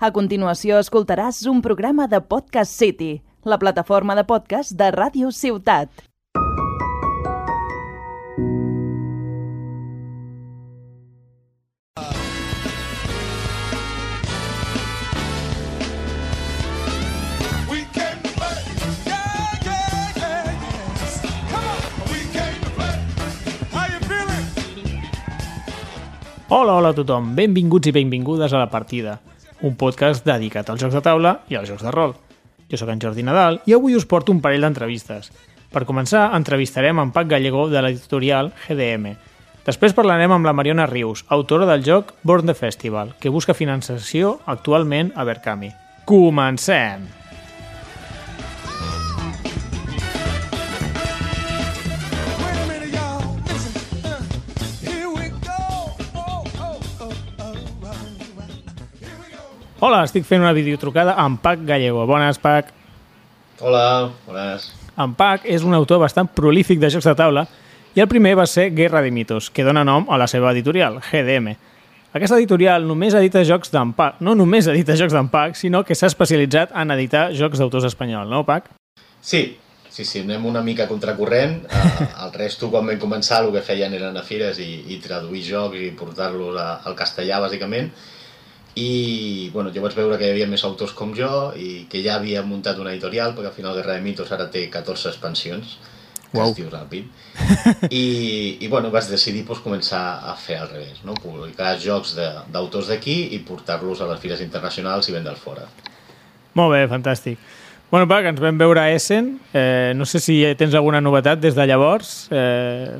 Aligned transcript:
A 0.00 0.08
continuació 0.16 0.78
escoltaràs 0.80 1.42
un 1.50 1.58
programa 1.60 2.06
de 2.08 2.22
Podcast 2.24 2.72
City, 2.72 3.18
la 3.44 3.58
plataforma 3.60 4.14
de 4.16 4.22
podcast 4.24 4.72
de 4.72 4.86
Ràdio 4.94 5.28
Ciutat. 5.28 5.90
Hola, 26.48 26.78
hola 26.78 26.88
a 26.88 26.96
tothom, 26.96 27.34
benvinguts 27.36 27.92
i 27.92 27.92
benvingudes 27.92 28.56
a 28.56 28.64
La 28.64 28.72
Partida, 28.72 29.20
un 29.62 29.76
podcast 29.76 30.26
dedicat 30.26 30.70
als 30.70 30.82
jocs 30.82 30.96
de 30.96 31.02
taula 31.04 31.40
i 31.48 31.58
als 31.58 31.68
jocs 31.70 31.84
de 31.84 31.92
rol. 31.94 32.14
Jo 32.70 32.78
sóc 32.78 32.90
en 32.92 33.00
Jordi 33.02 33.24
Nadal 33.26 33.60
i 33.66 33.74
avui 33.74 33.96
us 33.98 34.06
porto 34.06 34.32
un 34.32 34.40
parell 34.40 34.66
d'entrevistes. 34.66 35.30
Per 35.70 35.84
començar, 35.86 36.30
entrevistarem 36.34 36.98
en 36.98 37.12
Pac 37.14 37.28
Gallego 37.30 37.68
de 37.70 37.82
l'editorial 37.82 38.52
GDM. 38.66 39.14
Després 39.66 39.94
parlarem 39.94 40.32
amb 40.34 40.48
la 40.48 40.56
Mariona 40.56 40.88
Rius, 40.88 41.24
autora 41.28 41.68
del 41.68 41.84
joc 41.86 42.14
Born 42.24 42.48
the 42.50 42.56
Festival, 42.58 43.14
que 43.20 43.30
busca 43.30 43.54
finançació 43.54 44.38
actualment 44.46 45.12
a 45.14 45.28
Berkami. 45.28 45.70
Comencem! 46.08 47.19
Hola, 59.80 60.02
estic 60.04 60.26
fent 60.28 60.42
una 60.42 60.52
videotrucada 60.52 61.14
amb 61.16 61.38
Pac 61.40 61.62
Gallego. 61.64 62.02
Bones, 62.04 62.36
Pac. 62.36 62.66
Hola, 63.64 64.10
bones. 64.26 64.66
En 65.00 65.14
Pac 65.16 65.46
és 65.48 65.64
un 65.64 65.72
autor 65.72 66.02
bastant 66.02 66.28
prolífic 66.36 66.82
de 66.82 66.90
jocs 66.92 67.08
de 67.08 67.14
taula 67.16 67.46
i 67.96 68.02
el 68.04 68.08
primer 68.10 68.34
va 68.36 68.44
ser 68.44 68.66
Guerra 68.76 69.00
de 69.00 69.08
Mitos, 69.08 69.48
que 69.48 69.64
dona 69.64 69.80
nom 69.88 70.04
a 70.12 70.18
la 70.20 70.26
seva 70.28 70.52
editorial, 70.52 70.98
GDM. 71.06 71.56
Aquesta 72.12 72.36
editorial 72.36 72.84
només 72.84 73.16
edita 73.16 73.40
jocs 73.48 73.72
d'en 73.72 73.96
Pac, 73.96 74.20
no 74.20 74.36
només 74.36 74.68
edita 74.68 74.98
jocs 75.00 75.16
d'en 75.16 75.32
Pac, 75.32 75.56
sinó 75.56 75.80
que 75.80 75.96
s'ha 75.96 76.12
especialitzat 76.12 76.76
en 76.76 76.92
editar 76.98 77.30
jocs 77.32 77.64
d'autors 77.64 77.88
espanyol, 77.88 78.28
no, 78.28 78.44
Pac? 78.44 78.68
Sí, 79.24 79.44
sí, 79.88 80.04
sí, 80.04 80.26
anem 80.28 80.44
una 80.44 80.60
mica 80.60 80.90
contracorrent. 80.92 81.62
Uh, 81.64 82.12
el 82.26 82.36
resto, 82.36 82.68
quan 82.68 82.84
vam 82.84 83.00
començar, 83.00 83.40
el 83.46 83.54
que 83.56 83.64
feien 83.64 83.96
eren 83.96 84.20
a 84.20 84.28
fires 84.28 84.60
i, 84.60 84.74
i 84.92 85.00
traduir 85.00 85.46
jocs 85.48 85.80
i 85.80 85.92
portar-los 85.96 86.60
al 86.60 87.00
castellà, 87.00 87.40
bàsicament. 87.48 87.94
I 88.80 89.50
bueno, 89.52 89.72
jo 89.74 89.82
vaig 89.84 89.96
veure 89.98 90.16
que 90.18 90.28
hi 90.28 90.34
havia 90.34 90.48
més 90.48 90.64
autors 90.64 90.94
com 90.96 91.12
jo 91.16 91.30
i 91.58 91.86
que 91.90 92.02
ja 92.04 92.16
havia 92.16 92.42
muntat 92.46 92.78
una 92.80 92.94
editorial, 92.94 93.34
perquè 93.36 93.50
al 93.50 93.56
final 93.56 93.76
Guerra 93.76 93.98
de 93.98 94.04
Mitos 94.04 94.32
ara 94.32 94.48
té 94.52 94.66
14 94.72 95.10
expansions, 95.10 95.76
que 96.30 96.38
Uau. 96.38 96.50
es 96.52 96.56
diu 96.56 96.70
ràpid. 96.70 97.08
I, 97.90 98.04
I 98.62 98.68
bueno, 98.72 98.92
vaig 98.94 99.08
decidir 99.10 99.44
pues, 99.48 99.60
començar 99.64 100.02
a 100.30 100.36
fer 100.38 100.60
al 100.62 100.70
revés, 100.70 101.02
no? 101.04 101.16
publicar 101.18 101.74
jocs 101.82 102.14
d'autors 102.16 102.92
d'aquí 102.92 103.18
i 103.34 103.40
portar-los 103.46 104.00
a 104.00 104.10
les 104.12 104.20
fires 104.22 104.44
internacionals 104.44 105.10
i 105.10 105.16
vendre'ls 105.16 105.42
fora. 105.42 105.66
Molt 106.58 106.74
bé, 106.74 106.84
fantàstic. 106.90 107.38
Bueno, 107.90 108.06
Pac, 108.06 108.28
ens 108.30 108.38
vam 108.38 108.58
veure 108.58 108.84
a 108.84 108.92
Essen. 108.94 109.32
Eh, 109.52 109.90
no 109.98 110.06
sé 110.06 110.20
si 110.22 110.38
tens 110.58 110.76
alguna 110.78 111.00
novetat 111.02 111.40
des 111.42 111.56
de 111.58 111.66
llavors. 111.66 112.28
Eh, 112.30 112.94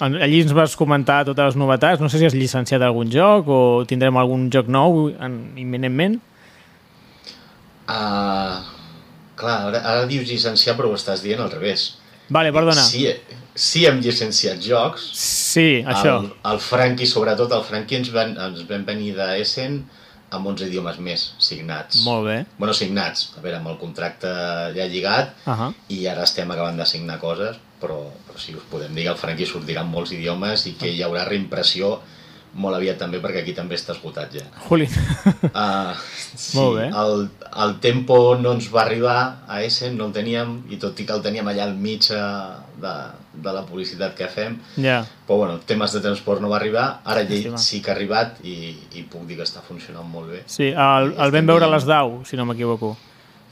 allí 0.00 0.40
ens 0.42 0.52
vas 0.52 0.76
comentar 0.76 1.24
totes 1.24 1.52
les 1.52 1.56
novetats. 1.56 2.00
No 2.00 2.08
sé 2.08 2.18
si 2.18 2.26
has 2.26 2.34
llicenciat 2.34 2.82
algun 2.82 3.10
joc 3.12 3.48
o 3.48 3.58
tindrem 3.88 4.16
algun 4.16 4.50
joc 4.50 4.66
nou 4.68 5.08
en, 5.12 5.52
imminentment. 5.60 6.20
Ah, 7.86 8.64
clar, 9.36 9.58
ara, 9.68 9.82
ara 9.84 10.06
dius 10.08 10.26
llicenciar 10.28 10.76
però 10.78 10.90
ho 10.90 10.98
estàs 10.98 11.22
dient 11.24 11.42
al 11.44 11.52
revés. 11.52 11.94
Vale, 12.32 12.52
perdona. 12.56 12.80
Sí, 12.80 13.04
sí 13.54 13.84
hem 13.84 14.00
llicenciat 14.00 14.62
jocs. 14.64 15.10
Sí, 15.20 15.82
això. 15.84 16.16
El, 16.22 16.30
el 16.54 16.62
Franqui, 16.64 17.06
sobretot 17.06 17.52
el 17.52 17.66
Franqui, 17.66 17.98
ens 18.00 18.08
van, 18.14 18.32
ens 18.40 18.64
vam 18.70 18.86
venir 18.88 19.12
d'Essen 19.18 19.82
amb 20.34 20.48
11 20.50 20.70
idiomes 20.70 20.96
més 21.04 21.26
signats. 21.38 22.00
Molt 22.08 22.24
bé. 22.26 22.38
Bueno, 22.58 22.72
signats, 22.74 23.28
a 23.36 23.44
veure, 23.44 23.60
amb 23.60 23.68
el 23.70 23.76
contracte 23.78 24.32
ja 24.74 24.88
lligat, 24.90 25.36
Uh 25.46 25.52
-huh. 25.52 25.70
i 25.88 26.06
ara 26.08 26.24
estem 26.24 26.50
acabant 26.50 26.76
de 26.80 26.86
signar 26.86 27.20
coses, 27.20 27.56
però, 27.84 28.00
però 28.26 28.40
sí, 28.40 28.56
us 28.56 28.64
podem 28.72 28.96
dir 28.96 29.04
que 29.06 29.14
el 29.14 29.20
Franqui 29.20 29.46
sortirà 29.46 29.84
en 29.84 29.92
molts 29.92 30.16
idiomes 30.16 30.66
i 30.70 30.74
que 30.80 30.90
hi 30.90 31.02
haurà 31.06 31.28
reimpressió 31.28 31.98
molt 32.54 32.76
aviat 32.76 33.00
també, 33.02 33.18
perquè 33.18 33.40
aquí 33.42 33.50
també 33.52 33.74
està 33.74 33.96
esgotat 33.96 34.34
ja. 34.38 34.44
Juli. 34.68 34.84
Uh, 34.86 35.90
sí, 36.38 36.54
Molt 36.56 36.76
bé. 36.78 36.84
El, 37.02 37.24
el 37.64 37.72
tempo 37.82 38.18
no 38.38 38.52
ens 38.54 38.68
va 38.70 38.84
arribar 38.84 39.16
a 39.50 39.56
Essen, 39.66 39.96
no 39.98 40.06
el 40.06 40.12
teníem, 40.14 40.52
i 40.70 40.78
tot 40.78 41.00
i 41.02 41.06
que 41.08 41.16
el 41.16 41.22
teníem 41.24 41.50
allà 41.50 41.64
al 41.66 41.74
mig 41.74 42.06
eh, 42.14 42.20
de, 42.84 42.92
de 43.42 43.54
la 43.56 43.64
publicitat 43.66 44.14
que 44.14 44.28
fem, 44.30 44.60
ja. 44.78 45.00
però 45.26 45.40
bueno, 45.42 45.58
temes 45.66 45.96
de 45.98 46.04
transport 46.06 46.40
no 46.44 46.52
va 46.52 46.60
arribar, 46.60 46.86
ara 47.04 47.26
ja 47.26 47.58
sí 47.58 47.82
que 47.82 47.90
ha 47.90 47.96
arribat 47.96 48.38
i, 48.46 48.54
i 48.94 49.02
puc 49.10 49.26
dir 49.26 49.40
que 49.40 49.48
està 49.48 49.62
funcionant 49.66 50.06
molt 50.06 50.30
bé. 50.36 50.44
Sí, 50.46 50.70
el, 50.70 51.10
el 51.18 51.34
vam 51.34 51.50
veure 51.50 51.66
a 51.66 51.72
les 51.74 51.86
DAU, 51.90 52.20
si 52.28 52.38
no 52.38 52.46
m'equivoco. 52.46 52.94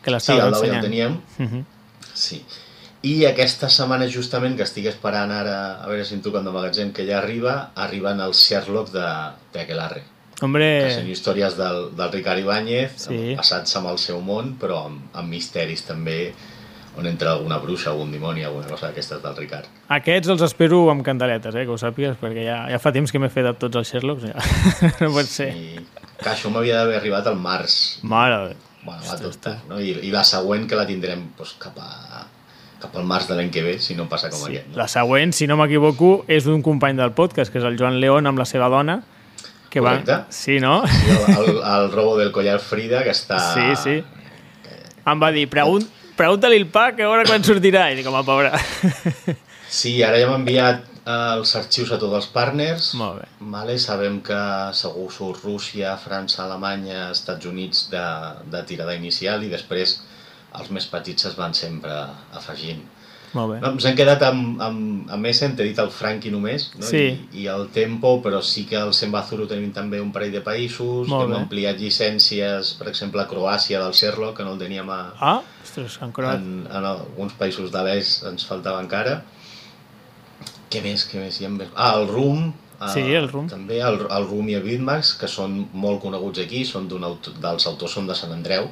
Que 0.03 0.11
Sí, 0.11 0.15
l'estava 0.15 0.47
el 0.47 0.55
Lau 0.55 0.63
ja 0.63 0.77
ensenyant. 0.79 0.85
el 0.85 0.91
teníem, 0.91 1.19
Uh 1.43 1.51
-huh. 1.51 1.65
sí. 2.15 2.45
I 3.03 3.25
aquesta 3.27 3.67
setmana 3.73 4.07
justament, 4.07 4.55
que 4.57 4.63
estic 4.63 4.87
esperant 4.87 5.33
ara, 5.35 5.57
a 5.83 5.89
veure 5.91 6.05
si 6.07 6.15
em 6.15 6.21
truquen 6.23 6.45
de 6.47 6.53
magatzem, 6.55 6.93
que 6.95 7.07
ja 7.09 7.19
arriba, 7.19 7.73
arriben 7.75 8.21
els 8.23 8.39
Sherlock 8.47 8.93
de, 8.95 9.07
de 9.53 9.65
Aquelarre. 9.65 10.03
que 10.03 10.39
són 10.39 10.49
Hombre, 10.49 11.11
històries 11.11 11.57
del, 11.59 11.85
del 11.99 12.13
Ricard 12.13 12.41
Ibáñez, 12.43 12.95
Sí. 13.09 13.35
passats 13.39 13.77
amb 13.79 13.91
el 13.91 13.99
seu 13.99 14.21
món, 14.21 14.57
però 14.59 14.87
amb, 14.87 15.03
amb 15.15 15.29
misteris 15.31 15.83
també, 15.87 16.33
on 16.99 17.07
entra 17.07 17.33
alguna 17.33 17.59
bruixa, 17.59 17.91
algun 17.91 18.11
dimoni, 18.13 18.43
alguna 18.45 18.67
cosa 18.69 18.89
d'aquestes 18.89 19.23
del 19.23 19.37
Ricard. 19.37 19.67
aquests 19.89 20.29
els 20.29 20.43
espero 20.43 20.91
amb 20.91 21.03
candeletes, 21.03 21.55
eh, 21.55 21.65
que 21.65 21.71
ho 21.73 21.79
sàpigues, 21.79 22.19
perquè 22.21 22.45
ja, 22.47 22.59
ja 22.71 22.79
fa 22.79 22.93
temps 22.93 23.11
que 23.11 23.19
m'he 23.19 23.31
fet 23.31 23.45
de 23.45 23.55
tots 23.55 23.77
els 23.77 23.93
Sherlocks. 23.93 24.25
Ja. 24.31 24.37
no 25.01 25.13
pot 25.15 25.27
ser. 25.27 25.51
I 25.57 25.79
que 26.23 26.31
això 26.31 26.51
m'havia 26.51 26.83
d'haver 26.83 26.99
arribat 27.01 27.27
al 27.27 27.39
març. 27.39 27.99
Mare 28.03 28.49
de... 28.49 28.57
Bueno, 28.83 29.03
va 29.07 29.15
tot 29.19 29.47
no? 29.69 29.79
I, 29.79 29.93
I 30.03 30.11
la 30.11 30.25
següent 30.27 30.67
que 30.69 30.75
la 30.75 30.85
tindrem 30.87 31.29
doncs, 31.39 31.55
cap, 31.63 31.77
a, 31.79 32.27
cap 32.83 32.97
al 32.99 33.07
març 33.09 33.29
de 33.31 33.39
l'any 33.39 33.49
que 33.55 33.63
ve, 33.65 33.79
si 33.81 33.95
no 33.99 34.09
passa 34.11 34.29
com 34.31 34.41
Sí. 34.43 34.51
aquest. 34.57 34.69
No? 34.73 34.77
La 34.83 34.89
següent, 34.91 35.33
si 35.33 35.47
no 35.47 35.57
m'equivoco, 35.61 36.25
és 36.29 36.45
d'un 36.45 36.61
company 36.63 36.99
del 36.99 37.15
podcast, 37.17 37.53
que 37.53 37.59
és 37.63 37.65
el 37.65 37.79
Joan 37.81 38.01
León 38.03 38.27
amb 38.27 38.39
la 38.43 38.45
seva 38.49 38.69
dona, 38.73 38.99
que 39.71 39.81
Correcte. 39.81 40.13
va... 40.13 40.27
Sí, 40.29 40.59
no? 40.61 40.83
I 40.85 41.15
el, 41.17 41.39
el, 41.39 41.63
el 41.63 41.91
robo 41.95 42.19
del 42.19 42.33
collar 42.35 42.59
Frida, 42.61 43.01
que 43.07 43.15
està... 43.15 43.39
Sí, 43.55 43.69
sí. 43.81 43.97
Em 45.07 45.19
va 45.23 45.33
dir, 45.35 45.49
Pregun 45.51 45.87
pregunta-li 46.17 46.59
al 46.61 46.67
Pac 46.71 47.01
a 47.01 47.07
veure 47.09 47.25
quan 47.27 47.43
sortirà. 47.43 47.87
I 47.91 47.97
dic, 47.99 48.07
home, 48.07 48.21
pobre. 48.27 48.53
Sí, 49.73 50.03
ara 50.05 50.19
ja 50.21 50.27
hem 50.29 50.35
enviat 50.37 50.83
eh, 51.07 51.13
els 51.39 51.55
arxius 51.57 51.89
a 51.95 51.97
tots 51.97 52.13
els 52.19 52.27
partners. 52.35 52.91
Molt 53.01 53.23
bé. 53.23 53.29
Vale, 53.55 53.79
sabem 53.81 54.19
que 54.21 54.37
segur 54.77 55.07
surt 55.15 55.41
Rússia, 55.47 55.95
França, 55.97 56.43
Alemanya, 56.45 57.07
Estats 57.15 57.49
Units 57.49 57.87
de, 57.91 58.03
de 58.53 58.61
tirada 58.69 58.93
inicial 58.99 59.41
i 59.47 59.49
després 59.49 59.95
els 60.61 60.71
més 60.71 60.87
petits 60.91 61.25
es 61.31 61.37
van 61.39 61.55
sempre 61.55 61.93
afegint. 62.37 62.83
Molt 63.33 63.49
bé. 63.55 63.59
Ens 63.65 63.85
hem 63.89 63.95
quedat 63.97 64.21
amb, 64.27 64.59
amb, 64.61 65.07
amb 65.15 65.27
Essen, 65.31 65.55
t'he 65.57 65.65
dit 65.65 65.79
el 65.81 65.89
Franqui 65.89 66.29
només, 66.31 66.67
no? 66.77 66.85
Sí. 66.85 67.01
I, 67.33 67.45
i 67.45 67.47
el 67.49 67.71
Tempo, 67.73 68.19
però 68.21 68.43
sí 68.45 68.67
que 68.69 68.77
el 68.77 68.93
Sembazuru 68.93 69.47
tenim 69.49 69.71
també 69.73 70.03
un 70.05 70.11
parell 70.13 70.35
de 70.35 70.43
països, 70.45 71.09
Molt 71.09 71.31
hem 71.31 71.33
bé. 71.33 71.39
ampliat 71.41 71.81
llicències, 71.81 72.75
per 72.77 72.91
exemple, 72.93 73.23
a 73.23 73.29
Croàcia 73.31 73.81
del 73.81 73.95
Sherlock, 73.97 74.37
que 74.37 74.45
no 74.45 74.53
el 74.53 74.61
teníem 74.61 74.91
a, 74.93 74.99
Ah, 75.19 75.39
ostres, 75.65 75.97
encara... 76.05 76.35
en, 76.37 76.67
en 76.69 76.85
alguns 76.91 77.33
països 77.41 77.73
de 77.73 77.87
l'est 77.89 78.27
ens 78.29 78.45
faltava 78.45 78.83
encara. 78.85 79.23
Què 80.73 80.81
més, 80.85 81.07
què 81.09 81.21
més? 81.21 81.41
Hi 81.41 81.49
hem... 81.49 81.57
Ah, 81.75 81.95
el 82.01 82.09
Rum. 82.13 82.51
eh, 82.83 82.93
Sí, 82.93 83.03
el 83.17 83.29
Rum. 83.33 83.49
També 83.49 83.81
el, 83.81 83.99
el 84.11 84.29
Rum 84.29 84.49
i 84.53 84.55
el 84.61 84.63
Bitmax, 84.69 85.15
que 85.21 85.29
són 85.29 85.57
molt 85.73 86.01
coneguts 86.05 86.45
aquí, 86.45 86.65
són 86.69 86.89
d'un 86.89 87.05
dels 87.41 87.67
autors 87.69 87.93
són 87.97 88.07
de 88.09 88.17
Sant 88.19 88.33
Andreu, 88.37 88.69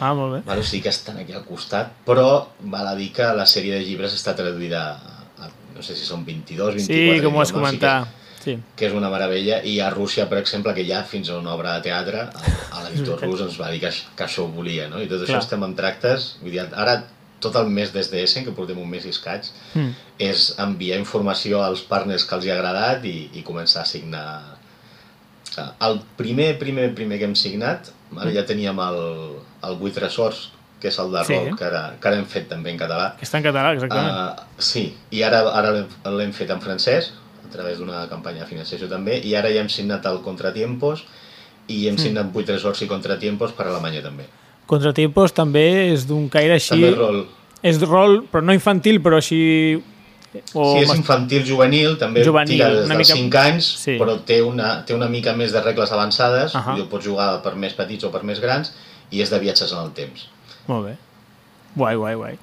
Ah, 0.00 0.12
molt 0.14 0.34
bé. 0.36 0.40
vale? 0.46 0.60
o 0.60 0.64
sigui 0.64 0.82
que 0.84 0.88
estan 0.94 1.16
aquí 1.18 1.32
al 1.32 1.44
costat, 1.44 1.90
però 2.06 2.46
val 2.60 2.86
a 2.86 2.94
dir 2.94 3.10
que 3.12 3.26
la 3.34 3.46
sèrie 3.46 3.74
de 3.74 3.84
llibres 3.84 4.14
està 4.14 4.34
traduïda 4.38 4.82
a, 5.42 5.48
no 5.74 5.82
sé 5.82 5.96
si 5.96 6.04
són 6.06 6.24
22, 6.26 6.74
24 6.78 6.86
Sí, 6.86 7.22
com 7.24 7.34
ho 7.34 7.38
vas 7.42 7.50
idiomes, 7.50 7.52
comentar. 7.52 7.96
Sí. 8.38 8.54
que, 8.54 8.62
que 8.78 8.86
és 8.86 8.92
una 8.94 9.10
meravella, 9.10 9.58
i 9.66 9.80
a 9.82 9.90
Rússia, 9.90 10.28
per 10.30 10.38
exemple, 10.38 10.72
que 10.74 10.84
hi 10.86 10.92
ha 10.94 11.02
fins 11.04 11.28
a 11.28 11.36
una 11.40 11.52
obra 11.56 11.74
de 11.74 11.82
teatre, 11.90 12.28
a 12.72 12.82
l'editor 12.84 13.20
rus 13.26 13.40
ens 13.42 13.58
va 13.60 13.70
dir 13.74 13.80
que, 13.82 13.90
que 14.16 14.24
això 14.24 14.44
ho 14.46 14.52
volia, 14.54 14.86
no? 14.88 15.00
I 15.02 15.08
tot 15.10 15.24
Clar. 15.24 15.28
això 15.28 15.42
estem 15.42 15.64
en 15.66 15.74
tractes, 15.74 16.36
vull 16.42 16.52
dir, 16.54 16.62
ara 16.72 17.00
tot 17.42 17.54
el 17.58 17.66
mes 17.70 17.92
des 17.94 18.08
d'Essen, 18.10 18.44
que 18.46 18.50
portem 18.54 18.78
un 18.78 18.88
mes 18.90 19.04
i 19.04 19.10
escaig, 19.10 19.50
Mm. 19.74 19.90
és 20.18 20.54
enviar 20.58 20.98
informació 20.98 21.60
als 21.62 21.82
partners 21.86 22.24
que 22.24 22.34
els 22.38 22.46
hi 22.46 22.50
ha 22.50 22.54
agradat 22.56 23.04
i, 23.04 23.30
i 23.34 23.42
començar 23.46 23.82
a 23.82 23.86
signar... 23.90 24.24
El 25.82 26.00
primer, 26.16 26.52
primer, 26.58 26.88
primer 26.94 27.18
que 27.18 27.24
hem 27.26 27.34
signat, 27.38 27.90
ara 28.16 28.30
ja 28.34 28.44
teníem 28.46 28.78
el, 28.78 28.98
el 29.64 29.76
Vuit 29.76 29.94
Tresors, 29.94 30.50
que 30.80 30.88
és 30.88 30.98
el 30.98 31.10
de 31.10 31.24
Sí. 31.24 31.34
rock, 31.34 31.58
que 31.58 31.64
ara, 31.64 31.96
que 32.00 32.08
ara 32.08 32.16
hem 32.18 32.26
fet 32.26 32.48
també 32.48 32.70
en 32.70 32.78
català. 32.78 33.16
Que 33.18 33.24
està 33.26 33.38
en 33.38 33.44
català, 33.44 33.72
exactament. 33.74 34.38
Uh, 34.38 34.44
sí, 34.58 34.96
i 35.10 35.22
ara, 35.22 35.40
ara 35.50 35.72
l'hem- 36.12 36.32
fet 36.32 36.50
en 36.50 36.60
francès, 36.60 37.12
a 37.44 37.50
través 37.50 37.78
d'una 37.78 38.06
campanya 38.08 38.40
de 38.40 38.46
financiació 38.46 38.88
també, 38.88 39.18
i 39.24 39.34
ara 39.34 39.48
ja 39.50 39.60
hem 39.60 39.68
signat 39.68 40.04
el 40.06 40.20
Contratiempos, 40.22 41.04
i 41.68 41.86
hem 41.88 41.98
signat 41.98 42.30
8 42.34 42.48
resorts 42.48 42.80
i 42.82 42.86
contratiempos 42.86 43.52
per 43.52 43.66
Alemanya 43.66 44.02
també. 44.02 44.24
Contratiempos 44.66 45.32
també 45.32 45.92
és 45.92 46.06
d'un 46.06 46.28
caire 46.28 46.54
així... 46.54 46.70
També 46.70 46.90
rol. 46.94 47.26
És 47.62 47.80
rol, 47.82 48.22
però 48.30 48.42
no 48.44 48.52
infantil, 48.54 49.00
però 49.02 49.16
així... 49.16 49.82
O 50.52 50.76
Sí, 50.76 50.84
és 50.84 50.90
infantil 50.94 51.42
juvenil, 51.44 51.96
també 51.98 52.22
Juvenil, 52.22 52.52
tira 52.58 52.68
des 52.68 52.86
dels 52.86 52.98
mica- 52.98 53.16
5 53.16 53.38
anys, 53.40 53.64
Sí. 53.80 53.96
però 53.98 54.18
té 54.24 54.42
una, 54.42 54.84
té 54.84 54.94
una 54.94 55.08
mica 55.08 55.32
més 55.34 55.52
de 55.52 55.60
regles 55.64 55.90
avançades, 55.90 56.54
uh 56.54 56.60
-huh. 56.60 56.88
pots 56.88 57.04
jugar 57.06 57.42
per 57.42 57.54
més 57.56 57.72
petits 57.72 58.04
o 58.04 58.10
per 58.12 58.22
més 58.24 58.38
grans, 58.40 58.72
i 59.10 59.22
és 59.22 59.30
de 59.30 59.38
viatges 59.38 59.72
en 59.72 59.78
el 59.84 59.92
temps. 59.96 60.28
Molt 60.66 60.86
bé. 60.86 60.96
Guai, 61.76 61.96
guai, 61.96 62.14
guai. 62.14 62.38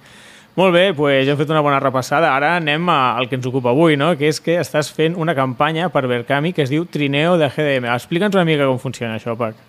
Molt 0.56 0.72
bé, 0.72 0.86
doncs 0.96 1.28
hem 1.28 1.38
fet 1.38 1.50
una 1.52 1.62
bona 1.62 1.82
repassada. 1.84 2.30
Ara 2.32 2.54
anem 2.62 2.88
al 2.90 3.28
que 3.28 3.36
ens 3.36 3.46
ocupa 3.46 3.74
avui, 3.74 3.98
no? 4.00 4.14
que 4.16 4.30
és 4.32 4.40
que 4.40 4.56
estàs 4.62 4.88
fent 4.96 5.18
una 5.20 5.36
campanya 5.36 5.90
per 5.92 6.06
Berkami 6.08 6.54
que 6.56 6.64
es 6.64 6.72
diu 6.72 6.86
Trineo 6.88 7.36
de 7.38 7.50
GDM. 7.52 7.90
Explica'ns 7.92 8.38
una 8.40 8.46
mica 8.48 8.68
com 8.70 8.80
funciona 8.80 9.18
això, 9.20 9.36
Pac. 9.36 9.60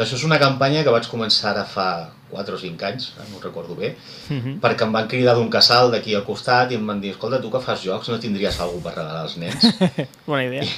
Això 0.00 0.16
és 0.16 0.24
una 0.24 0.38
campanya 0.38 0.84
que 0.86 0.92
vaig 0.94 1.04
començar 1.10 1.50
ara 1.50 1.66
fa 1.68 1.86
4 2.30 2.54
o 2.54 2.58
5 2.62 2.86
anys, 2.86 3.10
no 3.18 3.36
ho 3.36 3.42
recordo 3.42 3.74
bé, 3.74 3.96
Uh 4.30 4.36
-huh. 4.36 4.60
perquè 4.62 4.84
em 4.86 4.92
van 4.92 5.08
cridar 5.08 5.34
d'un 5.34 5.50
casal 5.50 5.90
d'aquí 5.90 6.14
al 6.14 6.24
costat 6.24 6.70
i 6.70 6.76
em 6.76 6.86
van 6.86 7.00
dir, 7.00 7.10
escolta, 7.10 7.40
tu 7.40 7.50
que 7.50 7.60
fas 7.60 7.82
jocs 7.82 8.08
no 8.08 8.18
tindries 8.18 8.60
algú 8.60 8.80
per 8.80 8.94
regalar 8.94 9.22
als 9.22 9.36
nens? 9.36 9.58
Bona 10.26 10.44
idea. 10.44 10.62
I 10.62 10.68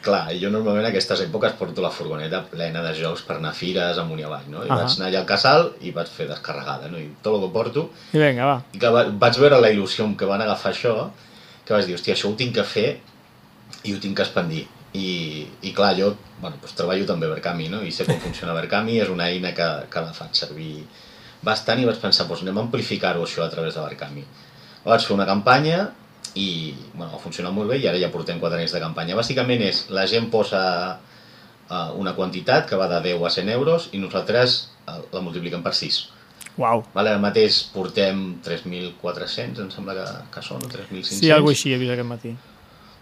clar, 0.00 0.30
jo 0.40 0.48
normalment 0.52 0.86
a 0.86 0.90
aquestes 0.90 1.20
èpoques 1.26 1.52
porto 1.58 1.82
la 1.84 1.92
furgoneta 1.92 2.40
plena 2.48 2.82
de 2.84 2.94
jocs 2.96 3.22
per 3.26 3.36
anar 3.36 3.52
a 3.52 3.56
fires 3.56 3.98
amunt 4.00 4.20
i 4.22 4.24
avall, 4.24 4.48
no? 4.48 4.64
I 4.64 4.70
Ahà. 4.70 4.82
vaig 4.82 4.96
anar 4.96 5.08
allà 5.10 5.20
al 5.20 5.28
casal 5.28 5.68
i 5.84 5.92
vaig 5.96 6.08
fer 6.08 6.26
descarregada, 6.30 6.88
no? 6.88 6.98
I 6.98 7.10
tot 7.22 7.36
el 7.36 7.44
que 7.44 7.52
porto 7.52 7.86
I 8.16 8.22
vinga, 8.22 8.48
va. 8.48 8.56
I 8.72 8.80
que 8.80 8.92
va, 8.94 9.04
vaig 9.26 9.38
veure 9.42 9.60
la 9.60 9.72
il·lusió 9.74 10.06
amb 10.08 10.18
què 10.18 10.28
van 10.28 10.40
agafar 10.40 10.72
això, 10.72 10.94
que 11.66 11.76
vaig 11.76 11.86
dir, 11.86 11.98
hòstia, 11.98 12.16
això 12.16 12.30
ho 12.30 12.36
tinc 12.38 12.56
que 12.56 12.64
fer 12.64 12.88
i 13.84 13.94
ho 13.94 14.00
tinc 14.00 14.16
que 14.16 14.26
expandir. 14.26 14.66
I, 14.96 15.46
i 15.62 15.70
clar, 15.70 15.92
jo 15.94 16.14
bueno, 16.40 16.56
doncs 16.58 16.74
treballo 16.74 17.04
també 17.06 17.28
a 17.28 17.34
Verkami, 17.36 17.68
no? 17.70 17.84
I 17.84 17.92
sé 17.94 18.08
com 18.08 18.18
funciona 18.18 18.56
Verkami, 18.56 18.98
és 19.04 19.12
una 19.12 19.28
eina 19.30 19.52
que, 19.54 19.68
que 19.92 20.02
la 20.02 20.16
faig 20.16 20.34
servir 20.34 20.86
bastant 21.44 21.80
i 21.80 21.86
vaig 21.86 22.00
pensar, 22.00 22.26
doncs 22.26 22.42
anem 22.42 22.58
a 22.58 22.64
amplificar-ho 22.66 23.22
això 23.24 23.44
a 23.44 23.50
través 23.52 23.76
de 23.76 23.84
Verkami. 23.84 24.24
Vaig 24.84 25.04
fer 25.04 25.14
una 25.14 25.28
campanya 25.28 25.90
i 26.34 26.74
bueno, 26.94 27.12
va 27.14 27.22
funcionar 27.22 27.52
molt 27.54 27.72
bé 27.72 27.80
i 27.80 27.88
ara 27.90 28.00
ja 28.00 28.10
portem 28.12 28.40
4 28.42 28.60
anys 28.60 28.74
de 28.76 28.82
campanya. 28.82 29.18
Bàsicament 29.18 29.64
és, 29.66 29.86
la 29.94 30.06
gent 30.10 30.30
posa 30.30 30.62
uh, 31.70 31.90
una 31.98 32.14
quantitat 32.18 32.68
que 32.70 32.78
va 32.78 32.88
de 32.90 33.00
10 33.10 33.26
a 33.26 33.34
100 33.40 33.52
euros 33.56 33.88
i 33.92 34.02
nosaltres 34.02 34.60
uh, 34.86 35.00
la 35.12 35.24
multipliquem 35.24 35.64
per 35.64 35.74
6. 35.78 36.02
Uau. 36.60 36.84
Vale, 36.94 37.14
ara 37.14 37.22
mateix 37.22 37.62
portem 37.72 38.22
3.400, 38.44 39.64
em 39.64 39.72
sembla 39.72 39.96
que, 39.96 40.06
que 40.34 40.44
són, 40.44 40.62
o 40.64 40.70
3.500. 40.70 41.18
Sí, 41.20 41.30
alguna 41.32 41.56
així 41.56 41.74
he 41.74 41.80
vist 41.80 41.94
aquest 41.94 42.10
matí. 42.10 42.36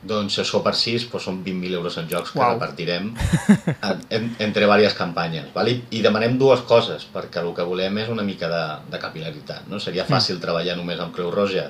Doncs 0.08 0.36
això 0.38 0.60
per 0.62 0.76
6 0.78 1.08
doncs 1.10 1.24
són 1.26 1.40
20.000 1.42 1.74
euros 1.80 1.96
en 1.98 2.06
jocs 2.10 2.30
que 2.30 2.38
repartirem 2.38 3.08
en, 3.10 4.04
en, 4.14 4.28
entre 4.44 4.62
diverses 4.62 4.94
campanyes. 4.94 5.48
Vale? 5.56 5.74
I 5.90 6.02
demanem 6.04 6.36
dues 6.38 6.62
coses, 6.68 7.08
perquè 7.14 7.42
el 7.42 7.50
que 7.56 7.66
volem 7.66 7.98
és 8.04 8.12
una 8.12 8.22
mica 8.22 8.50
de, 8.52 8.64
de 8.92 9.00
capilaritat. 9.02 9.66
No? 9.66 9.82
Seria 9.82 10.06
fàcil 10.06 10.38
treballar 10.44 10.78
només 10.78 11.02
amb 11.02 11.16
Creu 11.16 11.32
Roja 11.34 11.66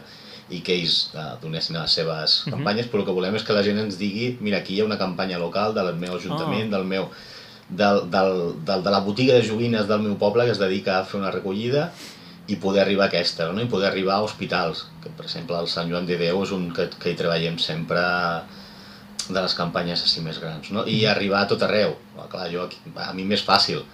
i 0.50 0.60
que 0.64 0.74
ells 0.74 0.98
eh, 1.14 1.24
donessin 1.42 1.76
a 1.76 1.86
les 1.86 1.96
seves 2.00 2.42
campanyes, 2.48 2.88
però 2.90 3.02
el 3.02 3.08
que 3.08 3.16
volem 3.16 3.36
és 3.38 3.44
que 3.46 3.56
la 3.56 3.64
gent 3.66 3.80
ens 3.82 3.98
digui 4.00 4.30
mira, 4.40 4.62
aquí 4.62 4.76
hi 4.76 4.82
ha 4.82 4.88
una 4.88 5.00
campanya 5.00 5.40
local 5.40 5.74
del 5.76 5.92
meu 5.96 6.16
ajuntament, 6.16 6.70
del 6.72 6.86
meu 6.88 7.10
del, 7.68 8.06
del, 8.10 8.32
del, 8.64 8.84
de 8.84 8.92
la 8.94 9.02
botiga 9.04 9.34
de 9.36 9.44
joguines 9.44 9.88
del 9.88 10.00
meu 10.04 10.16
poble 10.20 10.46
que 10.48 10.54
es 10.56 10.62
dedica 10.62 10.98
a 10.98 11.04
fer 11.04 11.20
una 11.20 11.32
recollida 11.34 11.90
i 12.48 12.56
poder 12.56 12.80
arribar 12.82 13.04
a 13.06 13.12
aquesta, 13.12 13.50
no? 13.52 13.60
i 13.60 13.68
poder 13.68 13.90
arribar 13.90 14.16
a 14.16 14.24
hospitals, 14.24 14.86
que 15.02 15.12
per 15.12 15.26
exemple 15.26 15.58
el 15.60 15.68
Sant 15.68 15.90
Joan 15.92 16.08
de 16.08 16.16
Déu 16.16 16.40
és 16.46 16.54
un 16.56 16.70
que, 16.72 16.88
que 16.96 17.12
hi 17.12 17.18
treballem 17.18 17.58
sempre 17.60 18.00
de 19.28 19.36
les 19.36 19.52
campanyes 19.52 20.00
així 20.00 20.24
més 20.24 20.40
grans, 20.40 20.70
no? 20.72 20.86
i 20.88 21.02
arribar 21.04 21.42
a 21.42 21.48
tot 21.50 21.66
arreu. 21.66 21.92
Clar, 22.32 22.48
jo 22.48 22.64
aquí, 22.64 22.80
a 22.96 23.12
mi 23.12 23.28
m'és 23.28 23.44
fàcil 23.44 23.84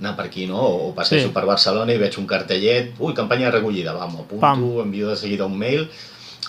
anar 0.00 0.16
per 0.16 0.26
aquí, 0.26 0.46
no? 0.48 0.58
O 0.60 0.94
passejo 0.94 1.28
Sí. 1.28 1.34
per 1.34 1.44
Barcelona 1.46 1.92
i 1.94 1.98
veig 2.00 2.16
un 2.18 2.26
cartellet, 2.26 2.94
ui, 2.98 3.14
campanya 3.14 3.46
de 3.50 3.58
recollida, 3.58 3.92
va, 3.92 4.06
m'apunto, 4.06 4.40
Pam. 4.40 4.64
envio 4.86 5.08
de 5.10 5.16
seguida 5.16 5.46
un 5.46 5.58
mail, 5.58 5.88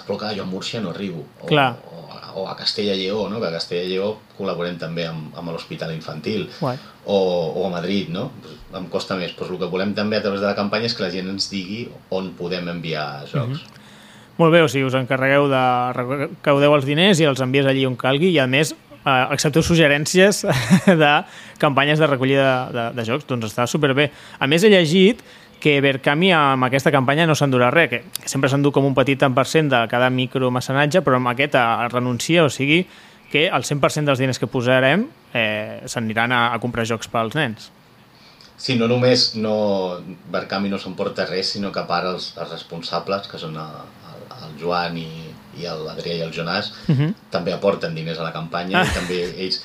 però 0.07 0.17
clar, 0.17 0.35
jo 0.35 0.43
a 0.43 0.45
Múrcia 0.45 0.81
no 0.81 0.89
arribo. 0.91 1.25
O, 1.41 1.45
Clar. 1.47 1.75
o, 1.91 2.41
o 2.41 2.47
a 2.47 2.55
Castella 2.55 2.93
i 2.95 3.03
Lleó, 3.03 3.27
no? 3.29 3.39
que 3.41 3.47
a 3.47 3.51
Castella 3.51 3.83
i 3.83 3.89
Lleó 3.91 4.17
col·laborem 4.39 4.77
també 4.79 5.05
amb, 5.05 5.35
amb 5.37 5.51
l'Hospital 5.51 5.91
Infantil 5.93 6.47
Guai. 6.61 6.77
o, 7.05 7.17
o 7.59 7.67
a 7.67 7.69
Madrid, 7.69 8.07
no? 8.09 8.31
Em 8.73 8.85
costa 8.87 9.15
més. 9.19 9.33
Pues 9.35 9.51
el 9.51 9.57
que 9.59 9.65
volem 9.67 9.93
també 9.93 10.15
a 10.17 10.21
través 10.23 10.39
de 10.39 10.47
la 10.47 10.55
campanya 10.55 10.85
és 10.87 10.95
que 10.95 11.03
la 11.03 11.11
gent 11.11 11.27
ens 11.29 11.49
digui 11.51 11.89
on 12.09 12.31
podem 12.39 12.69
enviar 12.71 13.25
jocs. 13.27 13.59
Molt 14.37 14.53
bé, 14.55 14.61
o 14.63 14.69
sigui, 14.71 14.85
us 14.87 14.95
encarregueu 14.95 15.49
de... 15.51 15.63
recaudeu 15.93 16.73
els 16.73 16.85
diners 16.87 17.19
i 17.19 17.27
els 17.27 17.41
envies 17.43 17.67
allí 17.67 17.83
on 17.85 17.97
calgui 17.99 18.31
i, 18.31 18.39
a 18.39 18.47
més, 18.47 18.71
eh, 19.05 19.25
accepteu 19.33 19.63
suggerències 19.65 20.43
de 21.03 21.13
campanyes 21.61 21.99
de 21.99 22.09
recollida 22.09 22.47
de, 22.47 22.73
de, 22.77 22.87
de 22.99 23.07
jocs. 23.07 23.27
Doncs 23.29 23.51
està 23.51 23.67
superbé. 23.69 24.09
A 24.39 24.49
més, 24.49 24.63
he 24.63 24.71
llegit 24.73 25.23
que 25.61 25.77
Verkami 25.83 26.31
amb 26.33 26.65
aquesta 26.65 26.91
campanya 26.91 27.27
no 27.29 27.37
s'endurà 27.37 27.69
res, 27.71 27.91
que 27.91 28.01
sempre 28.25 28.49
s'endú 28.49 28.71
com 28.73 28.87
un 28.87 28.97
petit 28.97 29.19
tant 29.21 29.35
per 29.37 29.45
cent 29.45 29.69
de 29.69 29.83
cada 29.91 30.09
micromecenatge, 30.09 31.03
però 31.05 31.21
amb 31.21 31.31
aquest 31.31 31.55
eh, 31.55 31.67
renuncia, 31.93 32.47
o 32.47 32.49
sigui 32.49 32.81
que 33.31 33.45
el 33.47 33.63
100% 33.63 34.09
dels 34.09 34.19
diners 34.19 34.41
que 34.41 34.49
posarem 34.51 35.05
eh, 35.33 35.85
s'aniran 35.87 36.33
a, 36.35 36.41
a 36.51 36.59
comprar 36.59 36.83
jocs 36.89 37.07
pels 37.07 37.37
nens. 37.37 37.69
Sí, 38.61 38.75
no 38.77 38.85
només 38.89 39.31
no, 39.41 39.55
Barcami 40.33 40.69
no 40.69 40.77
s'emporta 40.81 41.25
res, 41.29 41.55
sinó 41.55 41.71
que 41.73 41.81
a 41.81 41.87
part 41.89 42.09
els, 42.09 42.33
els 42.37 42.51
responsables, 42.51 43.29
que 43.31 43.39
són 43.41 43.55
el, 43.57 43.77
el, 44.11 44.25
el 44.45 44.57
Joan 44.59 44.99
i, 45.01 45.30
i 45.59 45.63
l'Adrià 45.63 46.15
i 46.15 46.21
el 46.21 46.31
Jonàs, 46.31 46.71
Uh 46.87 46.95
-huh. 46.95 47.13
també 47.29 47.53
aporten 47.53 47.95
diners 47.95 48.19
a 48.19 48.23
la 48.23 48.31
campanya 48.33 48.83
i 48.83 48.93
també 48.93 49.23
ells, 49.37 49.63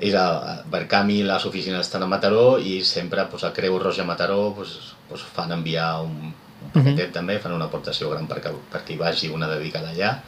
ells 0.00 0.14
a, 0.14 0.62
Barcami, 0.70 1.22
les 1.22 1.44
oficines 1.46 1.80
estan 1.80 2.02
a 2.02 2.06
Mataró 2.06 2.58
i 2.58 2.82
sempre 2.84 3.24
pues, 3.30 3.44
a 3.44 3.52
Creu 3.52 3.78
Roja 3.78 4.04
Mataró 4.04 4.52
pues, 4.54 4.68
pues, 5.08 5.22
fan 5.22 5.52
enviar 5.52 6.00
un, 6.02 6.32
un 6.64 6.70
paquetet 6.72 7.12
també, 7.12 7.38
fan 7.38 7.52
una 7.52 7.64
aportació 7.66 8.10
gran 8.10 8.26
perquè, 8.28 8.50
perquè 8.72 8.92
hi 8.92 8.96
vagi 8.96 9.28
una 9.28 9.48
dedicada 9.48 9.90
allà 9.90 10.18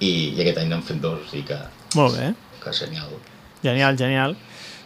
i, 0.00 0.34
i 0.34 0.40
aquest 0.40 0.58
any 0.58 0.68
n'han 0.68 0.82
fet 0.82 1.00
dos, 1.00 1.20
o 1.26 1.30
sigui 1.30 1.44
que, 1.44 1.58
Molt 1.94 2.16
bé. 2.16 2.34
que 2.62 2.72
genial. 2.72 3.08
Genial, 3.62 3.96
genial. 3.96 4.36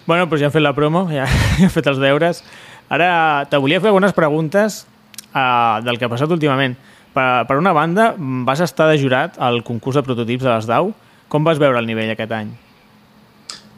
Bueno, 0.06 0.26
doncs 0.26 0.40
ja 0.40 0.46
hem 0.46 0.52
fet 0.52 0.62
la 0.62 0.74
promo, 0.74 1.08
ja, 1.10 1.26
ja 1.58 1.64
hem 1.64 1.70
fet 1.70 1.86
els 1.86 1.98
deures. 1.98 2.42
Ara 2.88 3.46
te 3.50 3.56
volia 3.56 3.80
fer 3.80 3.88
algunes 3.88 4.12
preguntes 4.12 4.86
uh, 5.34 5.82
del 5.84 5.98
que 5.98 6.04
ha 6.04 6.08
passat 6.08 6.30
últimament. 6.30 6.76
Per, 7.14 7.46
per 7.46 7.56
una 7.60 7.72
banda, 7.72 8.14
vas 8.18 8.60
estar 8.64 8.88
de 8.90 8.98
jurat 8.98 9.36
al 9.38 9.62
concurs 9.66 9.94
de 10.00 10.02
prototips 10.02 10.42
de 10.42 10.50
les 10.50 10.66
DAO. 10.66 10.92
Com 11.30 11.44
vas 11.46 11.58
veure 11.62 11.78
el 11.78 11.86
nivell 11.86 12.10
aquest 12.12 12.32
any? 12.34 12.50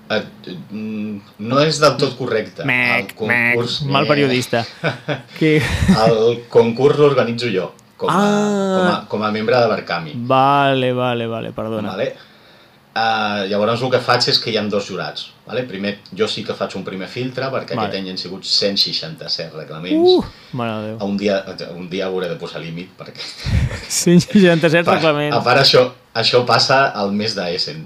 Eh, 0.09 0.21
mm, 0.71 1.17
no 1.51 1.59
és 1.61 1.81
del 1.83 1.97
tot 2.01 2.15
correcte. 2.19 2.65
Mec, 2.69 3.11
El 3.13 3.17
concurs- 3.19 3.81
mec, 3.83 3.93
mal 3.93 4.07
periodista. 4.09 4.63
Que... 5.39 5.57
El 6.07 6.45
concurs 6.53 6.97
l'organitzo 7.03 7.51
jo, 7.53 7.73
com 7.99 8.09
a, 8.09 8.15
Ah. 8.15 8.77
com, 8.77 8.87
a, 8.93 8.97
com 9.11 9.23
a 9.27 9.31
membre 9.35 9.59
de 9.59 9.67
Barcami. 9.73 10.13
Vale, 10.17 10.93
vale, 10.95 11.27
vale, 11.27 11.53
perdona. 11.53 11.91
Vale? 11.97 12.15
Uh, 12.97 13.43
llavors 13.51 13.83
el 13.85 13.91
que 13.93 13.99
faig 14.01 14.25
és 14.33 14.39
que 14.41 14.49
hi 14.49 14.57
ha 14.57 14.63
dos 14.73 14.87
jurats. 14.89 15.27
Vale? 15.45 15.67
Primer, 15.69 15.99
jo 16.17 16.25
sí 16.33 16.41
que 16.47 16.55
faig 16.57 16.73
un 16.79 16.85
primer 16.87 17.09
filtre, 17.13 17.45
perquè 17.53 17.77
Vale. 17.77 17.91
aquest 17.91 17.99
any 18.01 18.09
han 18.15 18.17
sigut 18.17 18.47
167 18.49 19.53
reglaments. 19.59 20.15
Uh, 20.15 20.25
mare 20.57 20.79
Déu. 20.87 20.97
Un 21.05 21.19
dia, 21.21 21.43
un 21.77 21.91
dia 21.93 22.07
hauré 22.07 22.31
de 22.31 22.39
posar 22.41 22.63
límit, 22.65 22.95
perquè... 22.97 23.21
167 23.89 24.81
A 24.81 24.85
part, 24.89 24.97
reglaments. 25.03 25.37
a 25.37 25.43
part 25.45 25.61
això, 25.61 25.83
això 26.17 26.41
passa 26.49 26.87
al 26.97 27.13
mes 27.13 27.37
d'Essen. 27.37 27.85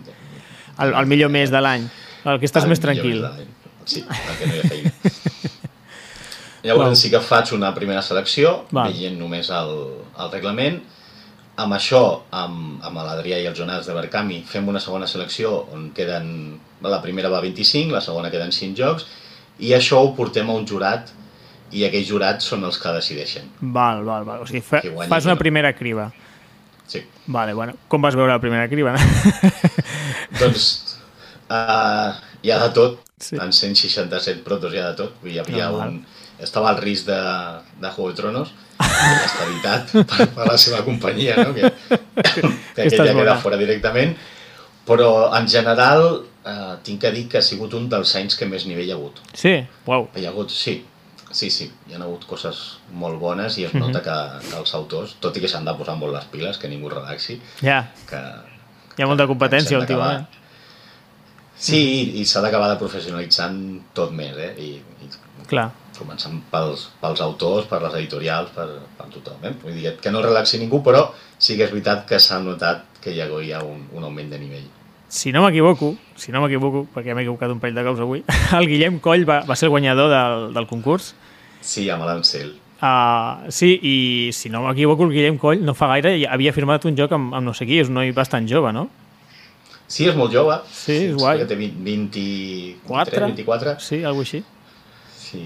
El, 0.79 0.95
el 0.95 1.11
millor 1.11 1.33
mes 1.35 1.51
de 1.51 1.61
l'any. 1.61 1.89
El 2.25 2.39
que 2.39 2.47
estàs 2.47 2.65
El 2.69 2.71
més 2.71 2.81
tranquil. 2.81 3.25
Sí, 3.91 4.05
perquè 4.07 4.47
no 4.47 4.55
hi 4.55 4.63
ha 4.63 4.71
feina. 4.71 4.95
Llavors 6.63 6.91
Val. 6.93 6.97
sí 7.01 7.09
que 7.11 7.21
faig 7.25 7.51
una 7.57 7.71
primera 7.75 8.03
selecció, 8.05 8.67
Val. 8.71 8.93
veient 8.93 9.17
només 9.19 9.49
el, 9.51 9.71
el 10.21 10.31
reglament. 10.35 10.83
Amb 11.61 11.75
això, 11.77 12.23
amb, 12.31 12.83
amb 12.87 13.01
l'Adrià 13.05 13.41
i 13.43 13.47
el 13.51 13.57
Jonàs 13.57 13.87
de 13.87 13.95
Berkami, 13.95 14.43
fem 14.49 14.69
una 14.69 14.81
segona 14.81 15.07
selecció 15.07 15.67
on 15.75 15.91
queden... 15.97 16.59
La 16.81 17.03
primera 17.03 17.29
va 17.29 17.39
a 17.39 17.45
25, 17.45 17.93
la 17.93 18.01
segona 18.01 18.31
queden 18.33 18.53
5 18.57 18.77
jocs, 18.79 19.05
i 19.61 19.75
això 19.77 19.99
ho 20.01 20.15
portem 20.17 20.49
a 20.49 20.55
un 20.57 20.65
jurat, 20.67 21.11
i 21.77 21.85
aquells 21.85 22.09
jurats 22.09 22.47
són 22.49 22.65
els 22.65 22.79
que 22.81 22.93
decideixen. 22.97 23.51
Val, 23.61 24.01
val, 24.07 24.25
val. 24.25 24.41
O 24.43 24.49
sigui, 24.49 24.63
fa, 24.65 24.81
fas 25.11 25.29
una 25.29 25.37
no. 25.37 25.43
primera 25.43 25.75
criba. 25.77 26.09
Sí. 26.89 27.05
Vale, 27.27 27.53
bueno. 27.55 27.77
Com 27.89 28.03
vas 28.03 28.17
veure 28.17 28.33
la 28.33 28.41
primera 28.43 28.67
criba? 28.69 28.97
Doncs 30.41 30.65
uh, 31.51 32.17
hi 32.43 32.51
ha 32.51 32.59
de 32.65 32.73
tot, 32.75 33.05
Sí. 33.21 33.37
en 33.37 33.53
167 33.53 34.41
protos 34.43 34.73
hi 34.73 34.79
ha 34.81 34.87
de 34.89 34.97
tot, 34.97 35.19
hi 35.29 35.37
havia 35.39 35.69
Normal. 35.69 35.89
un... 35.89 36.07
Estava 36.43 36.71
al 36.71 36.79
risc 36.81 37.07
de, 37.07 37.21
de 37.81 37.91
Juego 37.95 38.11
de 38.11 38.17
Tronos, 38.21 38.53
l'estabilitat 38.81 39.91
per, 40.11 40.27
per 40.35 40.47
la 40.49 40.57
seva 40.59 40.83
companyia, 40.87 41.37
no? 41.45 41.55
que, 41.55 41.71
que 42.75 42.83
aquella 42.87 43.13
queda 43.13 43.15
bona. 43.15 43.39
fora 43.43 43.59
directament, 43.61 44.15
però 44.89 45.11
en 45.37 45.49
general 45.49 46.07
eh, 46.45 46.77
tinc 46.87 47.01
que 47.05 47.11
dir 47.13 47.27
que 47.29 47.39
ha 47.39 47.45
sigut 47.45 47.75
un 47.77 47.89
dels 47.93 48.15
anys 48.17 48.37
que 48.41 48.49
més 48.49 48.65
nivell 48.67 48.89
hi 48.89 48.95
ha 48.95 48.99
hagut. 48.99 49.21
sí? 49.37 49.57
Uau. 49.87 50.09
Hi 50.17 50.25
ha 50.27 50.33
hagut, 50.33 50.51
sí, 50.55 50.79
sí, 51.31 51.51
sí, 51.53 51.69
hi 51.89 51.95
ha 51.95 52.01
hagut 52.03 52.25
coses 52.27 52.79
molt 52.93 53.21
bones 53.21 53.59
i 53.61 53.65
es 53.69 53.75
Mhm. 53.75 53.81
nota 53.87 54.01
que, 54.03 54.17
que 54.49 54.57
els 54.59 54.75
autors, 54.75 55.17
tot 55.21 55.37
i 55.37 55.41
que 55.45 55.49
s'han 55.49 55.65
de 55.69 55.75
posar 55.79 55.97
molt 56.01 56.13
les 56.17 56.25
piles, 56.33 56.59
que 56.59 56.69
ningú 56.69 56.89
relaxi, 56.89 57.41
Ja. 57.63 57.83
que, 58.09 58.23
Hi 58.99 59.03
ha 59.05 59.07
molta 59.07 59.25
competència 59.31 59.79
últimament. 59.79 60.27
Sí, 61.61 61.77
i, 61.79 62.21
i 62.21 62.25
s'ha 62.25 62.41
d'acabar 62.41 62.71
de 62.73 62.77
professionalitzant 62.81 63.57
tot 63.97 64.11
més, 64.17 64.37
eh? 64.37 64.55
I, 64.59 64.71
i 65.05 65.09
Clar. 65.49 65.67
Començant 66.01 66.41
pels, 66.51 66.89
pels 67.01 67.23
autors, 67.25 67.69
per 67.71 67.83
les 67.85 67.97
editorials, 68.01 68.51
per, 68.57 68.67
per 68.99 69.09
tothom. 69.13 69.45
Eh? 69.45 69.55
Vull 69.63 69.79
dir, 69.79 69.95
que 70.03 70.13
no 70.13 70.25
relaxi 70.25 70.61
ningú, 70.61 70.83
però 70.87 71.07
sí 71.39 71.57
que 71.57 71.67
és 71.69 71.73
veritat 71.75 72.07
que 72.09 72.21
s'ha 72.21 72.41
notat 72.43 72.87
que 73.01 73.15
hi 73.15 73.21
ha, 73.23 73.29
hi 73.29 73.53
ha 73.57 73.63
un, 73.65 73.87
un 73.97 74.07
augment 74.09 74.33
de 74.33 74.41
nivell. 74.41 74.69
Si 75.11 75.33
no 75.35 75.43
m'equivoco, 75.43 75.95
si 76.21 76.31
no 76.31 76.43
m'equivoco, 76.43 76.85
perquè 76.95 77.15
m'he 77.15 77.25
equivocat 77.25 77.51
un 77.51 77.61
parell 77.63 77.79
de 77.81 77.85
cops 77.87 78.03
avui, 78.05 78.25
el 78.59 78.69
Guillem 78.71 79.01
Coll 79.03 79.27
va, 79.29 79.41
va 79.49 79.59
ser 79.59 79.69
el 79.69 79.75
guanyador 79.75 80.11
del, 80.13 80.51
del 80.55 80.69
concurs. 80.71 81.13
Sí, 81.61 81.89
amb 81.91 82.07
l'Ancel. 82.07 82.55
Uh, 82.81 83.51
sí, 83.53 83.75
i 83.85 83.97
si 84.33 84.49
no 84.49 84.63
m'equivoco, 84.65 85.05
el 85.05 85.13
Guillem 85.13 85.37
Coll 85.41 85.65
no 85.67 85.75
fa 85.77 85.91
gaire 85.91 86.15
havia 86.31 86.55
firmat 86.57 86.87
un 86.89 86.97
joc 86.97 87.13
amb, 87.13 87.35
amb 87.37 87.51
no 87.51 87.57
sé 87.57 87.67
qui, 87.69 87.81
és 87.83 87.91
un 87.93 87.99
noi 87.99 88.15
bastant 88.17 88.49
jove, 88.49 88.73
no? 88.73 88.87
Sí, 89.91 90.07
és 90.07 90.15
molt 90.15 90.31
jove. 90.31 90.55
Sí, 90.71 90.97
és 91.11 91.19
guai. 91.19 91.41
Que 91.43 91.49
té 91.51 91.59
20, 91.59 91.83
23, 91.83 92.87
4? 92.87 93.27
24. 93.33 93.75
Sí, 93.83 93.99
alguna 94.07 94.29
així. 94.29 94.45
Sí. 95.19 95.43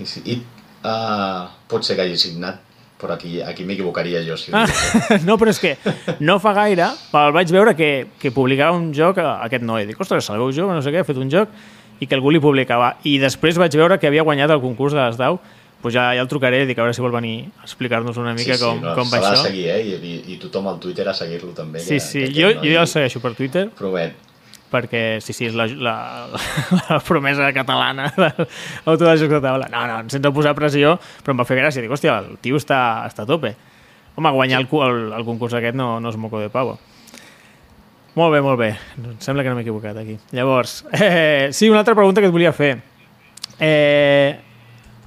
I 0.00 0.38
uh, 0.84 1.46
pot 1.68 1.84
ser 1.86 1.96
que 1.96 2.04
hagi 2.06 2.16
signat, 2.20 2.60
però 3.00 3.14
aquí, 3.16 3.40
aquí 3.42 3.64
m'equivocaria 3.68 4.22
jo. 4.26 4.36
Si 4.40 4.52
Ah, 4.56 4.66
no, 5.24 5.36
però 5.40 5.52
és 5.52 5.60
que 5.60 5.74
no 6.20 6.38
fa 6.40 6.52
gaire 6.56 6.88
el 7.12 7.32
vaig 7.36 7.50
veure 7.52 7.74
que, 7.76 8.06
que 8.20 8.32
publicava 8.32 8.76
un 8.76 8.92
joc 8.96 9.18
a 9.20 9.42
aquest 9.46 9.64
noi. 9.64 9.86
Dic, 9.88 10.00
ostres, 10.00 10.28
el 10.32 10.40
veu 10.40 10.52
jove, 10.52 10.74
no 10.76 10.82
sé 10.84 10.92
què, 10.94 11.02
ha 11.04 11.08
fet 11.08 11.20
un 11.20 11.30
joc, 11.32 11.52
i 12.00 12.06
que 12.06 12.16
algú 12.16 12.32
li 12.32 12.40
publicava. 12.40 12.96
I 13.04 13.18
després 13.22 13.56
vaig 13.60 13.76
veure 13.76 13.98
que 14.00 14.08
havia 14.08 14.24
guanyat 14.26 14.52
el 14.52 14.60
concurs 14.64 14.92
de 14.96 15.00
les 15.00 15.16
DAO, 15.20 15.38
pues 15.82 15.94
ja, 15.94 16.08
ja 16.16 16.22
el 16.24 16.28
trucaré, 16.28 16.64
dic, 16.66 16.78
a 16.78 16.86
veure 16.86 16.96
si 16.96 17.02
vol 17.04 17.12
venir 17.14 17.34
a 17.60 17.66
explicar-nos 17.68 18.16
una 18.16 18.32
mica 18.34 18.56
com, 18.58 18.80
no, 18.82 18.94
com 18.96 19.10
va 19.12 19.18
se 19.18 19.22
l'ha 19.22 19.30
de 19.30 19.36
això. 19.36 19.48
seguir, 19.48 19.66
eh? 19.70 19.80
I, 19.84 19.96
i, 19.96 20.14
I 20.34 20.38
tothom 20.40 20.66
al 20.72 20.80
Twitter 20.82 21.04
a 21.08 21.14
seguir-lo 21.14 21.52
també. 21.54 21.80
Sí, 21.84 21.98
que, 21.98 22.00
sí, 22.00 22.22
que 22.24 22.32
jo, 22.32 22.48
aquest 22.48 22.64
jo 22.64 22.72
ja 22.72 22.80
el 22.86 22.88
segueixo 22.90 23.20
per 23.22 23.34
Twitter, 23.38 23.66
Promet. 23.76 24.16
Perquè 24.72 25.18
sí, 25.22 25.32
sí, 25.36 25.46
és 25.50 25.54
la, 25.56 25.66
la, 25.66 25.94
la 26.90 26.98
promesa 27.06 27.52
catalana 27.54 28.08
de 28.16 28.28
l'autor 28.86 29.06
de 29.12 29.16
jocs 29.20 29.36
de 29.36 29.40
taula. 29.44 29.68
No, 29.72 29.84
no, 29.90 30.00
sense 30.12 30.32
posar 30.34 30.54
pressió, 30.58 30.96
però 31.22 31.34
em 31.36 31.40
va 31.42 31.46
fer 31.48 31.60
gràcia. 31.60 31.84
Dic, 31.84 31.92
hòstia, 31.94 32.18
el 32.24 32.36
tio 32.42 32.58
està, 32.60 32.80
està 33.06 33.24
a 33.24 33.30
tope. 33.30 33.54
Home, 34.16 34.30
guanyar 34.32 34.62
el, 34.64 34.68
el, 34.88 35.00
el 35.18 35.24
concurs 35.28 35.54
aquest 35.58 35.76
no, 35.76 35.98
no 36.00 36.08
és 36.12 36.16
moco 36.16 36.40
de 36.40 36.48
pavo. 36.50 36.78
Molt 38.16 38.32
bé, 38.32 38.40
molt 38.40 38.56
bé. 38.58 38.70
Em 38.96 39.18
sembla 39.20 39.42
que 39.44 39.50
no 39.52 39.58
m'he 39.58 39.64
equivocat 39.66 39.98
aquí. 40.00 40.14
Llavors, 40.32 40.78
eh, 40.96 41.50
sí, 41.52 41.68
una 41.68 41.82
altra 41.84 41.94
pregunta 41.94 42.22
que 42.24 42.30
et 42.30 42.32
volia 42.32 42.52
fer. 42.56 42.74
Eh, 43.60 44.30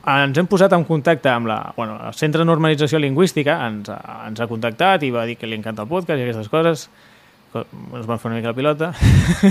ens 0.09 0.37
hem 0.37 0.47
posat 0.49 0.73
en 0.77 0.85
contacte 0.87 1.29
amb 1.29 1.49
la, 1.49 1.57
bueno, 1.75 1.97
el 2.07 2.13
Centre 2.17 2.41
de 2.41 2.47
Normalització 2.49 3.01
Lingüística, 3.01 3.57
ens, 3.67 3.89
ens 3.89 4.39
ha 4.41 4.47
contactat 4.49 5.03
i 5.05 5.11
va 5.13 5.25
dir 5.29 5.35
que 5.41 5.49
li 5.49 5.57
encanta 5.57 5.83
el 5.85 5.89
podcast 5.91 6.21
i 6.21 6.25
aquestes 6.27 6.49
coses 6.49 6.85
co- 6.87 7.08
ens 7.55 8.05
van 8.05 8.19
fer 8.21 8.29
una 8.29 8.37
mica 8.37 8.51
la 8.51 8.55
pilota 8.57 8.91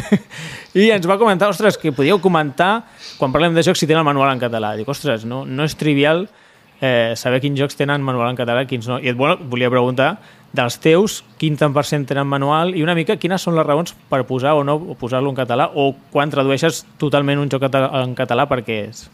i 0.78 0.90
ens 0.94 1.06
va 1.10 1.16
comentar, 1.18 1.48
ostres, 1.50 1.76
que 1.78 1.90
podíeu 1.92 2.20
comentar 2.22 2.84
quan 3.18 3.32
parlem 3.34 3.54
de 3.56 3.62
jocs 3.66 3.80
si 3.82 3.86
tenen 3.90 4.04
el 4.04 4.06
manual 4.06 4.30
en 4.36 4.40
català 4.42 4.74
dic, 4.78 4.88
ostres, 4.88 5.24
no, 5.26 5.44
no 5.44 5.64
és 5.66 5.74
trivial 5.80 6.28
eh, 6.80 7.14
saber 7.18 7.40
quins 7.42 7.58
jocs 7.58 7.74
tenen 7.78 8.02
manual 8.06 8.30
en 8.30 8.38
català 8.38 8.62
quins 8.70 8.86
no, 8.86 9.00
i 9.02 9.08
et 9.10 9.16
vol- 9.18 9.40
volia 9.50 9.70
preguntar 9.72 10.12
dels 10.54 10.78
teus, 10.80 11.18
quin 11.36 11.58
tant 11.60 11.74
per 11.76 11.82
cent 11.84 12.06
tenen 12.08 12.24
manual 12.30 12.70
i 12.78 12.80
una 12.86 12.94
mica 12.96 13.18
quines 13.20 13.42
són 13.44 13.58
les 13.58 13.66
raons 13.68 13.92
per 14.08 14.22
posar 14.30 14.54
o 14.56 14.62
no 14.64 14.78
posar-lo 14.96 15.28
en 15.28 15.36
català 15.36 15.66
o 15.74 15.90
quan 16.14 16.30
tradueixes 16.32 16.86
totalment 17.02 17.42
un 17.42 17.50
joc 17.52 17.66
en 17.68 18.14
català 18.16 18.46
perquè 18.48 18.78
és 18.88 19.08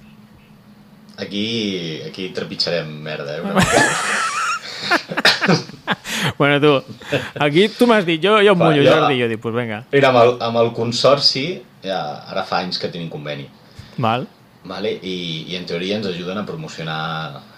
Aquí, 1.14 2.02
aquí 2.08 2.28
trepitjarem 2.34 2.88
merda, 3.06 3.36
eh? 3.36 3.40
Una 3.46 3.54
mica. 3.58 3.82
bueno, 6.38 6.60
tu, 6.60 6.94
aquí 7.40 7.68
tu 7.68 7.86
m'has 7.90 8.04
dit, 8.06 8.22
jo, 8.22 8.36
jo 8.40 8.52
em 8.54 8.58
mullo, 8.58 8.82
jo- 8.82 8.94
Jordi, 8.94 9.20
jo 9.22 9.28
dic, 9.28 9.40
pues 9.42 9.54
vinga, 9.54 9.82
Mira, 9.92 10.08
amb 10.12 10.22
el, 10.22 10.34
amb 10.48 10.62
el 10.62 10.72
consorci, 10.76 11.46
ja, 11.84 12.00
ara 12.30 12.44
fa 12.48 12.62
anys 12.64 12.78
que 12.82 12.88
tenim 12.88 13.10
conveni, 13.12 13.48
val, 13.98 14.26
vale? 14.64 14.94
I, 15.02 15.16
i 15.52 15.56
en 15.60 15.66
teoria 15.68 15.96
ens 16.00 16.06
ajuden 16.10 16.38
a 16.40 16.46
promocionar 16.48 16.98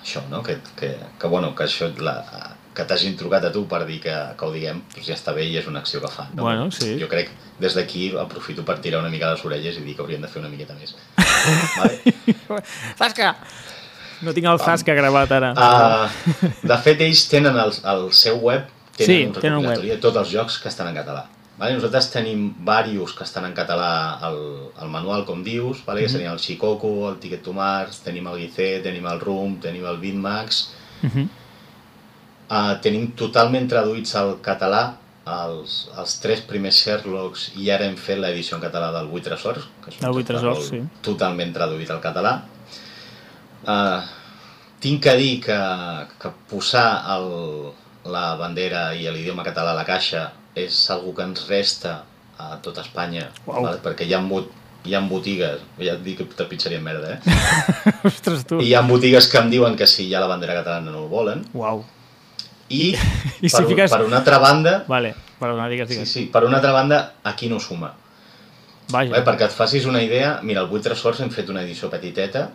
això, 0.02 0.24
no? 0.30 0.42
Que, 0.42 0.58
que, 0.78 0.96
que, 1.18 1.26
bueno, 1.30 1.54
que 1.54 1.64
això, 1.68 1.90
la, 2.02 2.16
que 2.76 2.84
t'hagin 2.84 3.14
trucat 3.16 3.44
a 3.48 3.52
tu 3.54 3.62
per 3.70 3.86
dir 3.88 4.00
que, 4.04 4.12
que 4.36 4.44
ho 4.44 4.50
diguem, 4.52 4.82
doncs 4.94 5.06
ja 5.08 5.14
està 5.16 5.32
bé 5.32 5.46
i 5.48 5.54
és 5.56 5.66
una 5.70 5.80
acció 5.80 6.00
que 6.02 6.10
fan. 6.12 6.28
No? 6.34 6.42
Bueno, 6.44 6.66
sí. 6.74 6.96
Jo 7.00 7.06
crec, 7.08 7.30
des 7.62 7.72
d'aquí, 7.78 8.10
aprofito 8.20 8.66
per 8.68 8.76
tirar 8.84 9.00
una 9.00 9.08
mica 9.08 9.30
les 9.32 9.44
orelles 9.48 9.78
i 9.78 9.84
dir 9.86 9.94
que 9.96 10.02
hauríem 10.04 10.20
de 10.26 10.28
fer 10.28 10.42
una 10.42 10.50
miqueta 10.52 10.74
més. 10.76 10.92
vale? 11.78 12.60
Zasca! 12.98 13.30
No 14.22 14.32
tinc 14.32 14.46
el 14.48 14.58
Zasca 14.58 14.94
gravat 14.96 15.32
ara. 15.32 15.52
Uh, 15.52 16.50
de 16.62 16.76
fet, 16.84 17.00
ells 17.04 17.26
tenen 17.28 17.56
el, 17.58 17.72
el 17.92 18.12
seu 18.16 18.38
web, 18.40 18.68
tenen 18.96 19.06
Sí, 19.10 19.16
un 19.28 19.34
recopilatori 19.34 19.88
de 19.92 19.96
tots 20.00 20.16
els 20.22 20.30
jocs 20.32 20.58
que 20.62 20.68
estan 20.72 20.88
en 20.88 20.96
català. 20.96 21.26
Vale? 21.58 21.72
Nosaltres 21.76 22.10
tenim 22.12 22.50
varios 22.64 23.14
que 23.16 23.24
estan 23.24 23.44
en 23.48 23.54
català 23.56 24.18
al, 24.28 24.38
al 24.76 24.88
manual, 24.92 25.24
com 25.24 25.42
dius, 25.44 25.78
vale? 25.86 26.02
Que 26.04 26.08
serien 26.12 26.32
el 26.32 26.38
Shikoku, 26.40 26.90
el 27.08 27.16
Ticket 27.20 27.42
to 27.44 27.52
Mars, 27.56 28.02
tenim 28.04 28.26
el 28.28 28.36
Guicé, 28.42 28.80
tenim 28.84 29.06
el 29.08 29.20
Room, 29.20 29.58
tenim 29.60 29.86
el 29.88 29.96
Bitmax, 30.02 30.66
Mhm. 31.02 31.28
uh, 32.50 32.74
tenim 32.82 33.10
totalment 33.16 33.68
traduïts 33.68 34.14
al 34.16 34.36
català 34.44 34.82
els, 35.26 35.88
els 35.98 36.14
tres 36.22 36.40
primers 36.46 36.76
Sherlocks 36.84 37.48
i 37.58 37.70
ara 37.74 37.84
hem 37.88 37.96
fet 37.98 38.18
l'edició 38.22 38.56
en 38.56 38.62
català 38.62 38.92
del 38.94 39.08
Vuit 39.10 39.24
Tresors, 39.26 39.64
que 39.84 39.90
és 39.90 39.96
un 39.98 40.06
joc 40.06 40.14
Vuit 40.14 40.26
Tresors, 40.28 40.68
sí. 40.70 40.82
totalment 41.02 41.52
traduït 41.56 41.90
al 41.90 42.00
català. 42.04 42.36
Uh, 43.66 44.02
tinc 44.80 45.02
que 45.02 45.14
dir 45.18 45.40
que, 45.42 45.56
que 46.22 46.30
posar 46.50 47.02
el, 47.16 47.72
la 48.12 48.36
bandera 48.38 48.92
i 48.94 49.08
l'idioma 49.10 49.42
català 49.46 49.72
a 49.72 49.78
la 49.80 49.84
caixa 49.88 50.28
és 50.54 50.76
algo 50.94 51.10
que 51.16 51.24
ens 51.26 51.46
resta 51.48 51.96
a 52.38 52.58
tot 52.62 52.78
Espanya, 52.78 53.30
Uau. 53.46 53.64
vale? 53.64 53.80
perquè 53.82 54.04
hi 54.06 54.12
ha, 54.14 54.20
bot, 54.22 54.50
hi 54.86 54.94
ha 54.94 55.00
botigues, 55.08 55.62
ja 55.80 55.94
et 55.96 56.02
dic 56.04 56.18
que 56.20 56.26
te 56.36 56.44
pitjaria 56.46 56.78
merda, 56.84 57.16
eh? 57.16 57.36
Ostres, 58.10 58.44
tu. 58.46 58.60
I 58.60 58.68
hi 58.70 58.74
ha 58.76 58.82
botigues 58.86 59.26
que 59.32 59.40
em 59.40 59.50
diuen 59.50 59.74
que 59.76 59.88
si 59.90 60.06
hi 60.06 60.14
ha 60.14 60.20
la 60.22 60.28
bandera 60.30 60.54
catalana 60.60 60.92
no 60.94 61.06
ho 61.06 61.08
volen, 61.10 61.42
Uau. 61.56 61.82
i, 62.68 62.92
I 63.42 63.48
si 63.48 63.56
per, 63.56 63.64
fiques- 63.72 63.90
per 63.96 64.04
una 64.06 64.20
altra 64.20 64.38
banda, 64.38 64.76
Vale, 64.86 65.14
perdona, 65.40 65.66
digues, 65.72 65.88
sí, 65.88 65.94
digues. 65.96 66.12
sí, 66.12 66.26
per 66.32 66.44
una 66.44 66.60
altra 66.60 66.72
banda, 66.76 67.00
aquí 67.24 67.48
no 67.48 67.58
suma. 67.58 67.94
Vaja. 68.92 69.10
Bé, 69.16 69.24
perquè 69.26 69.48
et 69.48 69.56
facis 69.56 69.88
una 69.90 69.98
idea, 70.04 70.36
mira, 70.46 70.62
el 70.62 70.70
8 70.70 70.84
tresors 70.92 71.18
hem 71.24 71.32
fet 71.34 71.48
una 71.50 71.64
edició 71.66 71.90
petiteta 71.90 72.50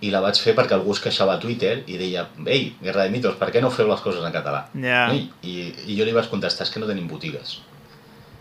i 0.00 0.10
la 0.10 0.20
vaig 0.20 0.38
fer 0.38 0.54
perquè 0.54 0.74
algú 0.76 0.92
es 0.94 1.00
queixava 1.02 1.34
a 1.34 1.40
Twitter 1.42 1.82
i 1.90 1.96
deia, 1.98 2.28
ei, 2.46 2.76
Guerra 2.82 3.02
de 3.04 3.10
Mitos, 3.10 3.34
per 3.36 3.50
què 3.50 3.60
no 3.60 3.70
feu 3.70 3.88
les 3.88 4.00
coses 4.00 4.22
en 4.24 4.32
català? 4.32 4.68
No? 4.74 5.12
I, 5.14 5.24
i, 5.42 5.74
I 5.88 5.96
jo 5.98 6.04
li 6.06 6.12
vaig 6.14 6.28
contestar, 6.30 6.66
és 6.66 6.70
que 6.72 6.78
no 6.80 6.86
tenim 6.86 7.08
botigues. 7.10 7.58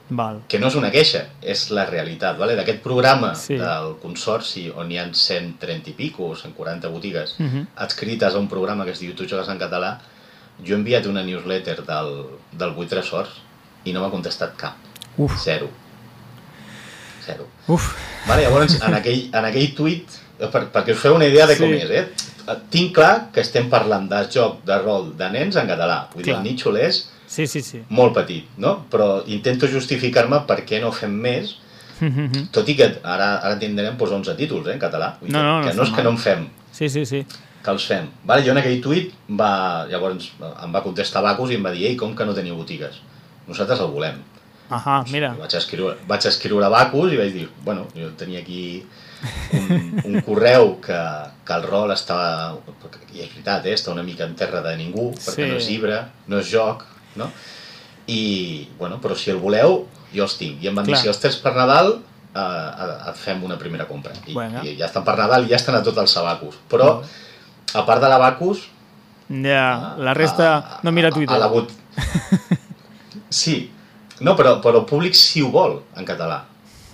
Val. 0.10 0.38
Que 0.48 0.60
no 0.60 0.70
és 0.70 0.76
una 0.80 0.88
queixa, 0.94 1.26
és 1.42 1.66
la 1.76 1.84
realitat. 1.90 2.38
Vale? 2.40 2.56
D'aquest 2.56 2.80
programa 2.84 3.34
Sí. 3.36 3.58
del 3.60 3.96
Consorci, 4.02 4.70
on 4.74 4.92
hi 4.92 4.98
ha 5.02 5.08
130 5.12 5.90
i 5.90 5.94
pico, 5.98 6.30
o 6.30 6.36
140 6.36 6.88
botigues, 6.88 7.36
Mhm. 7.40 7.68
adscrites 7.76 8.34
a 8.34 8.40
un 8.40 8.48
programa 8.48 8.86
que 8.86 8.92
es 8.92 9.00
diu 9.00 9.14
Tu 9.16 9.28
jogues 9.28 9.50
en 9.50 9.60
català, 9.60 9.98
jo 10.64 10.74
he 10.76 10.78
enviat 10.78 11.06
una 11.08 11.24
newsletter 11.24 11.84
del, 11.86 12.26
del 12.54 12.70
8 12.78 12.88
tresors 12.90 13.30
i 13.84 13.92
no 13.94 14.02
m'ha 14.02 14.10
contestat 14.12 14.56
cap. 14.56 14.76
Uf. 15.18 15.36
Zero. 15.44 15.70
Zero. 17.28 17.46
Uf. 17.68 17.90
Vale, 18.28 18.44
llavors, 18.48 18.78
en 18.88 18.96
aquell, 18.98 19.28
en 19.36 19.46
aquell 19.50 19.74
tuit, 19.76 20.18
per, 20.40 20.64
perquè 20.72 20.94
us 20.96 21.02
feu 21.04 21.16
una 21.18 21.28
idea 21.28 21.46
de 21.50 21.58
com 21.60 21.68
Sí. 21.70 21.82
és, 21.84 21.90
eh? 21.92 22.08
Tinc 22.72 22.94
clar 22.96 23.30
que 23.36 23.42
estem 23.44 23.70
parlant 23.70 24.08
de 24.10 24.22
joc 24.32 24.62
de 24.66 24.78
rol 24.80 25.10
de 25.20 25.28
nens 25.34 25.56
en 25.60 25.68
català. 25.68 26.08
Vull 26.14 26.24
dir, 26.24 26.32
Clar. 26.32 26.42
el 26.42 26.48
nítxol 26.50 26.78
és 26.80 27.02
Sí, 27.28 27.46
sí, 27.46 27.62
sí. 27.62 27.82
molt 27.90 28.14
petit, 28.16 28.46
no? 28.58 28.86
Però 28.90 29.24
intento 29.28 29.68
justificar-me 29.68 30.40
per 30.48 30.62
què 30.66 30.80
no 30.82 30.92
fem 30.96 31.12
més, 31.12 31.58
Mhm. 32.00 32.48
tot 32.56 32.70
i 32.70 32.76
que 32.78 33.00
ara, 33.04 33.38
ara 33.42 33.58
tindrem 33.60 33.98
doncs, 33.98 34.12
11 34.12 34.36
títols 34.38 34.68
eh, 34.68 34.74
en 34.74 34.80
català. 34.80 35.18
Vull 35.20 35.28
dir, 35.28 35.34
No, 35.36 35.44
no, 35.44 35.60
no 35.62 35.68
que 35.68 35.74
no 35.76 35.84
és 35.84 35.90
està 35.90 35.96
que 35.96 36.04
no 36.04 36.12
mal. 36.12 36.18
en 36.20 36.24
fem, 36.24 36.48
Sí, 36.72 36.88
sí, 36.90 37.06
sí. 37.06 37.26
que 37.64 37.72
els 37.72 37.84
fem. 37.86 38.08
Vale, 38.24 38.44
jo 38.46 38.52
en 38.52 38.58
aquell 38.60 38.80
tuit 38.82 39.14
va, 39.30 39.86
llavors 39.90 40.30
em 40.64 40.72
va 40.74 40.84
contestar 40.84 41.22
Bacus 41.24 41.52
i 41.52 41.56
em 41.56 41.66
va 41.66 41.72
dir 41.72 41.88
ei, 41.88 41.96
com 41.98 42.16
que 42.16 42.24
no 42.24 42.34
teniu 42.36 42.56
botigues? 42.56 43.02
Nosaltres 43.48 43.80
el 43.82 43.88
volem. 43.88 44.22
Ahà, 44.70 45.04
mira. 45.12 45.34
Vaig 45.40 45.54
escriure, 45.56 45.96
vaig 46.08 46.26
escriure 46.28 46.66
a 46.66 46.70
Bacus 46.70 47.14
i 47.14 47.18
vaig 47.20 47.34
dir, 47.34 47.46
bueno, 47.64 47.86
jo 47.96 48.10
tenia 48.20 48.40
aquí 48.42 48.86
un, 49.54 50.02
un 50.04 50.18
correu 50.26 50.74
que, 50.84 50.98
que 51.48 51.54
el 51.56 51.64
rol 51.64 51.92
estava, 51.96 52.58
i 53.14 53.22
és 53.24 53.30
veritat, 53.32 53.66
eh, 53.66 53.74
està 53.78 53.94
una 53.94 54.04
mica 54.04 54.26
en 54.28 54.36
terra 54.36 54.62
de 54.66 54.76
ningú, 54.78 55.14
perquè 55.16 55.46
Sí. 55.46 55.52
no 55.52 55.58
és 55.62 55.70
llibre, 55.72 56.02
no 56.28 56.40
és 56.44 56.52
joc, 56.52 56.84
no? 57.16 57.30
I, 58.08 58.68
bueno, 58.80 59.00
però 59.04 59.16
si 59.16 59.32
el 59.32 59.40
voleu, 59.40 59.86
jo 60.14 60.24
els 60.24 60.38
tinc. 60.40 60.62
I 60.64 60.68
em 60.70 60.76
van 60.76 60.86
Clar. 60.86 60.98
dir, 60.98 61.02
si 61.04 61.08
els 61.12 61.20
tens 61.20 61.36
per 61.44 61.56
Nadal, 61.56 61.94
eh, 62.36 62.40
eh, 62.40 63.10
et 63.10 63.18
fem 63.20 63.42
una 63.44 63.58
primera 63.58 63.88
compra. 63.88 64.14
I, 64.28 64.34
Vinga. 64.36 64.62
I 64.64 64.76
ja 64.80 64.86
estan 64.88 65.04
per 65.08 65.18
Nadal 65.18 65.44
i 65.48 65.50
ja 65.52 65.56
estan 65.60 65.76
a 65.76 65.84
tots 65.84 65.98
els 66.04 66.18
abacus. 66.20 66.56
Però, 66.72 67.02
a 67.74 67.86
part 67.88 68.02
de 68.04 68.08
l'abacus, 68.12 68.68
Ja, 69.28 69.96
la 70.00 70.14
resta... 70.16 70.80
No 70.84 70.92
mira 70.96 71.10
Twitter. 71.12 71.36
a 71.36 71.40
la 71.40 71.48
bot... 71.52 71.72
Sí, 73.30 73.72
no, 74.22 74.36
però, 74.36 74.60
però 74.62 74.80
el 74.80 74.86
públic 74.86 75.14
sí 75.16 75.42
ho 75.42 75.50
vol 75.52 75.82
en 75.96 76.06
català. 76.06 76.44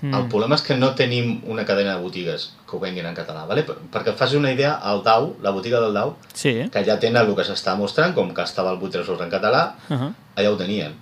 Mm. 0.01 0.13
El 0.13 0.25
problema 0.27 0.55
és 0.55 0.61
que 0.61 0.75
no 0.75 0.89
tenim 0.95 1.41
una 1.47 1.63
cadena 1.65 1.95
de 1.95 2.01
botigues 2.03 2.49
que 2.69 2.75
ho 2.75 2.79
venguin 2.79 3.05
en 3.05 3.15
català. 3.15 3.45
Vale? 3.47 3.63
Per- 3.63 3.77
Perquè 3.91 4.13
faci 4.19 4.35
una 4.35 4.51
idea, 4.51 4.73
el 4.91 5.01
DAU, 5.03 5.35
la 5.41 5.51
botiga 5.51 5.79
del 5.79 5.93
DAU, 5.93 6.15
Sí. 6.33 6.67
que 6.71 6.83
ja 6.83 6.99
tenen 6.99 7.21
el 7.25 7.33
que 7.35 7.43
s'està 7.43 7.77
mostrant, 7.77 8.13
com 8.13 8.33
que 8.33 8.41
estava 8.43 8.71
el 8.71 8.77
8 8.81 8.91
tresors 8.91 9.21
en 9.21 9.29
català, 9.29 9.75
Uh 9.89 9.95
-huh. 9.95 10.13
allà 10.35 10.49
ho 10.51 10.57
tenien. 10.57 10.93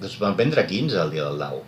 Doncs 0.00 0.18
van 0.18 0.34
vendre 0.36 0.66
15 0.66 0.96
el 1.00 1.10
dia 1.12 1.22
del 1.24 1.38
DAU. 1.38 1.62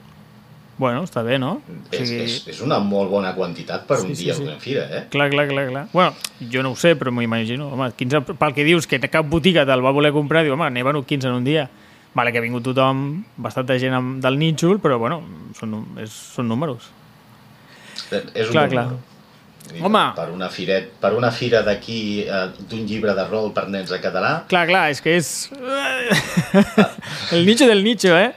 Bueno, 0.76 1.04
està 1.04 1.22
bé, 1.22 1.38
no? 1.38 1.52
O 1.52 1.94
És, 1.94 2.08
sigui, 2.08 2.22
és, 2.24 2.48
és 2.48 2.60
una 2.60 2.80
molt 2.80 3.08
bona 3.08 3.32
quantitat 3.36 3.86
per 3.86 3.98
Sí, 3.98 4.06
un 4.08 4.16
sí, 4.16 4.24
dia 4.24 4.34
sí. 4.34 4.42
d'una 4.42 4.56
fira, 4.58 4.82
eh? 4.90 5.04
Clar, 5.08 5.30
clar, 5.30 5.46
clar, 5.46 5.68
clar. 5.68 5.86
Bueno, 5.92 6.14
jo 6.52 6.62
no 6.64 6.72
ho 6.72 6.76
sé, 6.76 6.96
però 6.98 7.12
m'ho 7.12 7.22
imagino. 7.22 7.68
Home, 7.68 7.92
15, 7.92 8.22
pel 8.34 8.52
que 8.54 8.64
dius 8.64 8.88
que 8.88 8.98
cap 8.98 9.24
botiga 9.24 9.64
te'l 9.64 9.84
va 9.84 9.92
voler 9.92 10.10
comprar, 10.10 10.42
diu, 10.42 10.54
home, 10.54 10.68
n'he 10.70 10.82
venut 10.82 11.06
15 11.06 11.28
en 11.28 11.34
un 11.34 11.44
dia. 11.44 11.70
Vale, 12.14 12.30
que 12.30 12.38
ha 12.38 12.44
vingut 12.44 12.62
tothom, 12.62 13.24
bastanta 13.42 13.74
gent 13.82 13.94
amb, 13.96 14.20
del 14.22 14.36
nínxol, 14.38 14.78
però, 14.82 14.98
bueno, 15.02 15.20
són, 15.58 15.80
és, 15.98 16.12
són 16.36 16.46
números. 16.48 16.86
És 18.12 18.46
un 18.46 18.52
Clar, 18.52 18.68
bon 18.68 18.70
clar. 18.76 18.84
número. 18.86 19.00
Vull 19.64 19.72
dir, 19.78 19.82
Home. 19.88 20.02
Per 20.14 20.26
una, 20.30 20.48
firet, 20.52 20.90
per 21.00 21.14
una 21.16 21.30
fira 21.32 21.62
d'aquí, 21.64 21.98
eh, 22.28 22.42
d'un 22.68 22.82
llibre 22.86 23.14
de 23.16 23.24
rol 23.30 23.48
per 23.56 23.64
nens 23.72 23.90
en 23.96 24.02
català, 24.02 24.32
Clar, 24.50 24.66
clar, 24.68 24.84
és 24.92 25.00
que 25.00 25.14
és... 25.16 25.30
El 27.32 27.46
nicho 27.46 27.66
del 27.66 27.82
nicho, 27.82 28.12
eh? 28.16 28.32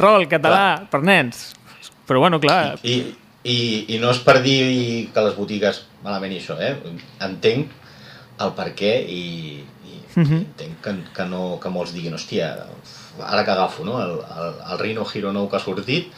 Rol, 0.00 0.26
català, 0.30 0.86
per 0.90 1.02
nens. 1.04 1.50
Però, 2.08 2.18
bueno, 2.22 2.40
clar, 2.42 2.78
I, 2.82 2.96
i, 3.44 3.58
i 3.94 3.98
no 4.02 4.10
és 4.10 4.18
per 4.24 4.40
dir 4.42 5.10
que 5.14 5.22
les 5.26 5.36
botigues 5.36 5.82
malament 6.02 6.32
això, 6.34 6.56
eh? 6.58 6.72
Entenc 7.22 7.76
el 8.40 8.54
per 8.56 8.70
què 8.74 8.94
i, 9.06 9.22
i 9.86 9.98
Mhm. 10.16 10.38
entenc 10.40 10.80
que, 10.82 10.92
que, 11.14 11.24
no, 11.30 11.60
que 11.62 11.70
molts 11.70 11.92
diguin, 11.94 12.16
hòstia, 12.16 12.48
ara 13.26 13.44
que 13.44 13.54
agafo 13.54 13.84
no? 13.84 14.00
el, 14.02 14.18
el, 14.18 14.58
el 14.72 14.82
Rhino 14.82 15.06
Hero 15.06 15.32
nou 15.32 15.48
que 15.50 15.58
ha 15.58 15.62
sortit, 15.62 16.10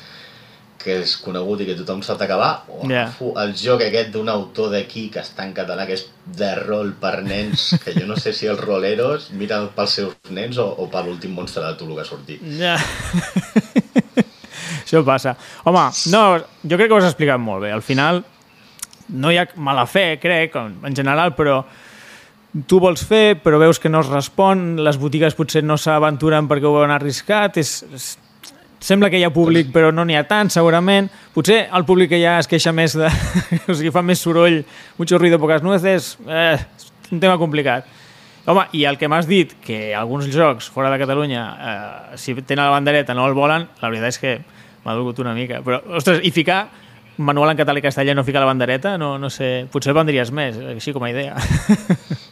que 0.83 0.97
és 1.05 1.15
conegut 1.23 1.63
i 1.63 1.69
que 1.69 1.77
tothom 1.79 2.03
s'ha 2.03 2.17
d'acabar, 2.19 2.65
o 2.69 2.83
agafo 2.87 3.33
el 3.43 3.55
joc 3.59 3.85
aquest 3.87 4.11
d'un 4.15 4.31
autor 4.33 4.73
d'aquí 4.75 5.07
que 5.15 5.23
està 5.23 5.47
en 5.47 5.55
català, 5.55 5.87
que 5.87 5.97
és 5.99 6.09
de 6.27 6.51
rol 6.59 6.93
per 6.99 7.21
nens, 7.27 7.71
que 7.85 7.95
jo 7.95 8.09
no 8.09 8.19
sé 8.19 8.35
si 8.37 8.51
els 8.51 8.61
roleros 8.61 9.31
miren 9.39 9.71
pels 9.77 9.99
seus 10.01 10.35
nens 10.35 10.59
o, 10.59 10.67
o 10.67 10.89
per 10.91 11.05
l'últim 11.07 11.35
monstre 11.39 11.63
de 11.65 11.79
Tulu 11.79 11.99
que 11.99 12.05
ha 12.05 12.09
sortit. 12.09 12.43
Ja. 12.59 12.77
Això 14.83 15.01
passa. 15.07 15.37
Home, 15.65 15.87
no, 16.13 16.23
jo 16.67 16.77
crec 16.77 16.91
que 16.91 16.97
ho 16.97 17.01
has 17.01 17.13
explicat 17.13 17.41
molt 17.41 17.65
bé. 17.65 17.71
Al 17.73 17.85
final, 17.87 18.21
no 19.09 19.31
hi 19.31 19.39
ha 19.41 19.47
mala 19.57 19.87
fe, 19.87 20.19
crec, 20.21 20.59
en 20.59 20.97
general, 20.97 21.33
però 21.39 21.63
tu 22.69 22.81
vols 22.83 23.05
fer, 23.09 23.39
però 23.41 23.59
veus 23.61 23.81
que 23.81 23.89
no 23.89 24.03
es 24.05 24.11
respon, 24.13 24.75
les 24.85 24.99
botigues 25.01 25.37
potser 25.37 25.63
no 25.65 25.79
s'aventuren 25.81 26.49
perquè 26.51 26.69
ho 26.69 26.75
veuen 26.75 26.93
arriscat, 26.93 27.57
és, 27.63 27.79
és, 27.97 28.09
sembla 28.83 29.09
que 29.11 29.21
hi 29.21 29.25
ha 29.25 29.33
públic, 29.33 29.71
però 29.73 29.93
no 29.95 30.05
n'hi 30.05 30.19
ha 30.19 30.27
tant, 30.29 30.51
segurament. 30.53 31.09
Potser 31.33 31.63
el 31.73 31.87
públic 31.89 32.13
que 32.13 32.21
ha 32.27 32.37
es 32.43 32.51
queixa 32.51 32.75
més 32.77 32.97
de... 32.99 33.09
o 33.71 33.77
sigui, 33.79 33.93
fa 33.95 34.05
més 34.05 34.21
soroll, 34.21 34.61
mucho 34.99 35.21
ruido, 35.23 35.41
pocas 35.41 35.65
nueces, 35.65 36.17
eh, 36.29 36.59
és 36.61 37.13
un 37.15 37.23
tema 37.23 37.39
complicat. 37.41 37.89
Home, 38.45 38.67
i 38.75 38.85
el 38.91 38.99
que 38.99 39.09
m'has 39.09 39.29
dit, 39.31 39.55
que 39.63 39.95
alguns 39.95 40.27
jocs 40.35 40.67
fora 40.75 40.91
de 40.91 40.99
Catalunya, 41.01 41.45
eh, 41.55 42.21
si 42.21 42.35
tenen 42.43 42.67
la 42.67 42.75
bandereta 42.75 43.15
no 43.15 43.25
el 43.31 43.39
volen, 43.39 43.69
la 43.81 43.89
veritat 43.89 44.13
és 44.13 44.21
que 44.21 44.37
m'ha 44.83 44.99
dolgut 44.99 45.23
una 45.23 45.33
mica. 45.33 45.63
Però, 45.65 45.79
ostres, 45.97 46.21
i 46.27 46.35
ficar 46.35 46.67
manual 47.23 47.53
en 47.53 47.61
català 47.61 47.79
i 47.79 47.85
castellà 47.85 48.17
no 48.17 48.27
ficar 48.27 48.43
la 48.43 48.51
bandereta, 48.51 48.97
no, 48.99 49.15
no 49.21 49.31
sé, 49.31 49.69
potser 49.73 49.95
vendries 49.97 50.35
més, 50.35 50.59
així 50.75 50.93
com 50.93 51.07
a 51.07 51.13
idea. 51.15 51.39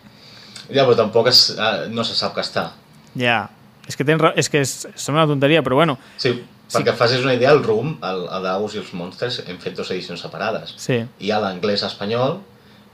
Ja, 0.72 0.84
però 0.86 0.96
tampoc 0.96 1.26
es, 1.28 1.50
eh, 1.58 1.88
no 1.90 2.04
se 2.04 2.14
sap 2.14 2.34
que 2.34 2.40
està. 2.40 2.70
ja, 3.16 3.48
és 3.88 3.96
que, 3.96 4.04
tens, 4.04 4.22
és 4.36 4.48
que 4.48 4.60
és, 4.60 4.86
sembla 4.94 5.24
una 5.24 5.32
tonteria, 5.32 5.62
però 5.62 5.74
bueno, 5.74 5.98
Sí, 6.16 6.44
perquè 6.72 6.92
facis 6.94 7.24
una 7.24 7.34
idea, 7.34 7.50
el 7.50 7.64
RUM, 7.64 7.96
el, 8.06 8.20
el 8.30 8.42
d'Aus 8.42 8.74
i 8.74 8.78
els 8.78 8.92
Monstres, 8.94 9.40
hem 9.48 9.58
fet 9.58 9.74
dues 9.76 9.90
edicions 9.90 10.20
separades. 10.20 10.74
sí, 10.78 11.00
Hi 11.18 11.30
ha 11.32 11.40
l'anglès-espanyol 11.42 12.38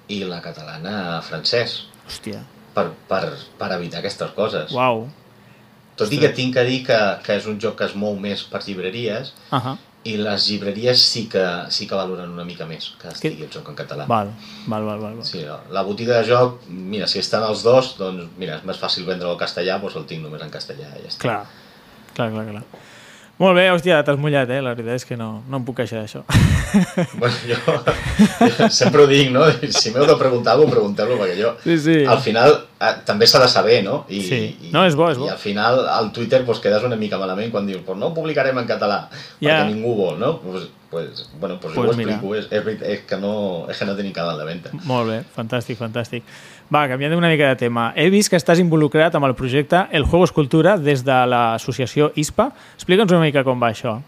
i 0.09 0.23
la 0.25 0.40
catalana-francès, 0.40 1.87
hòstia, 2.06 2.40
per, 2.75 2.88
per, 3.09 3.23
per 3.59 3.71
evitar 3.76 3.99
aquestes 4.00 4.30
coses. 4.37 4.73
uau. 4.73 5.06
Tot 5.97 6.12
i 6.12 6.18
que 6.21 6.28
tinc 6.37 6.52
que 6.54 6.62
dir 6.68 6.83
que, 6.85 6.97
que 7.25 7.37
és 7.38 7.47
un 7.49 7.59
joc 7.61 7.78
que 7.78 7.87
es 7.88 7.95
mou 7.97 8.16
més 8.21 8.42
per 8.45 8.61
llibreries 8.66 9.33
Uh 9.50 9.59
-huh. 9.59 9.76
I 10.06 10.16
les 10.20 10.46
llibreries 10.48 11.02
sí 11.02 11.25
que, 11.32 11.42
sí 11.75 11.86
que 11.90 11.94
valoren 11.98 12.30
una 12.32 12.44
mica 12.46 12.66
més 12.68 12.92
que 13.00 13.08
estigui 13.12 13.44
el 13.46 13.50
joc 13.52 13.68
en 13.72 13.76
català. 13.78 14.06
Val, 14.10 14.30
val, 14.66 14.84
val, 14.86 15.00
val. 15.02 15.14
val. 15.20 15.25
Sí, 15.26 15.42
la- 15.75 15.82
botiga 15.86 16.20
de 16.20 16.28
joc, 16.28 16.60
mira, 16.68 17.06
si 17.10 17.18
estan 17.22 17.42
els 17.48 17.62
dos, 17.66 17.94
doncs 17.98 18.30
mira, 18.38 18.56
és 18.60 18.64
més 18.68 18.78
fàcil 18.80 19.04
vendre 19.08 19.28
el 19.30 19.38
castellà, 19.40 19.78
doncs 19.82 19.96
el 19.96 20.06
tinc 20.06 20.22
només 20.25 20.42
en 20.47 20.50
castellà 20.54 20.92
i 20.97 21.02
ja 21.06 21.12
està. 21.12 21.23
Clar, 21.26 21.40
clar, 22.14 22.30
clar, 22.34 22.47
clar. 22.52 22.64
Molt 23.36 23.52
bé, 23.58 23.66
hòstia, 23.68 23.99
t'has 24.00 24.16
mullat, 24.16 24.49
eh? 24.49 24.62
La 24.64 24.70
veritat 24.72 24.96
és 24.96 25.04
que 25.04 25.16
no, 25.20 25.42
no 25.50 25.58
em 25.58 25.64
puc 25.66 25.76
queixar 25.82 26.00
d'això. 26.00 26.22
Bueno, 27.20 27.34
jo, 27.46 28.68
sempre 28.72 29.02
ho 29.02 29.06
dic, 29.08 29.28
no? 29.32 29.44
Si 29.72 29.92
m'heu 29.94 30.06
de 30.08 30.16
preguntar 30.18 30.54
alguna 30.54 30.70
cosa, 30.70 30.76
pregunteu-lo, 30.76 31.18
perquè 31.20 31.36
jo, 31.38 31.52
Sí, 31.62 31.76
sí. 31.84 31.96
al 32.08 32.18
final, 32.25 32.56
eh, 32.80 32.94
també 33.06 33.28
s'ha 33.28 33.40
de 33.44 33.49
saber, 33.49 33.82
no? 33.84 34.04
I, 34.08 34.22
Sí. 34.25 34.40
i, 34.68 34.70
No, 34.72 34.86
és 34.88 34.96
bo, 34.96 35.10
és 35.12 35.18
bo. 35.20 35.28
I 35.28 35.34
al 35.34 35.38
final, 35.40 35.82
al 35.88 36.10
Twitter, 36.16 36.42
pues, 36.49 36.58
quedes 36.64 36.82
una 36.88 36.96
mica 36.96 37.18
malament 37.20 37.52
quan 37.52 37.66
dius, 37.68 37.82
pues 37.86 37.99
no 37.99 38.08
ho 38.10 38.14
publicarem 38.16 38.58
en 38.58 38.66
català, 38.66 39.08
Ja. 39.40 39.60
perquè 39.60 39.68
ningú 39.75 39.94
vol, 39.96 40.18
no? 40.18 40.38
Pues, 40.40 40.68
pues, 40.90 41.28
bueno, 41.38 41.60
pues, 41.60 41.75
Pues 41.75 41.86
jo 41.86 41.92
ho 41.92 41.94
explico, 41.94 42.34
és, 42.34 42.49
és, 42.50 42.82
és, 42.82 43.00
que 43.06 43.16
no, 43.20 43.66
és 43.70 43.78
que 43.78 43.84
no 43.84 43.96
tenim 43.96 44.12
canal 44.16 44.38
de 44.38 44.44
venda. 44.49 44.70
Molt 44.84 45.08
bé, 45.12 45.22
fantàstic, 45.36 45.76
fantàstic. 45.76 46.22
Va, 46.67 46.83
canviant 46.91 47.15
una 47.15 47.29
mica 47.31 47.47
de 47.52 47.57
tema. 47.61 47.93
He 47.95 48.09
vist 48.11 48.33
que 48.33 48.39
estàs 48.41 48.59
involucrat 48.59 49.15
amb 49.15 49.29
el 49.29 49.37
projecte 49.39 49.85
El 49.95 50.02
Juego 50.02 50.26
Escultura 50.26 50.75
des 50.83 51.05
de 51.07 51.19
l'associació 51.31 52.11
ISPA. 52.19 52.49
Explica'ns 52.75 53.15
una 53.15 53.23
mica 53.23 53.45
com 53.47 53.63
va 53.63 53.71
això. 53.71 54.00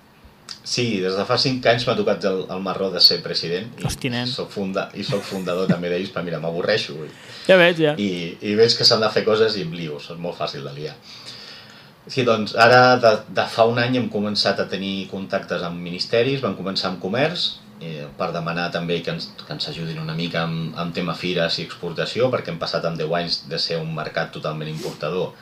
Sí, 0.68 0.99
des 1.01 1.14
de 1.16 1.25
fa 1.25 1.38
5 1.38 1.71
anys 1.71 1.87
m'ha 1.87 1.94
tocat 1.97 2.27
el, 2.29 2.42
el 2.51 2.64
marró 2.64 2.90
de 2.92 3.01
ser 3.01 3.21
president 3.25 3.71
i 3.79 3.87
Hosti, 3.87 4.11
nen. 4.12 4.27
soc, 4.29 4.51
funda, 4.53 4.88
i 4.99 5.05
soc 5.07 5.23
fundador 5.25 5.68
també 5.71 5.88
d'ISPA, 5.92 6.25
mira, 6.27 6.40
m'avorreixo 6.42 6.97
Ja 7.47 7.57
veig, 7.57 7.79
ja. 7.81 7.94
i, 7.97 8.37
i 8.42 8.55
veig 8.59 8.75
que 8.77 8.85
s'han 8.85 9.01
de 9.01 9.09
fer 9.14 9.25
coses 9.25 9.57
i 9.57 9.64
em 9.64 9.73
lio, 9.73 9.97
és 9.97 10.11
molt 10.21 10.37
fàcil 10.37 10.66
de 10.66 10.75
liar. 10.75 10.97
Sí, 12.09 12.25
doncs 12.25 12.57
ara 12.57 12.97
de, 13.01 13.14
de 13.37 13.47
fa 13.49 13.64
un 13.68 13.79
any 13.81 13.97
hem 14.01 14.11
començat 14.12 14.61
a 14.61 14.68
tenir 14.68 15.09
contactes 15.09 15.62
amb 15.62 15.81
ministeris, 15.81 16.42
vam 16.44 16.57
començar 16.57 16.90
amb 16.90 17.01
comerç, 17.01 17.49
eh, 17.80 18.06
per 18.18 18.32
demanar 18.32 18.70
també 18.72 19.02
que 19.02 19.10
ens, 19.10 19.30
que 19.46 19.52
ens 19.52 19.68
ajudin 19.68 19.98
una 20.02 20.14
mica 20.14 20.42
amb, 20.44 20.74
amb 20.78 20.94
tema 20.94 21.14
fires 21.14 21.58
i 21.58 21.62
exportació, 21.68 22.30
perquè 22.30 22.48
hem 22.52 22.58
passat 22.58 22.84
en 22.84 22.96
10 22.96 23.14
anys 23.20 23.44
de 23.48 23.58
ser 23.58 23.78
un 23.80 23.94
mercat 23.94 24.32
totalment 24.32 24.68
importador 24.68 25.32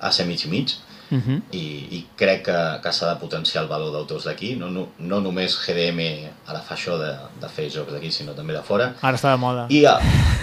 a 0.00 0.12
ser 0.12 0.26
mig 0.26 0.44
i 0.46 0.48
mig, 0.48 0.76
Uh 1.10 1.18
-huh. 1.18 1.42
i, 1.50 1.64
i 1.90 2.06
crec 2.16 2.44
que, 2.44 2.80
que 2.82 2.92
s'ha 2.92 3.08
de 3.14 3.20
potenciar 3.20 3.64
el 3.64 3.68
valor 3.68 3.90
d'autors 3.90 4.24
d'aquí, 4.24 4.54
no, 4.54 4.70
no, 4.70 4.88
no 4.98 5.20
només 5.20 5.56
GDM 5.66 5.98
ara 6.46 6.60
fa 6.60 6.76
això 6.76 6.96
de, 7.00 7.10
de 7.40 7.48
fer 7.48 7.68
jocs 7.68 7.90
d'aquí, 7.92 8.12
sinó 8.12 8.32
també 8.32 8.52
de 8.52 8.62
fora, 8.62 8.94
Ara 9.02 9.16
està 9.16 9.32
de 9.32 9.36
moda. 9.36 9.66
i, 9.68 9.84
a, 9.86 9.98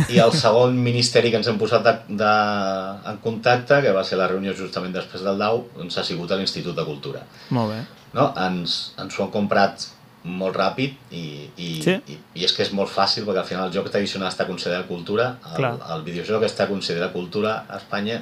I 0.10 0.20
el 0.20 0.34
segon 0.34 0.76
ministeri 0.84 1.30
que 1.32 1.38
ens 1.38 1.48
hem 1.48 1.58
posat 1.58 1.84
de, 1.84 1.94
de, 2.18 3.10
en 3.10 3.18
contacte, 3.24 3.82
que 3.82 3.92
va 3.94 4.04
ser 4.04 4.18
la 4.18 4.28
reunió 4.28 4.54
justament 4.54 4.92
després 4.94 5.24
del 5.24 5.38
DAU, 5.38 5.64
doncs 5.78 5.98
ha 5.98 6.04
sigut 6.04 6.32
a 6.32 6.36
l'Institut 6.36 6.76
de 6.76 6.84
Cultura. 6.84 7.22
Molt 7.50 7.72
bé. 7.72 7.86
No? 8.14 8.34
Ens, 8.36 8.92
ens 9.00 9.20
ho 9.20 9.24
han 9.24 9.32
comprat 9.32 9.88
molt 10.28 10.56
ràpid 10.60 10.94
i, 11.16 11.24
i, 11.58 11.70
Sí. 11.84 11.96
i, 12.12 12.18
i 12.36 12.44
és 12.46 12.54
que 12.54 12.64
és 12.64 12.72
molt 12.76 12.92
fàcil 12.92 13.24
perquè 13.26 13.40
al 13.44 13.48
final 13.50 13.68
el 13.70 13.74
joc 13.74 13.90
tradicional 13.90 14.30
està 14.30 14.46
considerat 14.46 14.88
cultura, 14.88 15.38
Clar. 15.56 15.74
el, 15.78 15.82
el 15.96 16.04
videojoc 16.04 16.44
està 16.44 16.68
considerat 16.68 17.14
cultura 17.14 17.64
a 17.70 17.78
Espanya 17.82 18.22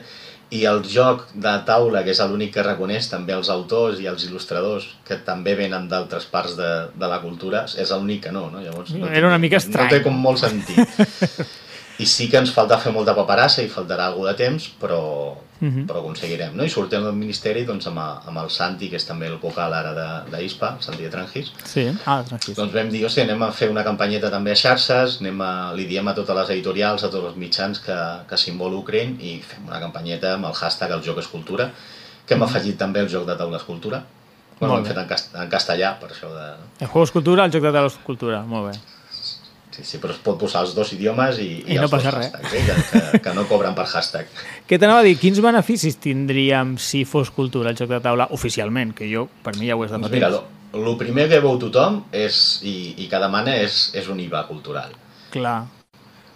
i 0.54 0.60
el 0.70 0.84
joc 0.86 1.24
de 1.34 1.52
taula, 1.65 2.04
que 2.06 2.12
és 2.13 2.20
l'únic 2.22 2.54
que 2.54 2.63
reconeix 2.63 3.08
també 3.10 3.34
els 3.34 3.50
autors 3.50 3.98
i 4.00 4.06
els 4.06 4.28
il·lustradors 4.28 4.86
que 5.08 5.18
també 5.26 5.56
venen 5.58 5.88
d'altres 5.89 6.26
parts 6.30 6.54
de, 6.56 6.70
de 6.94 7.08
la 7.10 7.18
cultura, 7.24 7.65
és 7.65 7.89
l'únic 7.91 8.22
que 8.28 8.32
no, 8.32 8.52
no? 8.54 8.62
Llavors, 8.62 8.94
no 8.94 9.08
Era 9.10 9.28
una 9.28 9.39
mica 9.41 9.58
No 9.58 9.63
estrany. 9.65 9.89
té 9.89 10.04
com 10.06 10.13
molt 10.22 10.38
sentit. 10.39 10.78
I 11.99 12.05
sí 12.05 12.29
que 12.29 12.38
ens 12.38 12.51
falta 12.51 12.77
fer 12.77 12.91
molta 12.91 13.13
paperassa 13.15 13.63
i 13.63 13.69
faltarà 13.71 14.10
algú 14.10 14.25
de 14.27 14.34
temps, 14.36 14.65
però, 14.81 15.36
Mhm. 15.62 15.86
però 15.88 15.95
ho 15.95 15.99
aconseguirem. 16.01 16.53
No? 16.55 16.63
I 16.65 16.69
sortim 16.69 17.01
del 17.03 17.13
Ministeri 17.15 17.63
doncs, 17.63 17.88
amb, 17.88 17.99
a- 17.99 18.21
amb 18.27 18.38
el 18.39 18.49
Santi, 18.49 18.89
que 18.89 18.97
és 18.97 19.05
també 19.08 19.27
el 19.27 19.38
vocal 19.38 19.73
ara 19.73 19.93
de- 19.93 20.38
d'ISPA, 20.38 20.75
Santi 20.81 21.03
de 21.03 21.10
Trangis, 21.10 21.53
Sí? 21.63 21.88
Ah, 22.05 22.21
tranquil. 22.27 22.53
doncs 22.55 22.73
vam 22.73 22.89
dir, 22.89 23.05
o 23.05 23.10
sigui, 23.10 23.29
anem 23.29 23.43
a 23.43 23.51
fer 23.51 23.69
una 23.69 23.84
campanyeta 23.86 24.29
també 24.29 24.51
a 24.51 24.55
xarxes, 24.55 25.19
anem 25.21 25.39
a, 25.41 25.71
li 25.73 25.86
diem 25.86 26.05
a 26.08 26.13
totes 26.13 26.36
les 26.36 26.49
editorials, 26.49 27.03
a 27.05 27.10
tots 27.10 27.25
els 27.27 27.36
mitjans 27.38 27.79
que, 27.79 27.95
que 28.27 28.36
s'involucren 28.38 29.17
i 29.21 29.39
fem 29.41 29.65
una 29.67 29.79
campanyeta 29.79 30.34
amb 30.34 30.45
el 30.45 30.53
hashtag 30.53 30.91
El 30.91 31.01
joc 31.01 31.19
és 31.19 31.27
cultura, 31.27 31.71
que 32.27 32.34
hem 32.34 32.43
afegit 32.43 32.77
també 32.77 32.99
el 32.99 33.08
joc 33.08 33.25
de 33.25 33.36
taula 33.36 33.58
escultura. 33.58 34.03
Bueno, 34.60 34.77
hem 34.77 34.86
fet 34.86 34.97
en, 34.97 35.08
cas, 35.08 35.29
en 35.34 35.49
castellà, 35.49 35.97
per 35.99 36.10
això 36.10 36.27
de... 36.34 36.55
El 36.81 36.88
Juego 36.88 37.03
Escultura, 37.03 37.45
el 37.45 37.51
joc 37.51 37.62
de 37.62 37.71
taula 37.71 37.88
Escultura. 37.88 38.41
Molt 38.43 38.71
bé. 38.73 38.79
Sí, 39.75 39.83
sí, 39.83 39.97
però 39.99 40.13
es 40.15 40.19
pot 40.23 40.38
posar 40.39 40.61
els 40.63 40.71
dos 40.77 40.93
idiomes 40.95 41.35
i, 41.43 41.49
I 41.67 41.75
no 41.75 41.83
els 41.83 41.91
dos 41.91 41.95
passa 41.97 42.13
res. 42.15 42.29
hashtags, 42.31 42.53
eh? 42.53 42.61
que, 42.63 42.99
que, 43.11 43.19
que 43.25 43.33
no 43.35 43.43
cobren 43.49 43.75
per 43.75 43.83
hashtag. 43.91 44.29
Què 44.69 44.79
t'anava 44.79 45.01
a 45.03 45.07
dir? 45.07 45.17
Quins 45.19 45.41
beneficis 45.43 45.97
tindríem 45.99 46.77
si 46.79 47.03
fos 47.03 47.31
cultura 47.35 47.73
el 47.73 47.79
joc 47.79 47.91
de 47.91 47.99
taula 48.05 48.29
oficialment? 48.38 48.93
Que 48.95 49.09
jo, 49.11 49.27
per 49.43 49.57
mi 49.59 49.67
ja 49.67 49.75
ho 49.75 49.83
és 49.83 49.91
de 49.91 49.99
Doncs 49.99 50.13
mira, 50.15 50.31
lo 50.75 50.95
primer 50.99 51.27
que 51.31 51.41
veu 51.43 51.59
tothom 51.59 52.05
és, 52.15 52.61
i, 52.63 52.93
i 53.03 53.09
que 53.11 53.19
demana 53.19 53.57
és, 53.59 53.89
és 53.99 54.07
un 54.11 54.19
IVA 54.23 54.45
cultural. 54.47 54.95
Clar. 55.35 55.59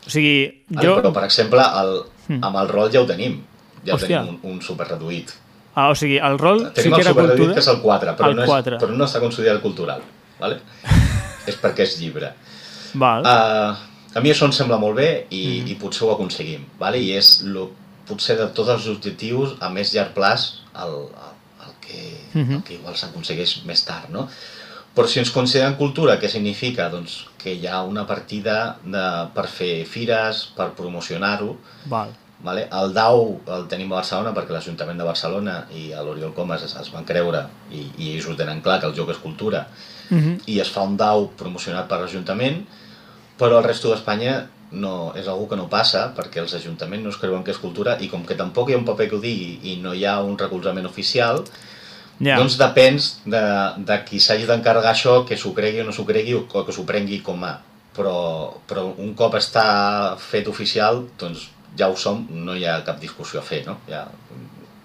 O 0.05 0.09
sigui, 0.11 0.65
Jo... 0.75 0.81
jo... 0.83 0.95
Però, 0.99 1.13
per 1.15 1.23
exemple, 1.29 1.63
el, 1.83 2.01
Hmm. 2.29 2.43
amb 2.45 2.59
el 2.61 2.67
rol 2.69 2.91
ja 2.93 3.01
ho 3.01 3.07
tenim. 3.09 3.39
Ja 3.81 3.95
Hòstia. 3.95 4.19
tenim 4.21 4.35
un, 4.43 4.51
un 4.51 4.61
super 4.61 4.85
reduït. 4.85 5.31
Ah, 5.73 5.87
o 5.89 5.95
sigui, 5.97 6.19
el 6.21 6.35
rol 6.37 6.59
sí 6.67 6.83
Tenim 6.83 6.93
que 6.93 7.01
el 7.01 7.07
era 7.07 7.09
super 7.15 7.23
reduït, 7.23 7.39
cultura... 7.39 7.53
que 7.55 7.63
és 7.63 7.69
el 7.71 7.79
4, 7.81 8.13
però, 8.19 8.29
El 8.29 8.35
no, 8.35 8.43
és, 8.43 8.49
4. 8.51 8.77
però 8.83 8.97
no 8.99 9.05
està 9.07 9.21
considerat 9.23 9.61
cultural. 9.63 10.03
Vale? 10.39 10.59
és 11.49 11.57
perquè 11.57 11.87
és 11.87 11.95
llibre. 12.01 12.29
Val. 12.93 13.23
Uh, 13.25 13.75
a 14.17 14.21
mi 14.21 14.31
això 14.31 14.45
em 14.45 14.51
sembla 14.55 14.77
molt 14.81 14.95
bé 14.97 15.09
i, 15.29 15.43
Mm. 15.45 15.63
mm. 15.63 15.67
i 15.71 15.75
potser 15.75 16.07
ho 16.07 16.11
aconseguim. 16.15 16.65
Vale? 16.79 16.97
I 16.99 17.11
és 17.17 17.41
lo, 17.43 17.69
potser 18.07 18.37
de 18.37 18.47
tots 18.47 18.69
els 18.69 18.87
objectius 18.87 19.55
a 19.61 19.69
més 19.69 19.93
llarg 19.93 20.13
plaç 20.15 20.47
el, 20.75 20.95
el, 21.09 21.35
el, 21.67 21.73
que, 21.81 22.01
Mhm. 22.33 22.55
el 22.55 22.63
que 22.63 22.73
igual 22.73 22.95
s'aconsegueix 22.97 23.63
més 23.65 23.83
tard. 23.85 24.09
No? 24.09 24.27
Però 24.95 25.07
si 25.07 25.19
ens 25.19 25.29
consideren 25.31 25.75
cultura, 25.75 26.19
què 26.19 26.27
significa? 26.27 26.89
Doncs 26.89 27.27
que 27.37 27.53
hi 27.53 27.67
ha 27.67 27.83
una 27.83 28.07
partida 28.07 28.77
de, 28.83 29.03
per 29.35 29.45
fer 29.47 29.85
fires, 29.85 30.47
per 30.57 30.71
promocionar-ho. 30.73 31.55
Val. 31.85 32.09
Vale? 32.41 32.67
El 32.71 32.93
DAU 32.93 33.41
el 33.51 33.67
tenim 33.67 33.91
a 33.91 33.97
Barcelona 33.97 34.33
perquè 34.33 34.51
l'Ajuntament 34.55 34.97
de 34.97 35.03
Barcelona 35.03 35.65
i 35.75 35.91
a 35.93 36.01
l'Oriol 36.01 36.33
Comas 36.33 36.63
es, 36.63 36.73
es 36.79 36.89
van 36.91 37.03
creure 37.05 37.45
i, 37.71 37.85
i 37.97 38.13
ells 38.15 38.25
ho 38.27 38.35
tenen 38.35 38.61
clar 38.61 38.79
que 38.79 38.87
el 38.87 38.95
joc 38.95 39.09
és 39.11 39.17
cultura 39.17 39.67
Mhm. 40.09 40.39
i 40.47 40.59
es 40.59 40.69
fa 40.71 40.81
un 40.81 40.95
DAU 40.97 41.27
promocionat 41.37 41.87
per 41.87 41.99
l'Ajuntament 41.99 42.65
però 43.39 43.57
el 43.59 43.63
resto 43.65 43.89
d'Espanya 43.93 44.47
no, 44.71 45.13
és 45.17 45.27
algú 45.27 45.47
que 45.49 45.55
no 45.57 45.65
passa 45.71 46.11
perquè 46.15 46.43
els 46.43 46.53
ajuntaments 46.53 47.03
no 47.03 47.09
es 47.09 47.17
creuen 47.17 47.43
que 47.43 47.51
és 47.55 47.57
cultura 47.57 47.95
i 48.03 48.09
com 48.11 48.25
que 48.27 48.35
tampoc 48.37 48.69
hi 48.69 48.75
ha 48.75 48.77
un 48.81 48.85
paper 48.85 49.07
que 49.09 49.15
ho 49.17 49.21
digui 49.23 49.59
i 49.71 49.77
no 49.81 49.93
hi 49.97 50.03
ha 50.05 50.19
un 50.21 50.37
recolzament 50.37 50.85
oficial 50.85 51.43
Ja. 52.19 52.35
doncs 52.35 52.57
depens 52.59 53.21
de, 53.23 53.39
de 53.87 53.95
qui 54.03 54.19
s'hagi 54.19 54.43
d'encarregar 54.45 54.91
això, 54.91 55.21
que 55.25 55.37
s'ho 55.39 55.53
cregui 55.55 55.79
o 55.79 55.85
no 55.87 55.93
s'ho 55.95 56.03
cregui 56.03 56.33
o 56.35 56.41
que 56.51 56.73
s'ho 56.75 56.83
prengui 56.83 57.21
com 57.23 57.45
a. 57.47 57.53
Però, 57.95 58.51
però 58.67 58.83
un 58.99 59.13
cop 59.15 59.37
està 59.39 60.17
fet 60.19 60.49
oficial, 60.51 61.05
doncs 61.17 61.45
ja 61.79 61.87
ho 61.87 61.95
som, 61.95 62.25
no 62.29 62.57
hi 62.59 62.65
ha 62.67 62.81
cap 62.83 62.99
discussió 62.99 63.39
a 63.39 63.41
fer, 63.41 63.61
no? 63.65 63.77
Ja... 63.87 64.03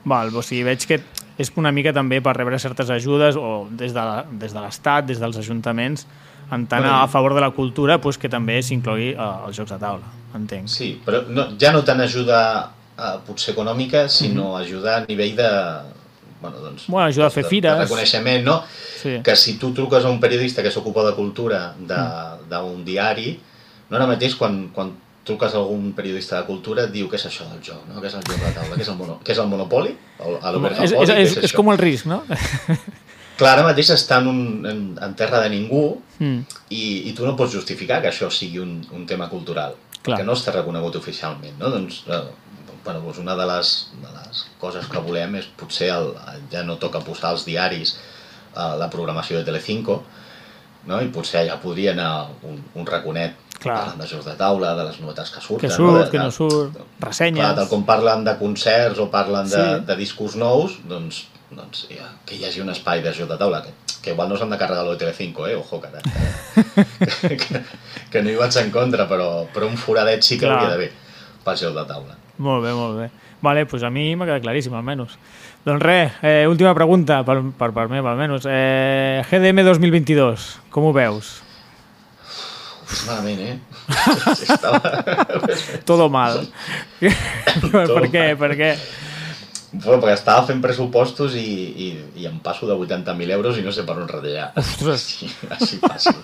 Val, 0.05 0.31
o 0.31 0.43
sigui, 0.47 0.63
veig 0.63 0.87
que 0.87 1.01
és 1.43 1.51
una 1.59 1.73
mica 1.75 1.91
també 1.93 2.21
per 2.23 2.37
rebre 2.39 2.59
certes 2.63 2.91
ajudes 2.95 3.35
o 3.35 3.67
des 3.71 3.91
de 3.97 3.99
la- 4.07 4.25
des 4.31 4.55
de 4.55 4.61
l'Estat, 4.63 5.07
des 5.11 5.19
dels 5.19 5.37
ajuntaments, 5.43 6.07
en 6.53 6.67
tant 6.67 6.85
a 6.85 7.07
favor 7.09 7.35
de 7.35 7.41
la 7.41 7.51
cultura 7.51 7.97
doncs 7.99 8.19
que 8.19 8.29
també 8.29 8.61
s'inclogui 8.63 9.13
eh, 9.15 9.47
els 9.47 9.57
jocs 9.57 9.71
de 9.73 9.79
taula, 9.79 10.11
entenc. 10.35 10.69
Sí, 10.69 11.01
però 11.05 11.23
no, 11.29 11.49
ja 11.61 11.73
no 11.73 11.83
tant 11.85 12.01
ajuda 12.05 12.41
eh, 12.99 13.17
potser 13.27 13.55
econòmica, 13.55 14.09
sinó 14.09 14.57
ajuda 14.57 14.99
a 14.99 15.05
nivell 15.09 15.37
de... 15.37 15.51
Bueno, 16.45 16.59
doncs, 16.61 16.89
Bueno, 16.89 17.07
ajuda 17.09 17.27
a 17.27 17.31
fer 17.31 17.45
de, 17.45 17.49
fires. 17.49 17.73
De 17.79 17.85
reconeixement, 17.87 18.45
no? 18.45 18.59
Sí. 19.01 19.21
Que 19.25 19.35
si 19.37 19.57
tu 19.59 19.73
truques 19.73 20.05
a 20.05 20.11
un 20.11 20.21
periodista 20.21 20.63
que 20.63 20.71
s'ocupa 20.71 21.03
de 21.07 21.15
cultura 21.17 21.75
de- 21.79 22.47
d'un 22.51 22.85
diari, 22.85 23.39
no 23.89 23.97
ara 23.97 24.07
mateix 24.07 24.35
quan, 24.37 24.69
quan 24.75 24.91
truques 25.25 25.55
a 25.55 25.57
algun 25.57 25.95
periodista 25.97 26.37
de 26.37 26.45
cultura 26.45 26.85
et 26.85 26.93
diu 26.93 27.09
què 27.09 27.17
és 27.17 27.25
això 27.31 27.47
del 27.49 27.63
joc, 27.65 27.81
no? 27.89 27.97
què 28.03 28.11
és 28.11 28.15
el 28.19 28.25
joc 28.29 28.37
de 28.45 28.51
taula, 28.53 28.77
què 28.77 28.83
és 28.85 28.89
el, 28.93 28.97
mono, 28.99 29.17
què 29.25 29.33
és 29.33 29.39
el 29.41 29.49
Monopoli? 29.49 29.95
El, 30.21 30.35
el 30.37 30.37
És, 30.37 30.81
és, 30.85 30.93
Monopoly, 30.93 31.07
què 31.09 31.23
és, 31.23 31.31
és, 31.31 31.37
és 31.39 31.45
això? 31.49 31.57
com 31.57 31.73
el 31.73 31.79
risc, 31.81 32.05
no? 32.13 32.21
Clar, 33.39 33.57
ara 33.57 33.67
mateix 33.67 33.91
està 33.91 34.21
en, 34.23 34.29
un, 34.31 34.43
en, 34.71 34.83
en 35.03 35.15
terra 35.19 35.41
de 35.43 35.51
ningú 35.51 35.85
Mm. 36.19 36.45
i, 36.71 37.09
i 37.09 37.13
tu 37.13 37.25
no 37.27 37.35
pots 37.35 37.55
justificar 37.57 38.01
que 38.03 38.11
això 38.13 38.29
sigui 38.31 38.61
un, 38.63 38.77
un 38.95 39.07
tema 39.07 39.27
cultural, 39.31 39.75
Clar. 40.03 40.21
que 40.21 40.27
no 40.27 40.37
està 40.39 40.53
reconegut 40.55 40.95
oficialment, 41.01 41.57
no? 41.59 41.73
Doncs, 41.73 42.05
eh, 42.07 42.21
bueno, 42.85 43.01
doncs 43.01 43.19
una 43.19 43.35
de 43.35 43.47
les, 43.51 43.73
de 43.99 44.13
les 44.15 44.45
coses 44.61 44.87
que 44.91 45.03
volem 45.03 45.35
és 45.41 45.49
potser 45.59 45.91
el, 45.95 46.13
ja 46.53 46.63
no 46.63 46.79
toca 46.79 47.03
posar 47.03 47.33
als 47.33 47.47
diaris 47.49 47.97
eh, 47.97 48.75
la 48.79 48.91
programació 48.93 49.41
de 49.41 49.49
Telecinco, 49.49 50.03
no? 50.87 51.01
i 51.03 51.11
potser 51.11 51.41
allà 51.43 51.59
podria 51.63 51.97
anar 51.97 52.13
un, 52.47 52.61
un 52.77 52.87
raconet 52.87 53.35
Clar. 53.65 53.97
de 53.99 54.07
jocs 54.07 54.25
de 54.29 54.35
taula, 54.39 54.75
de 54.79 54.85
les 54.91 55.01
novetats 55.01 55.31
que 55.35 55.41
surten. 55.41 55.69
Que 55.69 55.75
surt, 55.75 55.93
no? 55.93 56.05
De- 56.05 56.11
que 56.11 56.19
no 56.19 56.31
de- 56.31 56.37
surt, 56.37 56.79
ressenyes. 57.01 57.41
Clar, 57.43 57.55
tal 57.57 57.69
com 57.69 57.85
parlen 57.85 58.25
de 58.25 58.37
concerts 58.39 58.99
o 59.03 59.11
parlen 59.11 59.49
de, 59.51 59.57
Sí. 59.57 59.85
de 59.87 59.97
discos 59.97 60.37
nous, 60.37 60.79
doncs, 60.89 61.27
doncs 61.51 61.87
ja, 61.91 62.11
que 62.27 62.37
hi 62.37 62.45
hagi 62.45 62.61
un 62.61 62.71
espai 62.71 63.03
de 63.03 63.13
joc 63.13 63.29
de 63.31 63.37
taula, 63.39 63.63
que, 63.63 63.73
que 64.03 64.11
igual 64.13 64.29
no 64.29 64.37
s'han 64.37 64.51
de 64.51 64.59
carregar 64.59 64.85
lo 64.85 64.93
de 64.93 64.99
Telecinco, 64.99 65.47
eh? 65.49 65.57
Ojo, 65.57 65.81
que, 65.81 65.89
que, 67.29 67.37
que, 67.37 67.61
que 68.11 68.23
no 68.23 68.31
hi 68.31 68.37
vaig 68.37 68.57
en 68.61 68.71
contra, 68.75 69.07
però, 69.09 69.47
però 69.55 69.67
un 69.69 69.77
foradet 69.79 70.23
sí 70.23 70.39
que 70.39 70.47
Clar. 70.47 70.59
hauria 70.59 70.71
d'haver 70.75 70.93
pel 71.45 71.57
joc 71.61 71.75
de 71.77 71.85
taula. 71.89 72.17
Molt 72.39 72.65
bé, 72.65 72.73
molt 72.75 72.99
bé. 72.99 73.11
Vale, 73.45 73.67
doncs 73.69 73.83
a 73.85 73.91
mi 73.93 74.15
m'ha 74.17 74.25
quedat 74.27 74.43
claríssim, 74.43 74.73
almenys. 74.75 75.19
Doncs 75.65 75.83
res, 75.83 76.13
eh, 76.25 76.47
última 76.49 76.75
pregunta, 76.75 77.23
per, 77.25 77.39
per 77.57 77.71
part 77.77 77.91
meva, 77.93 78.13
almenys. 78.13 78.47
Eh, 78.49 79.23
GDM 79.31 79.63
2022, 79.65 80.49
com 80.73 80.89
ho 80.89 80.93
veus? 80.97 81.43
Uf, 82.95 83.07
malament, 83.09 83.41
eh? 83.43 83.57
Estava... 84.55 84.79
Todo 85.85 86.07
mal. 86.13 86.45
per, 87.01 87.89
per 87.91 88.05
què? 88.13 88.27
Per 88.39 88.53
què? 88.59 88.71
Bueno, 89.75 89.99
perquè 89.99 90.15
estava 90.15 90.45
fent 90.47 90.61
pressupostos 90.63 91.35
i, 91.35 91.43
i, 91.43 91.89
i 92.23 92.29
em 92.31 92.37
passo 92.45 92.69
de 92.71 92.77
80.000 92.79 93.35
euros 93.35 93.59
i 93.59 93.65
no 93.67 93.73
sé 93.75 93.83
per 93.89 93.97
on 93.99 94.07
retallar. 94.07 94.53
Ostres. 94.61 95.09
Així, 95.11 95.33
així 95.51 95.81
fàcil. 95.83 96.21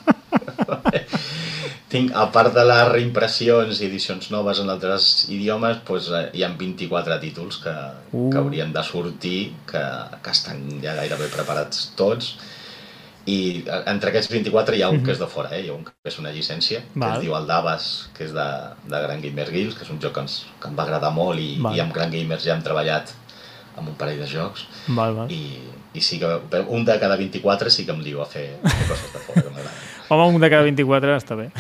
Tinc, 1.91 2.13
a 2.15 2.29
part 2.31 2.55
de 2.55 2.63
les 2.63 2.85
reimpressions 2.93 3.81
i 3.83 3.89
edicions 3.89 4.29
noves 4.31 4.61
en 4.63 4.71
altres 4.71 5.09
idiomes, 5.35 5.81
doncs, 5.89 6.13
hi 6.39 6.45
ha 6.47 6.53
24 6.55 7.19
títols 7.25 7.59
que, 7.65 7.75
Uh. 8.15 8.29
que 8.31 8.39
haurien 8.39 8.71
de 8.75 8.83
sortir, 8.87 9.41
que, 9.67 9.83
que 10.23 10.31
estan 10.35 10.63
ja 10.83 10.95
gairebé 10.99 11.27
preparats 11.35 11.89
tots. 11.99 12.37
I 13.27 13.65
entre 13.87 14.11
aquests 14.11 14.31
24 14.33 14.77
hi 14.77 14.83
ha 14.83 14.89
un 14.91 15.03
que 15.05 15.13
és 15.13 15.19
de 15.21 15.27
fora, 15.29 15.51
eh? 15.57 15.61
hi 15.65 15.69
ha 15.69 15.75
un 15.75 15.85
que 15.85 15.93
és 16.09 16.19
una 16.19 16.31
llicència, 16.33 16.81
que 16.93 16.99
Val. 17.03 17.19
es 17.19 17.25
diu 17.27 17.35
el 17.37 17.47
Davas, 17.47 18.09
que 18.17 18.25
és 18.25 18.33
de, 18.33 18.47
de 18.89 19.01
Grand 19.03 19.23
Gamer 19.23 19.51
Guilds, 19.53 19.77
que 19.77 19.85
és 19.85 19.91
un 19.93 20.01
joc 20.01 20.15
que, 20.17 20.21
ens, 20.25 20.47
que 20.61 20.69
em 20.69 20.77
va 20.79 20.87
agradar 20.89 21.11
molt 21.13 21.39
i, 21.39 21.59
Val. 21.61 21.77
i 21.77 21.81
amb 21.85 21.93
Grand 21.93 22.13
Gamers 22.15 22.45
ja 22.49 22.55
hem 22.57 22.63
treballat 22.65 23.13
amb 23.77 23.89
un 23.89 23.95
parell 23.95 24.19
de 24.19 24.27
jocs 24.27 24.65
Val, 24.89 25.15
val. 25.15 25.31
i, 25.31 25.61
i 25.95 26.01
sí 26.03 26.19
que 26.19 26.27
un 26.69 26.85
de 26.85 26.97
cada 26.99 27.17
24 27.17 27.71
sí 27.71 27.85
que 27.87 27.93
em 27.93 28.01
diu 28.03 28.21
a 28.23 28.27
fer, 28.27 28.57
a 28.65 28.69
fer 28.73 28.89
coses 28.89 29.13
de 29.13 29.21
fora 29.29 29.43
que. 29.43 29.69
Home, 30.11 30.27
un 30.35 30.41
de 30.43 30.51
cada 30.51 30.65
24 30.67 31.17
està 31.17 31.37
bé. 31.39 31.51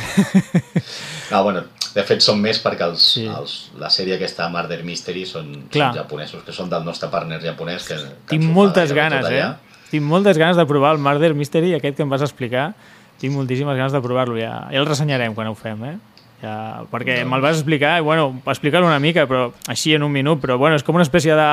No, 1.31 1.42
bueno, 1.44 1.62
de 1.94 2.03
fet 2.07 2.23
són 2.25 2.40
més 2.42 2.59
perquè 2.62 2.87
els, 2.88 3.05
Sí. 3.14 3.25
els, 3.31 3.70
la 3.79 3.90
sèrie 3.90 4.16
aquesta 4.16 4.49
Murder 4.51 4.81
Mystery 4.87 5.25
són, 5.27 5.53
Clar. 5.70 5.92
són 5.92 6.01
japonesos, 6.03 6.42
que 6.46 6.53
són 6.53 6.70
del 6.70 6.83
nostre 6.85 7.09
partner 7.12 7.38
japonès. 7.42 7.87
Que, 7.87 7.94
que 8.27 8.35
Tinc 8.35 8.49
moltes 8.51 8.92
ganes, 8.96 9.29
eh? 9.31 9.44
Tinc 9.90 10.07
moltes 10.07 10.38
ganes 10.38 10.57
de 10.57 10.66
provar 10.66 10.94
el 10.94 11.03
Murder 11.03 11.33
Mystery, 11.35 11.74
aquest 11.74 11.98
que 11.98 12.07
em 12.07 12.11
vas 12.12 12.22
explicar. 12.22 12.70
Tinc 13.20 13.35
moltíssimes 13.35 13.76
ganes 13.76 13.92
de 13.92 14.00
provar-lo, 14.00 14.38
ja, 14.38 14.68
ja 14.70 14.81
el 14.81 14.87
ressenyarem 14.88 15.35
quan 15.37 15.50
ho 15.50 15.57
fem, 15.59 15.83
eh? 15.85 15.96
Ja, 16.40 16.87
perquè 16.88 17.18
Doncs- 17.18 17.29
me'l 17.29 17.42
vas 17.44 17.59
explicar, 17.59 17.98
i 18.00 18.05
bueno, 18.05 18.31
explicar-ho 18.48 18.87
una 18.88 19.00
mica, 19.03 19.26
però 19.29 19.50
així 19.68 19.92
en 19.94 20.07
un 20.07 20.12
minut, 20.12 20.40
però 20.40 20.57
bueno, 20.57 20.79
és 20.79 20.85
com 20.87 20.96
una 20.96 21.05
espècie 21.05 21.35
de 21.37 21.48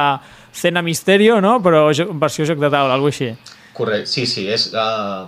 cena 0.56 0.82
misterio, 0.82 1.42
no? 1.44 1.58
Però 1.64 1.90
jo, 1.92 2.08
versió 2.14 2.46
joc 2.48 2.62
de 2.62 2.70
taula, 2.72 2.94
alguna 2.96 3.12
així. 3.12 3.34
Correcte, 3.76 4.08
sí, 4.14 4.26
sí, 4.26 4.48
és... 4.48 4.70
Uh, 4.72 5.28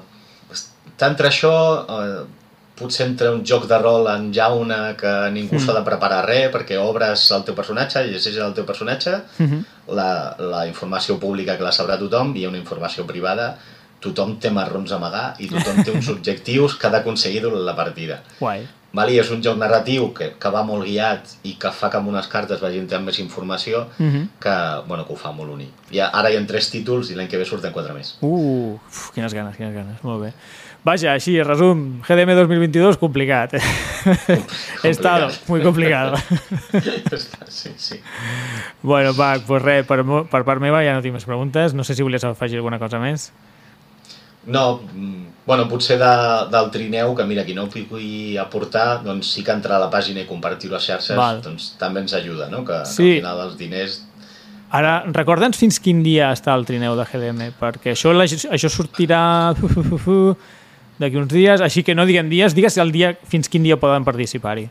està 0.55 1.09
entre 1.11 1.27
això, 1.29 1.51
uh, 1.85 2.38
potser 2.79 3.05
entre 3.07 3.29
un 3.35 3.43
joc 3.45 3.67
de 3.67 3.77
rol 3.77 4.07
en 4.07 4.31
jauna 4.33 4.95
que 4.97 5.11
ningú 5.35 5.55
Mm. 5.55 5.65
s'ha 5.65 5.73
de 5.73 5.83
preparar 5.85 6.25
res 6.25 6.51
perquè 6.53 6.77
obres 6.79 7.29
el 7.31 7.43
teu 7.43 7.55
personatge, 7.55 8.05
llegeixes 8.07 8.37
el 8.37 8.53
teu 8.53 8.65
personatge, 8.65 9.17
Mhm. 9.39 9.65
la, 9.89 10.35
la 10.39 10.65
informació 10.67 11.19
pública 11.19 11.57
que 11.57 11.63
la 11.63 11.71
sabrà 11.75 11.97
tothom 11.99 12.35
i 12.37 12.45
una 12.47 12.57
informació 12.57 13.05
privada, 13.05 13.57
tothom 13.99 14.37
té 14.39 14.49
marrons 14.49 14.91
a 14.91 14.95
amagar 14.95 15.35
i 15.39 15.47
tothom 15.49 15.83
té 15.83 15.91
uns 15.91 16.07
objectius 16.15 16.75
que 16.79 16.87
ha 16.87 16.89
d'aconseguir 16.89 17.41
durant 17.41 17.65
la 17.65 17.75
partida. 17.75 18.21
Guai. 18.39 18.67
Vale? 18.91 19.19
És 19.21 19.29
un 19.29 19.37
joc 19.43 19.55
narratiu 19.61 20.07
que, 20.17 20.31
que 20.41 20.49
va 20.49 20.63
molt 20.65 20.83
guiat 20.83 21.21
i 21.45 21.51
que 21.61 21.69
fa 21.69 21.91
que 21.91 21.97
amb 21.99 22.07
unes 22.09 22.25
cartes 22.27 22.59
vagi 22.59 22.79
entrant 22.79 23.03
més 23.05 23.19
informació 23.19 23.83
Mhm. 23.99 24.29
que, 24.41 24.55
bueno, 24.87 25.05
que 25.05 25.13
ho 25.13 25.15
fa 25.15 25.31
molt 25.31 25.51
únic. 25.53 25.69
I 25.91 25.99
ara 25.99 26.31
hi 26.31 26.37
ha 26.37 26.47
tres 26.47 26.71
títols 26.71 27.11
i 27.11 27.15
l'any 27.15 27.27
que 27.29 27.37
ve 27.37 27.45
surten 27.45 27.71
quatre 27.71 27.93
més. 27.93 28.15
Uh, 28.21 28.79
uf, 28.87 29.11
quines 29.13 29.31
ganes, 29.33 29.55
quines 29.57 29.75
ganes, 29.75 30.03
molt 30.03 30.23
bé. 30.23 30.33
Vaja, 30.83 31.11
així, 31.17 31.33
resum, 31.43 31.99
GDM 32.07 32.37
2022, 32.37 32.97
complicat. 32.97 33.53
He 34.83 34.89
estado 34.93 35.27
muy 35.47 35.61
complicado. 35.61 36.15
sí, 37.49 37.71
sí. 37.75 37.99
bueno, 38.81 39.13
Pac, 39.13 39.43
pues 39.45 39.61
res, 39.61 39.85
per, 39.85 40.05
per 40.31 40.43
part 40.47 40.61
meva 40.63 40.79
ja 40.85 40.93
no 40.95 41.03
tinc 41.03 41.17
més 41.17 41.27
preguntes. 41.27 41.75
No 41.75 41.83
sé 41.83 41.97
si 41.97 42.05
volies 42.05 42.23
afegir 42.23 42.61
alguna 42.61 42.79
cosa 42.79 42.99
més. 43.03 43.27
No, 44.47 44.79
mm, 44.93 45.25
bueno, 45.45 45.67
potser 45.67 45.97
de, 45.99 46.11
del 46.49 46.69
trineu, 46.71 47.11
que 47.15 47.25
mira, 47.27 47.43
qui 47.45 47.53
no 47.53 47.65
ho 47.67 47.69
pugui 47.69 48.37
aportar, 48.39 49.01
doncs 49.03 49.33
sí 49.35 49.43
que 49.43 49.51
entrar 49.51 49.75
a 49.77 49.83
la 49.83 49.89
pàgina 49.91 50.23
i 50.23 50.29
compartir-ho 50.29 50.77
a 50.77 50.81
xarxes, 50.81 51.17
Val. 51.19 51.41
doncs 51.43 51.73
també 51.77 52.05
ens 52.05 52.15
ajuda, 52.15 52.47
no? 52.49 52.63
Que, 52.65 52.79
Sí. 52.87 53.03
que 53.03 53.09
al 53.17 53.19
final 53.19 53.41
els 53.49 53.57
diners... 53.59 53.99
Ara, 54.71 55.03
recorda'ns 55.11 55.57
fins 55.57 55.79
quin 55.81 56.03
dia 56.05 56.31
està 56.31 56.53
el 56.55 56.63
trineu 56.65 56.95
de 56.95 57.03
GDM, 57.03 57.51
perquè 57.59 57.91
això, 57.97 58.13
això 58.15 58.69
sortirà 58.69 59.21
d'aquí 60.99 61.17
uns 61.17 61.31
dies, 61.31 61.63
així 61.63 61.83
que 61.83 61.95
no 61.95 62.05
diguem 62.05 62.29
dies, 62.29 62.55
digues 62.55 62.77
el 62.77 62.91
dia, 62.91 63.13
fins 63.27 63.49
quin 63.49 63.63
dia 63.63 63.79
poden 63.79 64.05
participar-hi. 64.07 64.67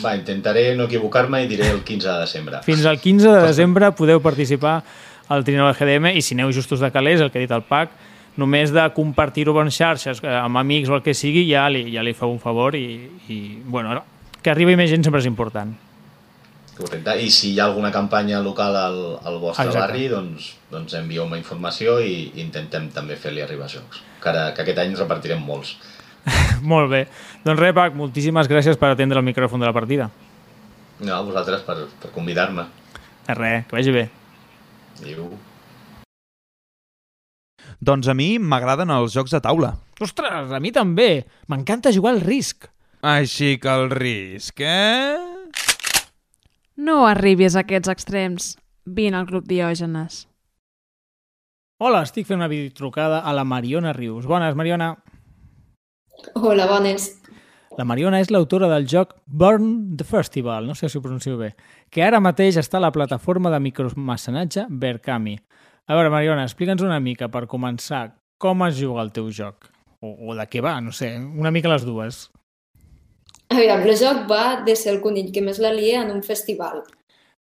Va, 0.00 0.14
intentaré 0.16 0.70
no 0.78 0.86
equivocar-me 0.88 1.42
i 1.44 1.50
diré 1.50 1.68
el 1.70 1.82
15 1.84 2.08
de 2.08 2.18
desembre. 2.22 2.62
Fins 2.64 2.86
al 2.88 3.00
15 3.02 3.28
de 3.28 3.42
desembre 3.44 3.90
podeu 3.98 4.22
participar 4.24 4.80
al 5.28 5.44
trineu 5.44 5.68
GDM 5.76 6.14
i 6.16 6.22
si 6.24 6.36
aneu 6.38 6.52
justos 6.52 6.80
de 6.80 6.90
calés, 6.94 7.20
el 7.20 7.30
que 7.30 7.42
ha 7.42 7.44
dit 7.44 7.52
el 7.52 7.66
PAC, 7.68 7.92
només 8.40 8.72
de 8.72 8.84
compartir-ho 8.96 9.54
en 9.60 9.70
xarxes 9.70 10.22
eh, 10.24 10.32
amb 10.32 10.60
amics 10.62 10.88
o 10.88 10.96
el 10.96 11.04
que 11.04 11.14
sigui, 11.14 11.44
ja 11.50 11.66
li, 11.68 11.84
ja 11.92 12.04
li 12.04 12.14
feu 12.16 12.32
un 12.32 12.40
favor 12.40 12.76
i, 12.78 12.86
i 13.28 13.38
bueno, 13.66 13.98
que 14.40 14.52
arribi 14.52 14.76
més 14.78 14.90
gent 14.90 15.04
sempre 15.04 15.20
és 15.20 15.28
important. 15.28 15.74
Correcte. 16.72 17.18
I 17.20 17.28
si 17.30 17.52
hi 17.52 17.60
ha 17.60 17.66
alguna 17.68 17.92
campanya 17.92 18.40
local 18.40 18.76
al, 18.76 19.00
al 19.20 19.36
vostre 19.38 19.68
Exacte. 19.68 19.82
barri, 19.82 20.06
doncs, 20.08 20.54
doncs 20.72 20.96
envieu-me 20.96 21.36
informació 21.36 21.98
i 22.00 22.32
intentem 22.40 22.88
també 22.94 23.18
fer-li 23.20 23.44
arribar 23.44 23.68
jocs. 23.68 24.00
Que, 24.22 24.30
ara, 24.30 24.44
que 24.54 24.62
aquest 24.62 24.78
any 24.78 24.94
repartirem 24.98 25.42
molts. 25.42 25.74
Molt 26.72 26.90
bé. 26.92 27.06
Doncs 27.42 27.58
res, 27.60 27.74
Pac, 27.74 27.96
moltíssimes 27.98 28.50
gràcies 28.50 28.78
per 28.78 28.92
atendre 28.92 29.18
el 29.18 29.26
micròfon 29.26 29.62
de 29.62 29.66
la 29.66 29.74
partida. 29.74 30.10
No, 31.02 31.14
a 31.16 31.22
vosaltres 31.26 31.64
per, 31.66 31.80
per 31.98 32.12
convidar-me. 32.14 32.68
De 33.26 33.34
res, 33.38 33.66
que 33.66 33.76
vagi 33.76 33.94
bé. 33.94 34.04
Adéu. 35.02 35.32
Doncs 37.82 38.06
a 38.06 38.14
mi 38.14 38.36
m'agraden 38.38 38.92
els 38.94 39.14
jocs 39.16 39.34
de 39.34 39.40
taula. 39.42 39.74
Ostres, 40.02 40.52
a 40.54 40.60
mi 40.62 40.70
també. 40.74 41.24
M'encanta 41.50 41.90
jugar 41.94 42.14
al 42.14 42.22
risc. 42.22 42.68
Així 43.02 43.56
que 43.58 43.70
el 43.70 43.90
risc, 43.90 44.62
eh? 44.62 45.18
No 46.78 47.02
arribis 47.08 47.56
a 47.56 47.64
aquests 47.66 47.90
extrems. 47.90 48.52
Vine 48.86 49.18
al 49.18 49.26
grup 49.26 49.48
Diògenes. 49.50 50.26
Hola, 51.82 52.04
estic 52.06 52.28
fent 52.28 52.38
una 52.38 52.46
videotrucada 52.46 53.16
a 53.26 53.32
la 53.34 53.42
Mariona 53.42 53.90
Rius. 53.92 54.22
Bones, 54.30 54.54
Mariona. 54.54 54.92
Hola, 56.38 56.68
bones. 56.70 57.08
La 57.74 57.82
Mariona 57.82 58.20
és 58.22 58.28
l'autora 58.30 58.68
del 58.70 58.84
joc 58.86 59.16
Burn 59.26 59.96
the 59.98 60.06
Festival, 60.06 60.68
no 60.68 60.76
sé 60.78 60.86
si 60.86 61.00
ho 61.00 61.02
pronuncio 61.02 61.34
bé, 61.40 61.48
que 61.90 62.04
ara 62.06 62.20
mateix 62.22 62.60
està 62.62 62.78
a 62.78 62.84
la 62.84 62.92
plataforma 62.94 63.50
de 63.50 63.58
micromecenatge 63.64 64.68
Berkami. 64.68 65.34
A 65.90 65.96
veure, 65.98 66.12
Mariona, 66.14 66.44
explica'ns 66.46 66.84
una 66.86 67.00
mica, 67.02 67.26
per 67.26 67.48
començar, 67.50 68.04
com 68.38 68.62
es 68.68 68.78
juga 68.78 69.02
el 69.02 69.10
teu 69.10 69.32
joc? 69.34 69.66
O, 69.98 70.12
o 70.30 70.38
de 70.38 70.46
què 70.46 70.62
va, 70.62 70.76
no 70.86 70.94
sé, 70.94 71.10
una 71.18 71.50
mica 71.50 71.72
les 71.74 71.82
dues. 71.88 72.28
Aviam, 73.50 73.82
el 73.82 73.98
joc 73.98 74.22
va 74.30 74.62
de 74.62 74.78
ser 74.78 74.94
el 74.94 75.02
conill 75.02 75.34
que 75.34 75.42
més 75.42 75.58
la 75.58 75.74
lia 75.74 76.06
en 76.06 76.14
un 76.14 76.22
festival. 76.22 76.84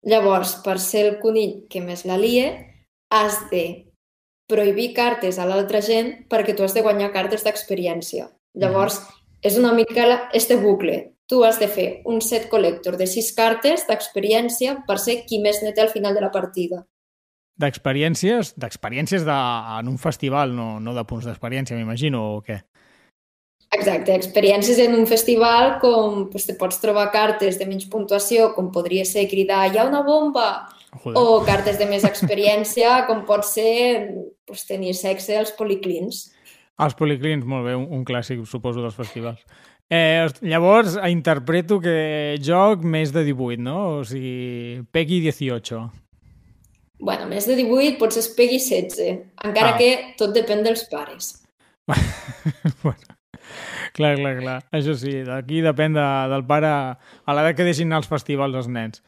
Llavors, 0.02 0.58
per 0.66 0.80
ser 0.82 1.06
el 1.12 1.22
conill 1.22 1.60
que 1.70 1.86
més 1.86 2.08
la 2.10 2.18
lia, 2.18 2.50
has 3.14 3.38
de 3.54 3.91
prohibir 4.52 4.92
cartes 4.98 5.40
a 5.40 5.48
l'altra 5.48 5.80
gent 5.82 6.14
perquè 6.30 6.54
tu 6.58 6.68
has 6.68 6.76
de 6.76 6.84
guanyar 6.84 7.14
cartes 7.16 7.48
d'experiència. 7.48 8.28
Llavors, 8.60 9.00
és 9.42 9.58
una 9.58 9.74
mica 9.74 10.30
este 10.34 10.60
bucle. 10.60 11.16
Tu 11.28 11.44
has 11.48 11.60
de 11.60 11.68
fer 11.72 12.02
un 12.06 12.20
set 12.22 12.50
collector 12.52 12.98
de 13.00 13.08
sis 13.08 13.32
cartes 13.34 13.88
d'experiència 13.88 14.82
per 14.88 15.00
ser 15.00 15.22
qui 15.26 15.40
més 15.40 15.62
ne 15.64 15.72
té 15.72 15.82
al 15.82 15.94
final 15.94 16.14
de 16.14 16.22
la 16.22 16.32
partida. 16.32 16.84
D'experiències, 17.62 18.56
d'experiències 18.60 19.24
de, 19.24 19.38
en 19.80 19.88
un 19.88 19.98
festival, 20.02 20.52
no, 20.56 20.80
no 20.84 20.96
de 20.98 21.06
punts 21.08 21.28
d'experiència, 21.30 21.78
m'imagino, 21.78 22.24
o 22.36 22.44
què? 22.44 22.60
Exacte, 23.72 24.12
experiències 24.18 24.82
en 24.84 24.98
un 24.98 25.06
festival 25.08 25.78
com 25.80 26.26
pues, 26.32 26.44
te 26.50 26.58
pots 26.60 26.82
trobar 26.84 27.08
cartes 27.14 27.56
de 27.60 27.68
menys 27.70 27.88
puntuació, 27.92 28.50
com 28.56 28.68
podria 28.76 29.06
ser 29.08 29.30
cridar 29.32 29.64
hi 29.70 29.80
ha 29.80 29.88
una 29.88 30.02
bomba, 30.04 30.68
Joder. 30.92 31.16
o 31.16 31.40
cartes 31.48 31.80
de 31.80 31.88
més 31.88 32.04
experiència, 32.12 33.06
com 33.08 33.24
pot 33.30 33.48
ser 33.48 34.12
pues, 34.48 34.66
tenir 34.68 34.94
sexe 34.96 35.38
als 35.38 35.52
policlins. 35.58 36.30
Els 36.82 36.96
policlins, 36.98 37.46
molt 37.46 37.66
bé, 37.68 37.76
un, 37.78 37.88
un 37.94 38.06
clàssic, 38.08 38.42
suposo, 38.50 38.82
dels 38.82 38.96
festivals. 38.98 39.44
Eh, 39.92 40.24
llavors, 40.48 40.96
interpreto 41.12 41.82
que 41.84 42.38
joc 42.42 42.86
més 42.88 43.12
de 43.12 43.26
18, 43.28 43.60
no? 43.62 43.78
O 44.00 44.04
sigui, 44.08 44.82
Peggy 44.92 45.20
18. 45.26 45.82
bueno, 47.02 47.26
més 47.28 47.48
de 47.50 47.56
18 47.58 47.98
potser 48.00 48.22
es 48.22 48.30
pegui 48.38 48.60
16, 48.62 49.00
encara 49.44 49.74
Ah. 49.74 49.78
que 49.78 50.14
tot 50.18 50.36
depèn 50.36 50.62
dels 50.64 50.84
pares. 50.90 51.32
bueno, 52.84 53.16
clar, 53.98 54.16
clar, 54.20 54.36
clar. 54.40 54.58
Això 54.72 54.94
sí, 54.96 55.16
d'aquí 55.28 55.62
depèn 55.66 55.94
de, 55.98 56.06
del 56.32 56.46
pare 56.46 56.70
a 56.72 57.34
l'edat 57.36 57.58
que 57.58 57.66
deixin 57.68 57.90
anar 57.90 57.98
als 58.04 58.08
festivals 58.12 58.56
els 58.56 58.70
nens. 58.70 59.02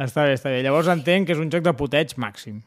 Està 0.00 0.24
bé, 0.24 0.36
està 0.38 0.50
bé. 0.54 0.62
Llavors 0.64 0.88
entenc 0.88 1.26
que 1.28 1.34
és 1.36 1.42
un 1.42 1.50
joc 1.52 1.66
de 1.66 1.74
puteig 1.76 2.14
màxim. 2.16 2.62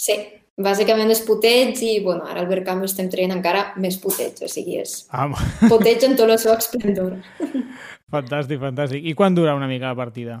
Sí, 0.00 0.16
bàsicament 0.56 1.12
és 1.12 1.20
puteig 1.26 1.80
i, 1.84 1.92
bueno, 2.04 2.24
ara 2.24 2.40
al 2.42 2.48
Berkami 2.48 2.88
estem 2.88 3.10
traient 3.12 3.34
encara 3.34 3.72
més 3.82 3.98
puteig, 4.00 4.40
o 4.42 4.48
sigui, 4.48 4.80
és 4.82 5.06
Ah, 5.12 5.28
puteig 5.72 6.04
en 6.08 6.16
tot 6.16 6.30
el 6.30 6.38
seu 6.40 6.54
esplendor. 6.56 7.18
fantàstic, 8.14 8.60
fantàstic. 8.62 9.04
I 9.04 9.14
quan 9.18 9.36
dura 9.36 9.56
una 9.58 9.68
mica 9.68 9.92
la 9.92 9.98
partida? 9.98 10.40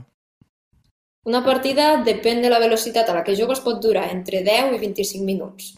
Una 1.26 1.42
partida, 1.44 1.96
depèn 2.06 2.40
de 2.44 2.50
la 2.52 2.60
velocitat 2.62 3.08
a 3.10 3.16
la 3.16 3.24
que 3.26 3.34
jugues, 3.34 3.60
pot 3.60 3.80
durar 3.82 4.06
entre 4.14 4.44
10 4.46 4.76
i 4.76 4.78
25 4.78 5.26
minuts. 5.26 5.72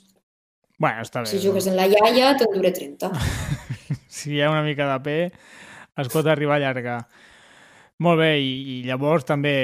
Bueno, 0.79 1.03
està 1.03 1.25
bé. 1.25 1.31
Si 1.31 1.41
jugues 1.43 1.67
en 1.67 1.75
la 1.75 1.89
iaia, 1.89 2.35
te'n 2.39 2.53
dura 2.55 2.71
30. 2.71 3.09
si 4.19 4.37
hi 4.37 4.43
ha 4.45 4.51
una 4.53 4.63
mica 4.63 4.87
de 4.93 4.99
pe, 5.03 5.17
es 5.99 6.11
pot 6.13 6.29
arribar 6.29 6.59
a 6.59 6.61
allargar. 6.61 6.99
Molt 8.05 8.21
bé, 8.21 8.35
i, 8.39 8.53
i 8.77 8.83
llavors 8.87 9.25
també 9.27 9.55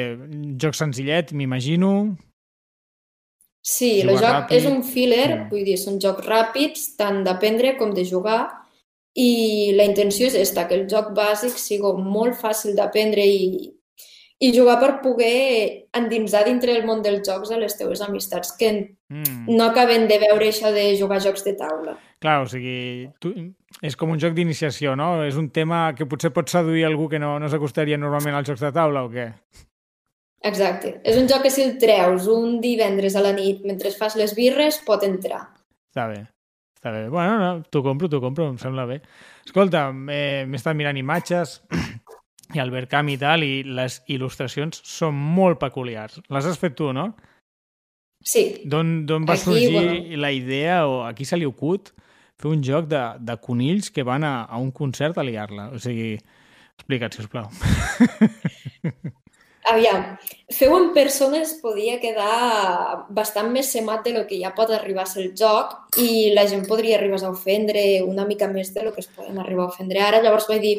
joc 0.59 0.75
senzillet, 0.75 1.31
m'imagino. 1.37 1.93
Sí, 3.65 4.03
el 4.03 4.11
joc 4.13 4.21
ràpid. 4.29 4.57
és 4.59 4.67
un 4.69 4.83
filler, 4.85 5.29
Mm. 5.39 5.49
vull 5.51 5.65
dir, 5.65 5.79
són 5.81 5.99
jocs 5.99 6.27
ràpids, 6.27 6.97
tant 6.99 7.23
d'aprendre 7.25 7.77
com 7.79 7.95
de 7.95 8.05
jugar, 8.05 8.43
i 9.17 9.73
la 9.75 9.85
intenció 9.85 10.27
és 10.27 10.35
esta, 10.35 10.67
que 10.69 10.75
el 10.75 10.87
joc 10.91 11.15
bàsic 11.17 11.57
sigui 11.57 11.95
molt 12.03 12.35
fàcil 12.37 12.75
d'aprendre 12.77 13.25
i, 13.25 13.71
i 14.41 14.51
jugar 14.53 14.79
per 14.81 15.01
poder 15.01 15.87
endinsar 15.95 16.45
dintre 16.45 16.77
el 16.77 16.85
món 16.85 17.01
dels 17.01 17.23
jocs 17.27 17.51
a 17.53 17.57
les 17.57 17.77
teves 17.79 18.03
amistats, 18.03 18.53
que 18.59 18.97
Mm. 19.09 19.47
no 19.57 19.65
acaben 19.65 20.09
de 20.09 20.19
veure 20.19 20.49
això 20.49 20.73
de 20.73 20.97
jugar 20.99 21.21
jocs 21.23 21.45
de 21.45 21.55
taula. 21.55 21.97
Clar, 22.21 22.43
o 22.43 22.47
sigui, 22.47 23.09
tu, 23.21 23.33
és 23.83 23.97
com 23.97 24.11
un 24.11 24.19
joc 24.19 24.35
d'iniciació, 24.35 24.97
no? 24.97 25.23
És 25.25 25.37
un 25.37 25.51
tema 25.51 25.95
que 25.95 26.05
potser 26.07 26.33
pot 26.33 26.49
seduir 26.49 26.85
algú 26.85 27.09
que 27.09 27.19
no, 27.19 27.39
no 27.39 27.49
s'acostaria 27.49 27.97
normalment 27.97 28.35
als 28.35 28.49
jocs 28.49 28.61
de 28.61 28.73
taula 28.73 29.05
o 29.05 29.09
què? 29.11 29.33
Exacte. 30.45 30.99
És 31.09 31.17
un 31.17 31.29
joc 31.31 31.47
que 31.47 31.51
si 31.53 31.63
el 31.65 31.77
treus 31.81 32.29
un 32.29 32.59
divendres 32.61 33.17
a 33.17 33.23
la 33.25 33.33
nit 33.33 33.63
mentre 33.65 33.93
fas 33.97 34.17
les 34.21 34.35
birres, 34.37 34.83
pot 34.85 35.03
entrar. 35.07 35.41
Està 35.91 36.09
bé. 36.11 36.21
Està 36.77 36.93
bé. 36.93 37.07
Bueno, 37.09 37.39
no, 37.41 37.53
t'ho 37.73 37.81
compro, 37.85 38.11
t'ho 38.13 38.21
compro, 38.21 38.51
em 38.53 38.59
sembla 38.61 38.85
bé. 38.91 38.99
Escolta, 39.47 39.87
eh, 40.13 40.45
m'he 40.45 40.61
estat 40.61 40.77
mirant 40.77 41.01
imatges 41.01 41.63
i 42.55 42.61
el 42.61 42.75
Berkami 42.75 43.17
i 43.17 43.23
tal, 43.23 43.47
i 43.47 43.63
les 43.65 44.03
il·lustracions 44.13 44.83
són 44.85 45.17
molt 45.17 45.63
peculiars. 45.63 46.21
Les 46.29 46.51
has 46.51 46.61
fet 46.61 46.77
tu, 46.77 46.93
no? 46.93 47.09
Sí, 48.25 48.45
D'on 48.69 49.03
d'on 49.09 49.25
va 49.29 49.35
Aquí, 49.37 49.45
sorgir 49.49 49.73
bueno. 49.73 50.21
la 50.21 50.33
idea, 50.33 50.79
o 50.89 51.03
a 51.09 51.13
qui 51.17 51.25
se 51.29 51.37
li 51.41 51.49
acut, 51.49 51.91
fer 52.41 52.53
un 52.53 52.63
joc 52.65 52.89
de, 52.93 53.03
de 53.21 53.41
conills 53.41 53.91
que 53.93 54.05
van 54.05 54.25
a, 54.25 54.37
a 54.45 54.61
un 54.61 54.73
concert 54.77 55.17
a 55.17 55.25
liar-la? 55.25 55.71
O 55.73 55.81
sigui, 55.81 56.19
explica't, 56.77 57.17
sisplau. 57.17 57.49
Aviam, 59.65 60.19
feu 60.53 60.75
en 60.77 60.91
persones 60.93 61.55
podia 61.63 61.97
quedar 62.01 63.07
bastant 63.09 63.49
més 63.53 63.71
semat 63.73 64.03
de 64.05 64.13
lo 64.13 64.27
que 64.29 64.37
ja 64.43 64.51
pot 64.55 64.69
arribar 64.71 65.07
a 65.07 65.09
ser 65.09 65.23
el 65.25 65.31
joc 65.39 65.97
i 66.05 66.35
la 66.37 66.45
gent 66.51 66.67
podria 66.69 66.99
arribar 66.99 67.23
a 67.25 67.31
ofendre 67.33 68.03
una 68.05 68.27
mica 68.29 68.47
més 68.53 68.75
de 68.75 68.83
lo 68.85 68.93
que 68.93 69.01
es 69.01 69.09
poden 69.09 69.39
arribar 69.41 69.65
a 69.65 69.73
ofendre 69.73 70.03
ara. 70.05 70.21
Llavors 70.21 70.47
vaig 70.51 70.61
dir, 70.61 70.75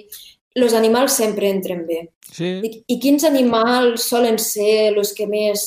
los 0.56 0.74
animals 0.78 1.18
sempre 1.18 1.50
entren 1.50 1.82
bé. 1.88 2.12
Sí, 2.32 2.60
I, 2.62 2.72
i 2.88 3.00
quins 3.02 3.26
animals 3.26 4.06
solen 4.06 4.38
ser 4.38 4.92
els 4.94 5.16
que 5.18 5.26
més 5.28 5.66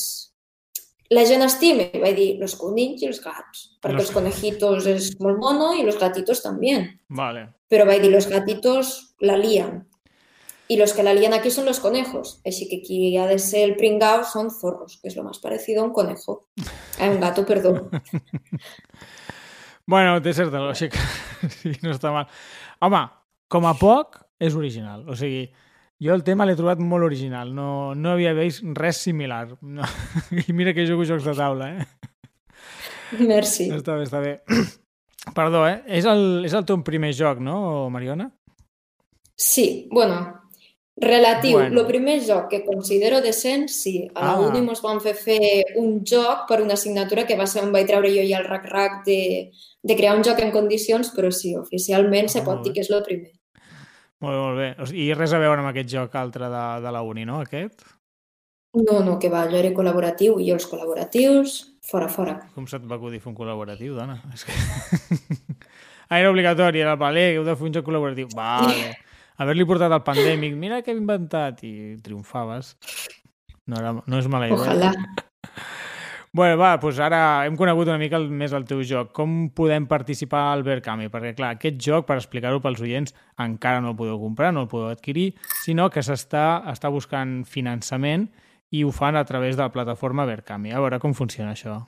la 1.11 1.25
gent 1.27 1.43
estima? 1.43 1.89
Vaig 1.99 2.15
dir, 2.15 2.29
los 2.39 2.55
conills 2.55 3.03
i 3.03 3.07
els 3.11 3.19
gats, 3.19 3.67
perquè 3.83 3.97
Los- 3.99 4.07
els 4.07 4.15
conejitos 4.15 4.87
és 4.87 5.11
molt 5.19 5.37
mono 5.43 5.73
i 5.75 5.83
los 5.83 5.99
gatitos 5.99 6.39
també. 6.41 6.79
vale. 7.09 7.49
Pero 7.67 7.85
vaig 7.85 8.01
dir, 8.01 8.09
los 8.15 8.25
gatitos 8.31 9.13
la 9.19 9.35
lían. 9.37 9.88
Y 10.71 10.77
los 10.77 10.93
que 10.93 11.01
la 11.01 11.15
lían 11.15 11.33
aquí 11.33 11.49
son 11.49 11.65
los 11.65 11.79
conejos. 11.79 12.41
Así 12.45 12.69
que 12.69 12.77
aquí 12.77 13.17
ha 13.17 13.25
de 13.25 13.39
ser 13.39 13.67
el 13.67 13.75
pringao 13.75 14.23
son 14.23 14.51
zorros, 14.51 14.99
que 15.01 15.07
es 15.07 15.15
lo 15.15 15.23
más 15.23 15.39
parecido 15.39 15.81
a 15.81 15.85
un 15.85 15.93
conejo. 15.93 16.47
A 16.99 17.09
un 17.09 17.19
gato, 17.19 17.45
perdón. 17.45 17.89
Bueno, 19.89 20.19
té 20.21 20.35
certa 20.37 20.59
lògica. 20.61 21.01
sí, 21.49 21.71
no 21.81 21.95
està 21.95 22.11
mal. 22.13 22.27
Home, 22.85 22.99
com 23.49 23.65
a 23.65 23.71
poc, 23.73 24.19
és 24.37 24.53
original. 24.53 25.01
O 25.09 25.15
sigui, 25.17 25.47
jo 25.97 26.13
el 26.13 26.21
tema 26.27 26.45
l'he 26.45 26.53
trobat 26.59 26.77
molt 26.77 27.07
original. 27.07 27.49
No, 27.57 27.95
no 27.97 28.11
havia 28.11 28.35
vist 28.37 28.61
res 28.77 28.99
similar. 29.01 29.47
No. 29.65 29.87
I 30.45 30.53
mira 30.53 30.75
que 30.77 30.85
jugo 30.85 31.07
jocs 31.09 31.25
de 31.25 31.33
taula, 31.33 31.71
eh? 31.73 31.87
Merci. 33.17 33.71
Està 33.73 33.97
bé, 33.97 34.05
està 34.05 34.21
bé. 34.21 34.35
Perdó, 35.39 35.63
eh? 35.65 35.79
És 35.89 36.05
el, 36.05 36.45
és 36.45 36.53
el 36.53 36.69
teu 36.69 36.83
primer 36.85 37.09
joc, 37.17 37.41
no, 37.41 37.57
Mariona? 37.89 38.29
Sí, 39.33 39.87
bueno, 39.89 40.21
relatiu. 41.01 41.57
Bueno. 41.57 41.81
El 41.81 41.87
primer 41.87 42.19
joc 42.27 42.49
que 42.49 42.63
considero 42.65 43.21
decent, 43.21 43.69
sí. 43.69 44.09
A 44.15 44.33
Ah. 44.33 44.39
uni 44.39 44.61
mos 44.61 44.81
van 44.81 44.99
fer 45.01 45.13
fer 45.15 45.63
un 45.77 46.03
joc 46.05 46.47
per 46.47 46.61
una 46.61 46.73
assignatura 46.73 47.25
que 47.25 47.37
va 47.37 47.47
ser 47.47 47.63
on 47.63 47.71
vaig 47.71 47.87
treure 47.87 48.09
jo 48.11 48.23
ja 48.27 48.39
el 48.39 48.45
rac-rac 48.47 49.05
de, 49.05 49.51
de 49.81 49.95
crear 49.95 50.15
un 50.17 50.23
joc 50.23 50.39
en 50.39 50.51
condicions, 50.51 51.13
però 51.15 51.31
sí, 51.31 51.55
oficialment 51.55 52.27
se 52.29 52.39
Ah, 52.39 52.43
pot 52.43 52.55
molt 52.57 52.65
dir 52.67 52.73
que 52.73 52.81
és 52.81 52.89
el 52.91 53.03
primer. 53.03 53.31
Molt 54.19 54.35
bé, 54.35 54.75
molt 54.75 54.91
bé. 54.91 54.97
I 54.99 55.13
res 55.13 55.31
a 55.33 55.39
veure 55.39 55.61
amb 55.61 55.69
aquest 55.71 55.89
joc 55.89 56.15
altre 56.15 56.49
de, 56.51 56.65
de 56.83 56.91
la 56.91 57.01
uni, 57.01 57.23
no, 57.25 57.39
aquest? 57.39 57.81
No, 58.75 58.99
no, 59.01 59.17
que 59.17 59.29
va, 59.29 59.43
allò 59.47 59.55
era 59.57 59.71
col·laboratiu 59.73 60.35
i 60.39 60.49
jo 60.49 60.53
els 60.59 60.67
col·laboratius, 60.69 61.55
fora, 61.81 62.09
fora. 62.09 62.35
Com 62.53 62.67
se't 62.67 62.83
va 62.85 62.97
acudir 62.99 63.19
fer 63.23 63.31
un 63.31 63.35
col·laboratiu, 63.37 63.95
dona? 63.95 64.19
És 64.35 64.43
que... 64.45 64.51
ah, 66.09 66.17
era 66.19 66.29
obligatori, 66.29 66.81
era 66.83 66.93
el 66.93 66.99
paler, 66.99 67.35
heu 67.37 67.45
de 67.47 67.55
fer 67.55 67.65
un 67.69 67.73
joc 67.73 67.85
col·laboratiu. 67.87 68.27
Vale. 68.35 68.97
Haver-li 69.39 69.65
portat 69.67 69.93
al 69.95 70.03
pandèmic, 70.03 70.55
mira 70.59 70.81
què 70.83 70.91
he 70.93 70.99
inventat, 70.99 71.63
i 71.63 71.95
triomfaves. 72.03 72.75
No, 73.69 73.79
era, 73.79 73.95
no 73.95 74.19
és 74.19 74.27
mala 74.31 74.51
idea. 74.51 74.59
Ojalà. 74.59 74.93
Bueno, 76.31 76.59
va, 76.61 76.75
doncs 76.77 76.99
ara 77.01 77.19
hem 77.47 77.55
conegut 77.57 77.87
una 77.89 77.97
mica 77.97 78.13
el, 78.19 78.27
més 78.29 78.51
el 78.53 78.67
teu 78.69 78.83
joc. 78.85 79.07
Com 79.17 79.47
podem 79.57 79.87
participar 79.89 80.43
al 80.51 80.61
Berkami? 80.61 81.07
Perquè, 81.09 81.31
clar, 81.33 81.55
aquest 81.55 81.79
joc, 81.81 82.05
per 82.05 82.19
explicar-ho 82.19 82.59
pels 82.61 82.83
oients, 82.85 83.15
encara 83.41 83.81
no 83.81 83.95
el 83.95 83.97
podeu 83.97 84.19
comprar, 84.21 84.51
no 84.53 84.67
el 84.67 84.69
podeu 84.69 84.91
adquirir, 84.93 85.31
sinó 85.63 85.87
que 85.89 86.03
s'està 86.05 86.61
està 86.69 86.93
buscant 86.93 87.39
finançament 87.49 88.27
i 88.69 88.83
ho 88.85 88.93
fan 88.93 89.17
a 89.17 89.25
través 89.25 89.57
de 89.57 89.65
la 89.65 89.73
plataforma 89.73 90.27
Berkami. 90.29 90.69
A 90.69 90.83
veure 90.83 91.01
com 91.01 91.17
funciona 91.17 91.55
això. 91.57 91.81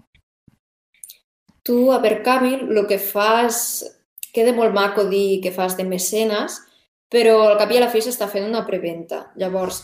tu 1.64 1.92
a 1.94 2.00
Berkami 2.02 2.56
el 2.74 2.88
que 2.90 2.98
fas, 2.98 3.86
queda 4.34 4.54
molt 4.58 4.74
maco 4.74 5.06
dir 5.06 5.42
que 5.44 5.52
fas 5.54 5.78
de 5.78 5.84
mecenes, 5.86 6.58
però 7.12 7.41
al 7.50 7.58
cap 7.60 7.71
i 7.74 7.80
a 7.80 7.84
la 7.84 7.91
fi 7.91 8.02
s'està 8.04 8.30
fent 8.32 8.47
una 8.47 8.63
preventa. 8.67 9.26
Llavors, 9.39 9.82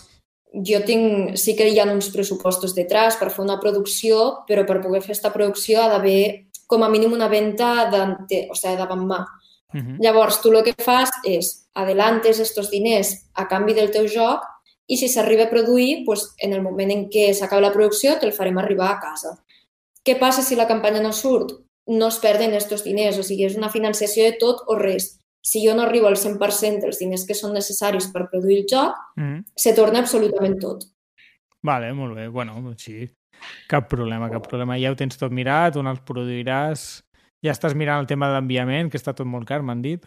jo 0.54 0.80
tinc, 0.88 1.36
sí 1.36 1.56
que 1.58 1.68
hi 1.68 1.80
ha 1.80 1.88
uns 1.92 2.10
pressupostos 2.14 2.76
detrás 2.76 3.18
per 3.20 3.30
fer 3.34 3.44
una 3.44 3.60
producció, 3.60 4.46
però 4.48 4.64
per 4.66 4.80
poder 4.82 5.02
fer 5.04 5.12
aquesta 5.12 5.34
producció 5.34 5.82
ha 5.84 5.90
d'haver 5.92 6.48
com 6.68 6.84
a 6.84 6.90
mínim 6.90 7.14
una 7.14 7.28
venda 7.28 7.90
de, 7.92 8.46
o 8.52 8.56
sigui, 8.56 8.78
davant 8.80 9.04
mà. 9.08 9.26
Uh 9.74 9.80
-huh. 9.80 9.98
Llavors, 10.00 10.42
tu 10.42 10.52
el 10.52 10.64
que 10.64 10.74
fas 10.80 11.10
és 11.24 11.68
adelantes 11.74 12.40
estos 12.40 12.70
diners 12.70 13.30
a 13.34 13.48
canvi 13.48 13.74
del 13.74 13.92
teu 13.92 14.08
joc 14.08 14.42
i 14.88 14.98
si 14.98 15.10
s'arriba 15.10 15.44
a 15.44 15.50
produir, 15.50 16.06
pues, 16.06 16.34
en 16.38 16.54
el 16.54 16.62
moment 16.62 16.92
en 16.92 17.10
què 17.10 17.34
s'acaba 17.34 17.62
la 17.62 17.74
producció, 17.74 18.18
te'l 18.20 18.32
farem 18.32 18.58
arribar 18.58 18.92
a 18.92 19.00
casa. 19.00 19.44
Què 20.04 20.18
passa 20.18 20.42
si 20.42 20.56
la 20.56 20.68
campanya 20.68 21.02
no 21.02 21.12
surt? 21.12 21.52
No 21.88 22.08
es 22.08 22.20
perden 22.20 22.54
estos 22.54 22.84
diners, 22.84 23.18
o 23.18 23.24
sigui, 23.24 23.44
és 23.46 23.58
una 23.58 23.70
financiació 23.70 24.24
de 24.24 24.38
tot 24.40 24.64
o 24.68 24.76
res. 24.76 25.20
Si 25.48 25.62
jo 25.64 25.76
no 25.78 25.86
arribo 25.86 26.10
al 26.10 26.18
100% 26.20 26.84
dels 26.84 27.00
diners 27.00 27.24
que 27.28 27.36
són 27.38 27.54
necessaris 27.56 28.10
per 28.12 28.26
produir 28.28 28.58
el 28.60 28.66
joc, 28.68 28.96
-huh. 29.16 29.44
se 29.56 29.74
torna 29.74 30.00
absolutament 30.00 30.60
tot. 30.60 30.84
Vale, 31.64 31.94
molt 31.94 32.16
bé. 32.16 32.28
Bueno, 32.28 32.74
sí. 32.78 33.08
Cap 33.68 33.88
problema, 33.90 34.30
cap 34.30 34.48
problema. 34.48 34.78
Ja 34.78 34.92
ho 34.92 34.96
tens 34.96 35.18
tot 35.18 35.32
mirat, 35.32 35.76
on 35.76 35.88
els 35.88 36.02
produiràs... 36.02 37.04
Ja 37.46 37.52
estàs 37.54 37.76
mirant 37.76 38.00
el 38.02 38.08
tema 38.08 38.32
d'enviament, 38.34 38.90
que 38.90 38.98
està 38.98 39.14
tot 39.14 39.28
molt 39.28 39.46
car, 39.48 39.62
m'han 39.62 39.82
dit. 39.82 40.04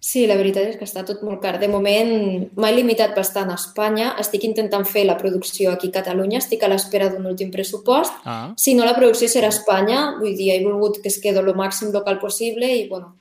Sí, 0.00 0.26
la 0.26 0.38
veritat 0.40 0.64
és 0.64 0.78
que 0.80 0.86
està 0.88 1.04
tot 1.04 1.20
molt 1.22 1.42
car. 1.42 1.58
De 1.60 1.68
moment 1.68 2.48
m'he 2.56 2.70
limitat 2.72 3.12
bastant 3.14 3.50
a 3.52 3.58
Espanya. 3.60 4.14
Estic 4.18 4.46
intentant 4.48 4.86
fer 4.88 5.04
la 5.04 5.18
producció 5.18 5.74
aquí 5.74 5.92
a 5.92 5.98
Catalunya. 6.00 6.40
Estic 6.40 6.64
a 6.64 6.70
l'espera 6.72 7.10
d'un 7.12 7.28
últim 7.28 7.52
pressupost. 7.52 8.16
Ah, 8.24 8.54
Si 8.56 8.74
no, 8.74 8.86
la 8.88 8.96
producció 8.96 9.28
serà 9.28 9.52
a 9.52 9.54
Espanya. 9.54 10.16
Vull 10.18 10.34
dir, 10.34 10.54
he 10.54 10.64
volgut 10.64 11.02
que 11.02 11.12
es 11.12 11.20
quedi 11.20 11.38
el 11.38 11.52
màxim 11.54 11.92
local 11.92 12.18
possible 12.18 12.64
i, 12.64 12.88
bueno, 12.88 13.19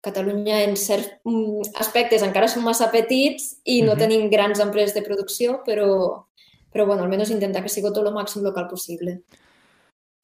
Catalunya 0.00 0.62
en 0.64 0.76
certs 0.76 1.08
mm, 1.24 1.74
aspectes 1.80 2.22
encara 2.22 2.46
són 2.48 2.62
massa 2.62 2.90
petits 2.92 3.56
i 3.64 3.80
no 3.82 3.92
Mhm. 3.94 3.98
tenim 3.98 4.30
grans 4.30 4.60
empreses 4.60 4.94
de 4.94 5.02
producció, 5.02 5.62
però, 5.66 6.24
però 6.72 6.86
bueno, 6.86 7.02
almenys 7.02 7.30
intentar 7.30 7.62
que 7.62 7.68
sigui 7.68 7.90
tot 7.92 8.06
el 8.06 8.14
màxim 8.14 8.42
local 8.42 8.68
possible. 8.68 9.20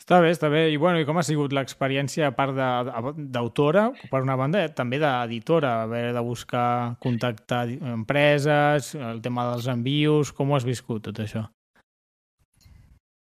està 0.05 0.21
bé, 0.21 0.31
està 0.33 0.51
bé. 0.51 0.71
I, 0.71 0.77
bueno, 0.77 1.01
i 1.01 1.07
com 1.07 1.17
ha 1.17 1.23
sigut 1.23 1.51
l'experiència, 1.57 2.27
a 2.27 2.37
part 2.37 2.53
de- 2.55 3.25
d'autora, 3.33 3.91
per 4.11 4.21
una 4.21 4.37
banda, 4.37 4.63
eh, 4.63 4.69
també 4.69 4.99
d'editora, 4.99 5.83
haver 5.85 6.13
de 6.13 6.21
buscar 6.21 6.99
contactar 7.01 7.69
empreses, 7.71 8.95
el 8.95 9.23
tema 9.23 9.51
dels 9.51 9.67
envios, 9.67 10.31
com 10.31 10.51
ho 10.51 10.57
has 10.57 10.65
viscut, 10.65 11.03
tot 11.05 11.17
això? 11.25 11.49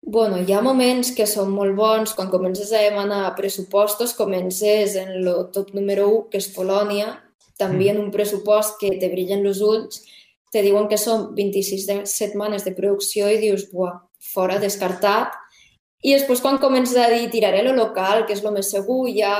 Bueno, 0.06 0.36
hi 0.36 0.52
ha 0.52 0.60
moments 0.60 1.14
que 1.16 1.24
són 1.24 1.54
molt 1.56 1.72
bons. 1.78 2.10
Quan 2.12 2.28
comences 2.28 2.68
a 2.72 2.82
demanar 2.84 3.30
pressupostos, 3.38 4.12
comences 4.12 4.98
en 5.00 5.14
el 5.16 5.30
top 5.54 5.70
número 5.72 6.10
1, 6.10 6.26
que 6.28 6.40
és 6.42 6.50
Polònia, 6.52 7.06
també 7.56 7.88
en 7.88 8.02
un 8.02 8.10
pressupost 8.12 8.76
que 8.82 8.90
te 9.00 9.08
brillen 9.08 9.46
els 9.48 9.62
ulls, 9.64 10.02
te 10.52 10.60
diuen 10.60 10.90
que 10.90 10.98
són 11.00 11.30
26 11.38 11.86
de 11.88 11.96
setmanes 12.10 12.68
de 12.68 12.74
producció 12.76 13.30
i 13.32 13.40
dius, 13.40 13.64
buah, 13.72 13.96
fora, 14.34 14.60
descartat. 14.60 15.32
I 16.04 16.12
després 16.18 16.44
quan 16.44 16.60
comences 16.60 17.00
a 17.00 17.08
dir 17.08 17.30
tiraré 17.32 17.64
lo 17.64 17.72
local, 17.72 18.26
que 18.26 18.36
és 18.36 18.44
el 18.44 18.52
més 18.52 18.74
segur, 18.76 19.06
ja 19.16 19.38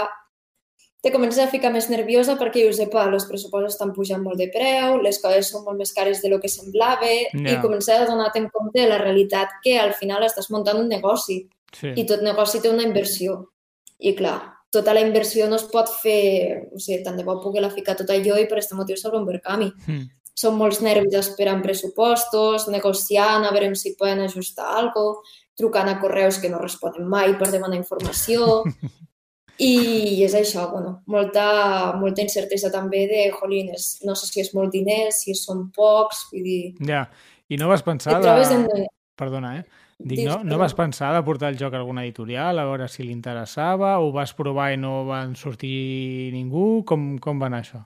te 1.05 1.13
comences 1.13 1.43
a 1.45 1.51
ficar 1.53 1.69
més 1.75 1.91
nerviosa 1.93 2.39
perquè 2.41 2.63
dius, 2.65 2.79
epa, 2.81 3.05
els 3.13 3.27
pressupostos 3.29 3.75
estan 3.75 3.93
pujant 3.93 4.23
molt 4.25 4.41
de 4.41 4.49
preu, 4.53 4.97
les 5.05 5.21
coses 5.21 5.51
són 5.53 5.67
molt 5.67 5.77
més 5.77 5.93
cares 5.93 6.23
de 6.25 6.31
lo 6.33 6.41
que 6.41 6.49
semblava 6.49 7.05
Ja. 7.05 7.29
i 7.53 7.61
comences 7.61 7.93
a 8.01 8.07
donar-te 8.09 8.41
en 8.41 8.49
compte 8.49 8.81
de 8.81 8.89
la 8.89 8.97
realitat 9.03 9.61
que 9.63 9.77
al 9.79 9.93
final 9.93 10.25
estàs 10.25 10.49
muntant 10.51 10.81
un 10.81 10.89
negoci 10.89 11.43
Sí. 11.75 11.93
i 11.95 12.07
tot 12.07 12.23
negoci 12.23 12.63
té 12.63 12.71
una 12.71 12.83
inversió. 12.87 13.51
I 13.99 14.15
clar, 14.15 14.39
tota 14.73 14.95
la 14.95 15.01
inversió 15.05 15.47
no 15.49 15.57
es 15.57 15.65
pot 15.71 15.89
fer, 16.03 16.69
o 16.73 16.79
sigui, 16.79 17.03
tant 17.05 17.17
de 17.17 17.25
bo 17.25 17.41
poder 17.43 17.63
la 17.63 17.71
ficar 17.71 17.97
tot 17.97 18.09
allò 18.11 18.39
i 18.41 18.47
per 18.47 18.59
aquest 18.59 18.73
motiu 18.73 18.97
sobre 18.97 19.19
un 19.19 19.27
Berkami. 19.27 19.73
Mm. 19.87 20.09
Són 20.35 20.57
molts 20.57 20.81
nervis 20.83 21.15
esperant 21.15 21.63
pressupostos, 21.63 22.67
negociant, 22.69 23.45
a 23.45 23.53
veure 23.53 23.75
si 23.77 23.95
poden 23.95 24.21
ajustar 24.25 24.67
alguna 24.79 24.93
cosa, 24.95 25.21
trucant 25.57 25.89
a 25.89 26.01
correus 26.01 26.39
que 26.39 26.49
no 26.51 26.59
responen 26.59 27.07
mai 27.07 27.37
per 27.39 27.51
demanar 27.53 27.77
informació. 27.77 28.65
I 29.63 30.23
és 30.27 30.35
això, 30.35 30.67
bueno, 30.73 30.97
molta, 31.07 31.95
molta 32.01 32.25
incertesa 32.25 32.73
també 32.75 33.05
de, 33.11 33.29
jolines, 33.37 34.01
no 34.03 34.17
sé 34.19 34.27
si 34.27 34.43
és 34.43 34.51
molt 34.57 34.75
diners, 34.75 35.23
si 35.23 35.37
són 35.39 35.69
pocs, 35.75 36.27
vull 36.33 36.43
dir... 36.43 36.61
Ja. 36.89 37.05
I 37.53 37.59
no 37.61 37.69
vas 37.71 37.85
pensar 37.87 38.19
de... 38.25 38.35
en... 38.57 38.67
Perdona, 39.15 39.59
eh? 39.61 39.83
Dic, 39.99 40.25
no, 40.27 40.41
no 40.43 40.59
vas 40.59 40.75
pensar 40.75 41.13
de 41.15 41.23
portar 41.23 41.53
el 41.53 41.59
joc 41.59 41.75
a 41.75 41.79
alguna 41.79 42.03
editorial, 42.03 42.59
a 42.59 42.67
veure 42.67 42.89
si 42.91 43.05
li 43.05 43.13
interessava, 43.15 43.95
o 44.03 44.11
vas 44.13 44.35
provar 44.35 44.73
i 44.75 44.79
no 44.81 45.05
van 45.07 45.37
sortir 45.39 46.33
ningú? 46.35 46.83
Com, 46.89 47.15
com 47.23 47.39
va 47.39 47.47
anar 47.47 47.63
això? 47.63 47.85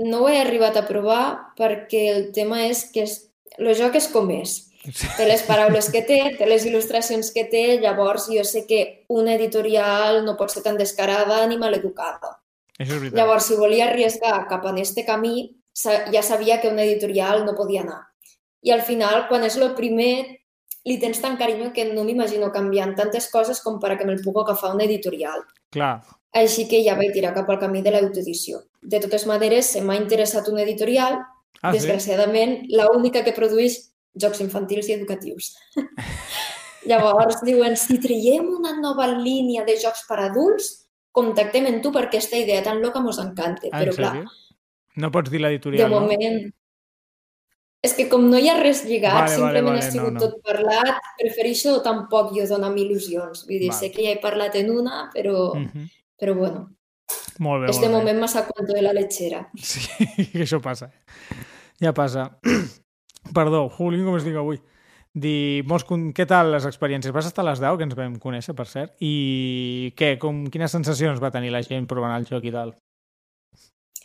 No 0.00 0.24
ho 0.24 0.30
he 0.30 0.40
arribat 0.40 0.78
a 0.80 0.86
provar 0.88 1.52
perquè 1.58 2.06
el 2.14 2.30
tema 2.34 2.64
és 2.64 2.86
que 2.94 3.04
és... 3.04 3.18
el 3.60 3.74
joc 3.76 4.00
és 4.00 4.08
com 4.10 4.32
és. 4.32 4.56
Té 4.84 5.24
les 5.24 5.42
paraules 5.48 5.88
que 5.92 6.02
té, 6.04 6.18
té 6.38 6.46
les 6.48 6.64
il·lustracions 6.68 7.30
que 7.32 7.46
té, 7.48 7.64
llavors 7.80 8.28
jo 8.28 8.44
sé 8.44 8.66
que 8.68 8.80
una 9.08 9.34
editorial 9.38 10.20
no 10.26 10.36
pot 10.36 10.52
ser 10.52 10.62
tan 10.64 10.76
descarada 10.76 11.40
ni 11.48 11.56
maleducada. 11.60 12.34
Això 12.76 12.90
és 12.90 12.98
veritat. 12.98 13.18
Llavors, 13.18 13.48
si 13.48 13.56
volia 13.56 13.88
arriesgar 13.88 14.42
cap 14.50 14.66
en 14.68 14.78
este 14.82 15.06
camí, 15.06 15.54
ja 15.74 16.22
sabia 16.22 16.60
que 16.60 16.68
una 16.68 16.84
editorial 16.84 17.44
no 17.46 17.54
podia 17.56 17.82
anar. 17.82 18.02
I 18.64 18.72
al 18.72 18.82
final, 18.82 19.26
quan 19.28 19.44
és 19.44 19.56
el 19.56 19.72
primer, 19.78 20.40
li 20.84 20.98
tens 21.00 21.20
tant 21.22 21.38
carinyo 21.40 21.72
que 21.72 21.86
no 21.92 22.04
m'imagino 22.04 22.50
canviant 22.52 22.94
tantes 22.98 23.30
coses 23.32 23.62
com 23.64 23.80
per 23.80 23.94
a 23.94 23.96
que 23.96 24.04
me'l 24.04 24.20
pugui 24.24 24.44
agafar 24.44 24.74
una 24.74 24.84
editorial. 24.84 25.46
Clar, 25.72 25.96
Així 26.34 26.66
que 26.66 26.80
ja 26.82 26.96
vaig 26.98 27.12
tirar 27.14 27.30
cap 27.32 27.48
al 27.50 27.60
camí 27.62 27.80
de 27.80 27.92
l'autoedició. 27.94 28.64
De 28.82 28.98
totes 29.00 29.24
maneres, 29.30 29.68
se 29.70 29.80
m'ha 29.80 29.96
interessat 29.96 30.48
una 30.50 30.64
editorial 30.64 31.20
ah, 31.20 31.70
sí? 31.70 31.78
Desgraciadament, 31.78 32.64
la 32.74 32.88
única 32.90 33.22
que 33.24 33.32
produeix 33.36 33.78
jocs 34.14 34.40
infantils 34.40 34.88
i 34.88 34.94
educatius. 34.96 35.54
Llavors 36.88 37.40
diuen, 37.44 37.76
si 37.80 37.96
traiem 38.02 38.44
una 38.58 38.74
nova 38.76 39.06
línia 39.08 39.64
de 39.64 39.76
jocs 39.80 40.02
per 40.08 40.18
adults, 40.26 40.66
contactem 41.14 41.66
amb 41.70 41.80
tu 41.84 41.92
perquè 41.94 42.18
aquesta 42.18 42.36
idea 42.36 42.62
tan 42.66 42.82
loca 42.82 43.00
mos 43.00 43.18
encanta. 43.22 43.70
Ah, 43.70 43.80
en 43.80 43.86
Però 43.88 43.94
clar? 43.96 44.24
No 45.00 45.10
pots 45.14 45.30
dir 45.32 45.40
de 45.40 45.46
l'editorial, 45.46 45.90
no? 45.90 46.00
moment... 46.04 46.52
És 47.84 47.92
que 47.92 48.06
com 48.08 48.22
no 48.30 48.38
hi 48.40 48.46
ha 48.48 48.54
res 48.56 48.78
lligat, 48.88 49.12
Vale, 49.12 49.24
vale, 49.24 49.34
simplement 49.36 49.66
vale, 49.74 49.80
ha 49.84 49.90
sigut 49.92 50.12
no, 50.14 50.16
no. 50.16 50.20
tot 50.22 50.38
parlat, 50.46 51.00
prefereixo 51.18 51.74
tampoc 51.84 52.30
jo 52.32 52.46
donar-me 52.48 52.80
il·lusions. 52.80 53.42
Vull 53.44 53.58
dir, 53.60 53.68
Val. 53.68 53.76
sé 53.78 53.90
que 53.92 54.06
ja 54.06 54.14
he 54.14 54.20
parlat 54.22 54.54
en 54.56 54.70
una, 54.72 55.10
però, 55.12 55.50
Mhm. 55.54 55.88
però 56.20 56.34
bueno, 56.38 56.62
Molt 57.40 57.64
bé, 57.64 57.70
este 57.74 57.88
molt 57.90 58.04
bé. 58.06 58.14
moment 58.14 58.20
m'ha 58.24 58.46
cuento 58.46 58.72
de 58.72 58.82
la 58.82 58.92
lechera. 58.96 59.42
Sí, 59.56 59.80
que 60.32 60.44
això 60.46 60.60
passa. 60.62 60.90
Ja 61.80 61.92
passa. 61.92 62.38
Perdó, 63.32 63.68
Juli, 63.70 64.02
com 64.04 64.16
es 64.18 64.24
diu 64.26 64.38
avui? 64.38 64.60
Dir, 65.14 65.64
con- 65.86 66.12
què 66.12 66.26
tal 66.26 66.50
les 66.52 66.66
experiències? 66.66 67.14
Vas 67.14 67.26
estar 67.26 67.44
a 67.44 67.50
les 67.50 67.60
10, 67.62 67.78
que 67.78 67.84
ens 67.84 67.94
vam 67.94 68.18
conèixer, 68.18 68.54
per 68.54 68.66
cert, 68.66 68.96
i 69.00 69.92
què, 69.96 70.18
com, 70.18 70.46
quines 70.50 70.72
sensacions 70.74 71.22
va 71.22 71.30
tenir 71.30 71.50
la 71.54 71.62
gent 71.62 71.86
provant 71.86 72.14
el 72.16 72.26
joc 72.26 72.44
i 72.44 72.52
tal? 72.52 72.74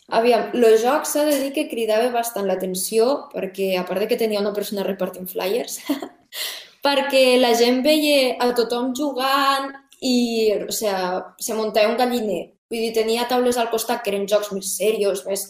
Aviam, 0.10 0.50
el 0.54 0.78
joc 0.82 1.06
s'ha 1.06 1.26
de 1.26 1.36
dir 1.38 1.52
que 1.54 1.68
cridava 1.70 2.10
bastant 2.14 2.48
l'atenció 2.48 3.30
perquè, 3.34 3.76
a 3.78 3.86
part 3.86 4.02
de 4.02 4.08
que 4.08 4.18
tenia 4.18 4.42
una 4.42 4.54
persona 4.54 4.86
repartint 4.86 5.28
flyers, 5.30 5.80
perquè 6.86 7.38
la 7.38 7.54
gent 7.58 7.84
veia 7.86 8.38
a 8.42 8.50
tothom 8.58 8.94
jugant 8.98 9.70
i, 10.02 10.50
o 10.66 10.72
sea, 10.72 11.36
se 11.38 11.54
muntava 11.54 11.92
un 11.92 11.98
galliner. 11.98 12.56
Vull 12.70 12.86
dir, 12.86 12.94
tenia 12.94 13.28
taules 13.30 13.58
al 13.58 13.70
costat 13.70 14.02
que 14.04 14.14
eren 14.14 14.28
jocs 14.30 14.52
més 14.54 14.76
serios, 14.78 15.26
més, 15.26 15.46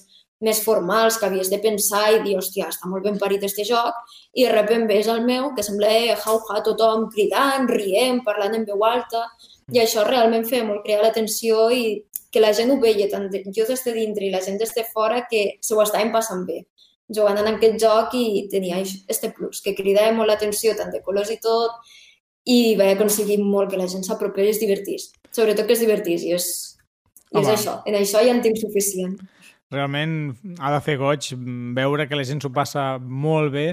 més 0.45 0.62
formals, 0.63 1.17
que 1.19 1.28
havies 1.28 1.49
de 1.52 1.60
pensar 1.60 2.06
i 2.13 2.21
dir, 2.23 2.38
hòstia, 2.39 2.69
està 2.71 2.88
molt 2.88 3.04
ben 3.04 3.17
parit 3.19 3.43
este 3.43 3.65
joc, 3.67 3.95
i 4.34 4.45
de 4.45 4.56
sobte 4.56 4.80
ves 4.88 5.10
el 5.12 5.25
meu, 5.28 5.52
que 5.56 5.65
sembla 5.65 5.89
jau-ja 6.23 6.62
tothom 6.63 7.10
cridant, 7.12 7.67
rient, 7.67 8.23
parlant 8.23 8.56
en 8.56 8.65
veu 8.65 8.84
alta, 8.88 9.25
i 9.73 9.82
això 9.84 10.06
realment 10.08 10.47
feia 10.47 10.63
molt 10.63 10.86
crear 10.86 11.04
l'atenció 11.04 11.69
i 11.69 12.06
que 12.32 12.41
la 12.41 12.54
gent 12.54 12.71
ho 12.71 12.80
veia, 12.80 13.10
tant 13.12 13.28
jo 13.30 13.65
des 13.67 13.83
de 13.83 13.94
dintre 13.94 14.25
i 14.25 14.31
la 14.31 14.42
gent 14.42 14.58
des 14.62 14.71
de 14.75 14.85
fora, 14.94 15.25
que 15.29 15.60
se 15.62 15.75
ho 15.75 15.81
estaven 15.83 16.13
passant 16.13 16.46
bé 16.48 16.63
jugant 17.10 17.40
en 17.42 17.48
aquest 17.56 17.79
joc 17.81 18.13
i 18.13 18.48
tenia 18.52 18.77
este 18.83 19.31
plus, 19.33 19.63
que 19.65 19.73
cridava 19.77 20.13
molt 20.15 20.29
l'atenció, 20.29 20.75
tant 20.77 20.92
de 20.94 21.02
colors 21.06 21.31
i 21.33 21.40
tot, 21.42 21.90
i 22.46 22.75
vaig 22.77 22.96
aconseguir 22.96 23.40
molt 23.42 23.71
que 23.71 23.79
la 23.79 23.90
gent 23.90 24.06
s'apropés 24.06 24.48
i 24.48 24.54
es 24.54 24.62
divertís. 24.62 25.10
Sobretot 25.35 25.67
que 25.67 25.75
es 25.75 25.83
divertís, 25.83 26.25
i 26.25 26.35
és, 26.37 26.48
i 27.33 27.40
és 27.42 27.48
Home. 27.48 27.56
això. 27.56 27.75
En 27.90 27.98
això 27.98 28.21
ja 28.25 28.33
en 28.33 28.42
tinc 28.46 28.62
suficient. 28.62 29.17
Realment 29.71 30.33
ha 30.59 30.71
de 30.73 30.81
fer 30.81 30.95
goig 30.97 31.31
veure 31.77 32.07
que 32.09 32.17
la 32.17 32.23
gent 32.25 32.41
s'ho 32.41 32.49
passa 32.53 32.97
molt 32.99 33.51
bé 33.53 33.67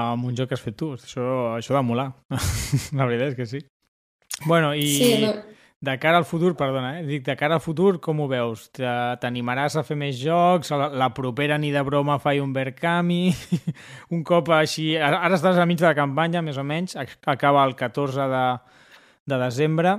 amb 0.00 0.24
un 0.24 0.36
joc 0.38 0.48
que 0.48 0.56
has 0.56 0.62
fet 0.64 0.76
tu. 0.80 0.92
Això, 0.96 1.24
això 1.58 1.74
de 1.76 1.82
molar. 1.84 2.08
la 2.96 3.06
veritat 3.08 3.32
és 3.32 3.36
que 3.36 3.46
sí. 3.50 3.60
Bueno, 4.46 4.70
i 4.74 4.86
Sí, 4.88 5.08
no, 5.24 5.32
de 5.80 5.94
cara 6.00 6.16
al 6.20 6.24
futur, 6.28 6.54
perdona, 6.56 7.00
eh? 7.00 7.04
dic, 7.08 7.24
de 7.26 7.34
cara 7.36 7.56
al 7.58 7.60
futur, 7.64 7.98
com 8.00 8.20
ho 8.20 8.28
veus? 8.28 8.66
Te- 8.76 8.88
T'animaràs 9.20 9.76
a 9.80 9.84
fer 9.84 9.96
més 10.00 10.16
jocs? 10.20 10.70
La, 10.76 10.88
la 10.92 11.10
propera 11.16 11.58
ni 11.60 11.70
de 11.72 11.82
broma 11.84 12.18
fai 12.20 12.40
un 12.40 12.52
Berkami? 12.56 13.34
un 14.14 14.24
cop 14.24 14.48
així... 14.56 14.94
Ara 14.96 15.20
estàs 15.36 15.60
a 15.60 15.66
mig 15.68 15.80
de 15.80 15.88
la 15.88 15.94
campanya, 15.98 16.40
més 16.44 16.56
o 16.60 16.64
menys, 16.64 16.96
ac- 17.00 17.18
acaba 17.32 17.64
el 17.68 17.76
14 17.76 18.28
de, 18.32 18.44
de 19.28 19.38
desembre. 19.44 19.98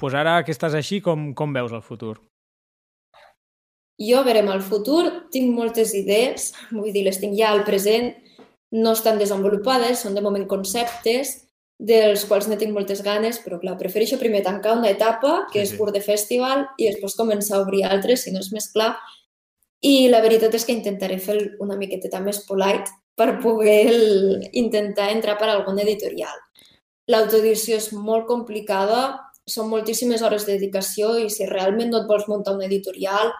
pues 0.00 0.14
ara 0.14 0.38
que 0.44 0.52
estàs 0.52 0.72
així, 0.76 1.00
com, 1.04 1.32
com 1.34 1.52
veus 1.52 1.72
el 1.76 1.82
futur? 1.84 2.18
Jo, 4.00 4.22
verem 4.24 4.48
el 4.48 4.62
futur, 4.64 5.28
tinc 5.32 5.52
moltes 5.54 5.92
idees, 5.94 6.50
vull 6.76 6.92
dir, 6.94 7.04
les 7.04 7.18
tinc 7.20 7.36
ja 7.38 7.50
al 7.52 7.64
present, 7.66 8.12
no 8.72 8.92
estan 8.96 9.18
desenvolupades, 9.18 10.00
són 10.04 10.14
de 10.14 10.22
moment 10.24 10.46
conceptes, 10.48 11.36
dels 11.80 12.26
quals 12.28 12.46
ne 12.48 12.58
tinc 12.60 12.74
moltes 12.76 13.00
ganes, 13.02 13.38
però 13.40 13.56
clar, 13.60 13.78
prefereixo 13.80 14.18
primer 14.20 14.42
tancar 14.44 14.74
una 14.78 14.90
etapa, 14.92 15.46
que 15.52 15.60
Sí, 15.60 15.64
és 15.64 15.70
sí. 15.72 15.78
Pur 15.80 15.90
de 15.92 16.02
Festival, 16.04 16.66
i 16.78 16.90
després 16.90 17.16
començar 17.16 17.56
a 17.58 17.62
obrir 17.64 17.84
altres, 17.88 18.22
si 18.26 18.32
no 18.34 18.40
és 18.44 18.50
més 18.52 18.68
clar. 18.72 18.94
I 19.80 20.08
la 20.12 20.20
veritat 20.20 20.52
és 20.54 20.66
que 20.68 20.74
intentaré 20.76 21.16
fer 21.18 21.38
una 21.64 21.76
miqueteta 21.80 22.20
més 22.20 22.42
polite 22.44 22.92
per 23.16 23.38
poder 23.40 23.78
el- 23.88 24.48
intentar 24.52 25.08
entrar 25.10 25.38
per 25.40 25.48
algun 25.48 25.80
editorial. 25.80 26.36
L'autodició 27.10 27.76
és 27.80 27.90
molt 27.92 28.26
complicada, 28.28 29.16
són 29.48 29.70
moltíssimes 29.72 30.22
hores 30.22 30.44
de 30.46 30.58
dedicació 30.58 31.16
i 31.18 31.30
si 31.32 31.46
realment 31.48 31.90
no 31.90 32.02
et 32.02 32.08
vols 32.12 32.28
muntar 32.28 32.54
un 32.54 32.62
editorial, 32.62 33.32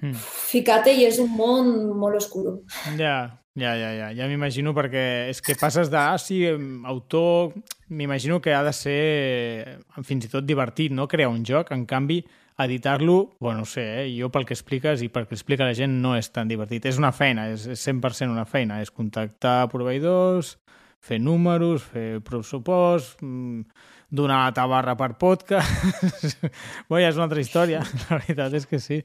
Mm. 0.00 0.16
ficar-te 0.50 0.94
i 0.96 1.04
és 1.04 1.18
un 1.20 1.30
món 1.36 1.70
molt 2.00 2.16
oscuro. 2.16 2.60
Ja, 2.96 3.40
ja, 3.54 3.74
ja, 3.76 3.90
ja, 3.92 4.10
ja 4.16 4.28
m'imagino 4.30 4.72
perquè 4.76 5.04
és 5.28 5.42
que 5.44 5.56
passes 5.60 5.90
de, 5.92 5.98
ah, 6.00 6.18
sí, 6.18 6.40
autor, 6.88 7.52
m'imagino 7.88 8.40
que 8.40 8.54
ha 8.54 8.62
de 8.64 8.72
ser 8.72 9.00
eh, 9.00 9.78
fins 10.06 10.24
i 10.24 10.32
tot 10.32 10.46
divertit, 10.46 10.94
no?, 10.94 11.08
crear 11.08 11.28
un 11.28 11.44
joc, 11.44 11.72
en 11.76 11.84
canvi, 11.90 12.22
editar-lo, 12.60 13.36
bueno, 13.40 13.60
no 13.60 13.64
sé, 13.68 13.84
eh? 14.02 14.08
jo 14.12 14.28
pel 14.32 14.44
que 14.48 14.54
expliques 14.56 15.02
i 15.02 15.08
pel 15.08 15.26
que 15.28 15.36
explica 15.36 15.64
la 15.64 15.76
gent 15.76 16.00
no 16.02 16.14
és 16.16 16.28
tan 16.32 16.48
divertit, 16.48 16.86
és 16.88 16.98
una 17.00 17.12
feina, 17.12 17.48
és, 17.52 17.66
és 17.72 17.86
100% 17.88 18.32
una 18.32 18.44
feina, 18.48 18.80
és 18.84 18.92
contactar 18.92 19.70
proveïdors, 19.72 20.58
fer 21.00 21.20
números, 21.20 21.84
fer 21.84 22.20
pressupost, 22.24 23.20
mm, 23.24 23.64
donar 24.10 24.44
la 24.44 24.54
tabarra 24.56 24.96
per 24.96 25.14
podcast... 25.18 26.40
bueno, 26.88 27.04
ja 27.04 27.10
és 27.10 27.20
una 27.20 27.28
altra 27.28 27.40
història, 27.40 27.84
la 28.08 28.18
veritat 28.20 28.56
és 28.60 28.68
que 28.68 28.80
sí. 28.82 29.00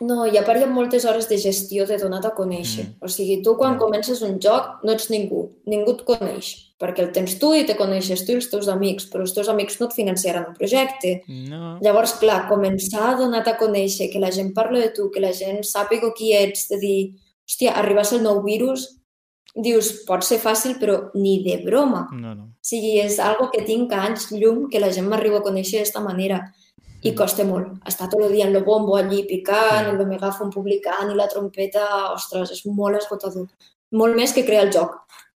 No, 0.00 0.26
i 0.26 0.36
a 0.36 0.42
part 0.44 0.60
hi 0.60 0.64
ha 0.66 0.70
moltes 0.70 1.04
hores 1.08 1.28
de 1.28 1.38
gestió 1.40 1.86
de 1.88 1.96
donar 1.98 2.20
a 2.26 2.34
conèixer. 2.36 2.84
Mm. 2.84 3.04
O 3.04 3.08
sigui, 3.08 3.42
tu 3.42 3.56
quan 3.56 3.74
Ja. 3.74 3.78
comences 3.78 4.22
un 4.22 4.38
joc 4.40 4.84
no 4.84 4.92
ets 4.92 5.08
ningú, 5.10 5.52
ningú 5.66 5.92
et 5.92 6.04
coneix, 6.04 6.72
perquè 6.78 7.00
el 7.00 7.12
tens 7.12 7.38
tu 7.38 7.54
i 7.54 7.64
te 7.64 7.76
coneixes 7.76 8.24
tu 8.26 8.32
i 8.32 8.34
els 8.36 8.50
teus 8.50 8.68
amics, 8.68 9.08
però 9.10 9.20
els 9.22 9.32
teus 9.32 9.48
amics 9.48 9.80
no 9.80 9.86
et 9.86 9.94
financiaran 9.94 10.48
un 10.48 10.54
projecte. 10.54 11.22
No. 11.28 11.78
Llavors, 11.80 12.12
clar, 12.20 12.48
començar 12.48 13.14
a 13.14 13.16
donar 13.16 13.46
a 13.46 13.56
conèixer, 13.56 14.10
que 14.12 14.20
la 14.20 14.30
gent 14.30 14.52
parli 14.52 14.80
de 14.80 14.90
tu, 14.90 15.10
que 15.10 15.20
la 15.20 15.32
gent 15.32 15.62
sàpiga 15.62 16.12
qui 16.14 16.32
ets, 16.32 16.68
de 16.68 16.78
dir, 16.78 17.14
hòstia, 17.48 17.72
arriba 17.76 18.00
a 18.00 18.04
ser 18.04 18.18
el 18.18 18.24
nou 18.24 18.42
virus, 18.42 18.98
dius, 19.54 20.04
pot 20.06 20.22
ser 20.22 20.38
fàcil, 20.38 20.78
però 20.78 21.10
ni 21.14 21.42
de 21.42 21.62
broma. 21.64 22.08
No, 22.12 22.34
no. 22.34 22.42
O 22.42 22.60
sigui, 22.60 22.98
és 23.00 23.18
algo 23.18 23.50
que 23.50 23.62
tinc 23.64 23.92
anys 23.92 24.30
llum 24.32 24.68
que 24.68 24.80
la 24.80 24.90
gent 24.92 25.08
m'arriba 25.08 25.38
a 25.38 25.42
conèixer 25.46 25.78
d'esta 25.78 26.00
manera 26.00 26.52
i 27.06 27.14
costa 27.14 27.44
molt. 27.46 27.76
Estar 27.86 28.08
tot 28.10 28.24
el 28.26 28.34
dia 28.34 28.46
en 28.46 28.54
lo 28.54 28.62
bombo 28.66 28.96
allí 28.96 29.22
picant, 29.28 29.86
en 29.86 30.00
el 30.00 30.08
megàfon 30.10 30.50
publicant 30.54 31.12
i 31.12 31.18
la 31.18 31.28
trompeta, 31.30 31.86
ostres, 32.12 32.52
és 32.54 32.64
molt 32.66 32.98
esgotador. 32.98 33.46
Molt 33.94 34.18
més 34.18 34.34
que 34.34 34.44
crear 34.46 34.66
el 34.66 34.72
joc. 34.74 34.96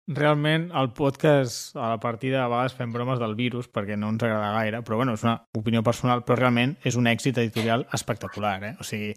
Realment, 0.08 0.70
el 0.80 0.88
podcast, 0.96 1.74
a 1.76 1.90
la 1.92 1.98
partida, 2.00 2.40
a 2.40 2.48
vegades 2.48 2.78
fem 2.78 2.94
bromes 2.94 3.18
del 3.20 3.34
virus 3.36 3.68
perquè 3.68 3.98
no 3.98 4.08
ens 4.14 4.24
agrada 4.24 4.54
gaire, 4.54 4.80
però 4.86 4.96
bueno, 4.96 5.18
és 5.18 5.24
una 5.26 5.36
opinió 5.58 5.82
personal, 5.84 6.24
però 6.24 6.38
realment 6.38 6.78
és 6.88 6.96
un 6.96 7.10
èxit 7.10 7.36
editorial 7.42 7.84
espectacular, 7.92 8.54
eh? 8.64 8.72
O 8.80 8.88
sigui, 8.88 9.12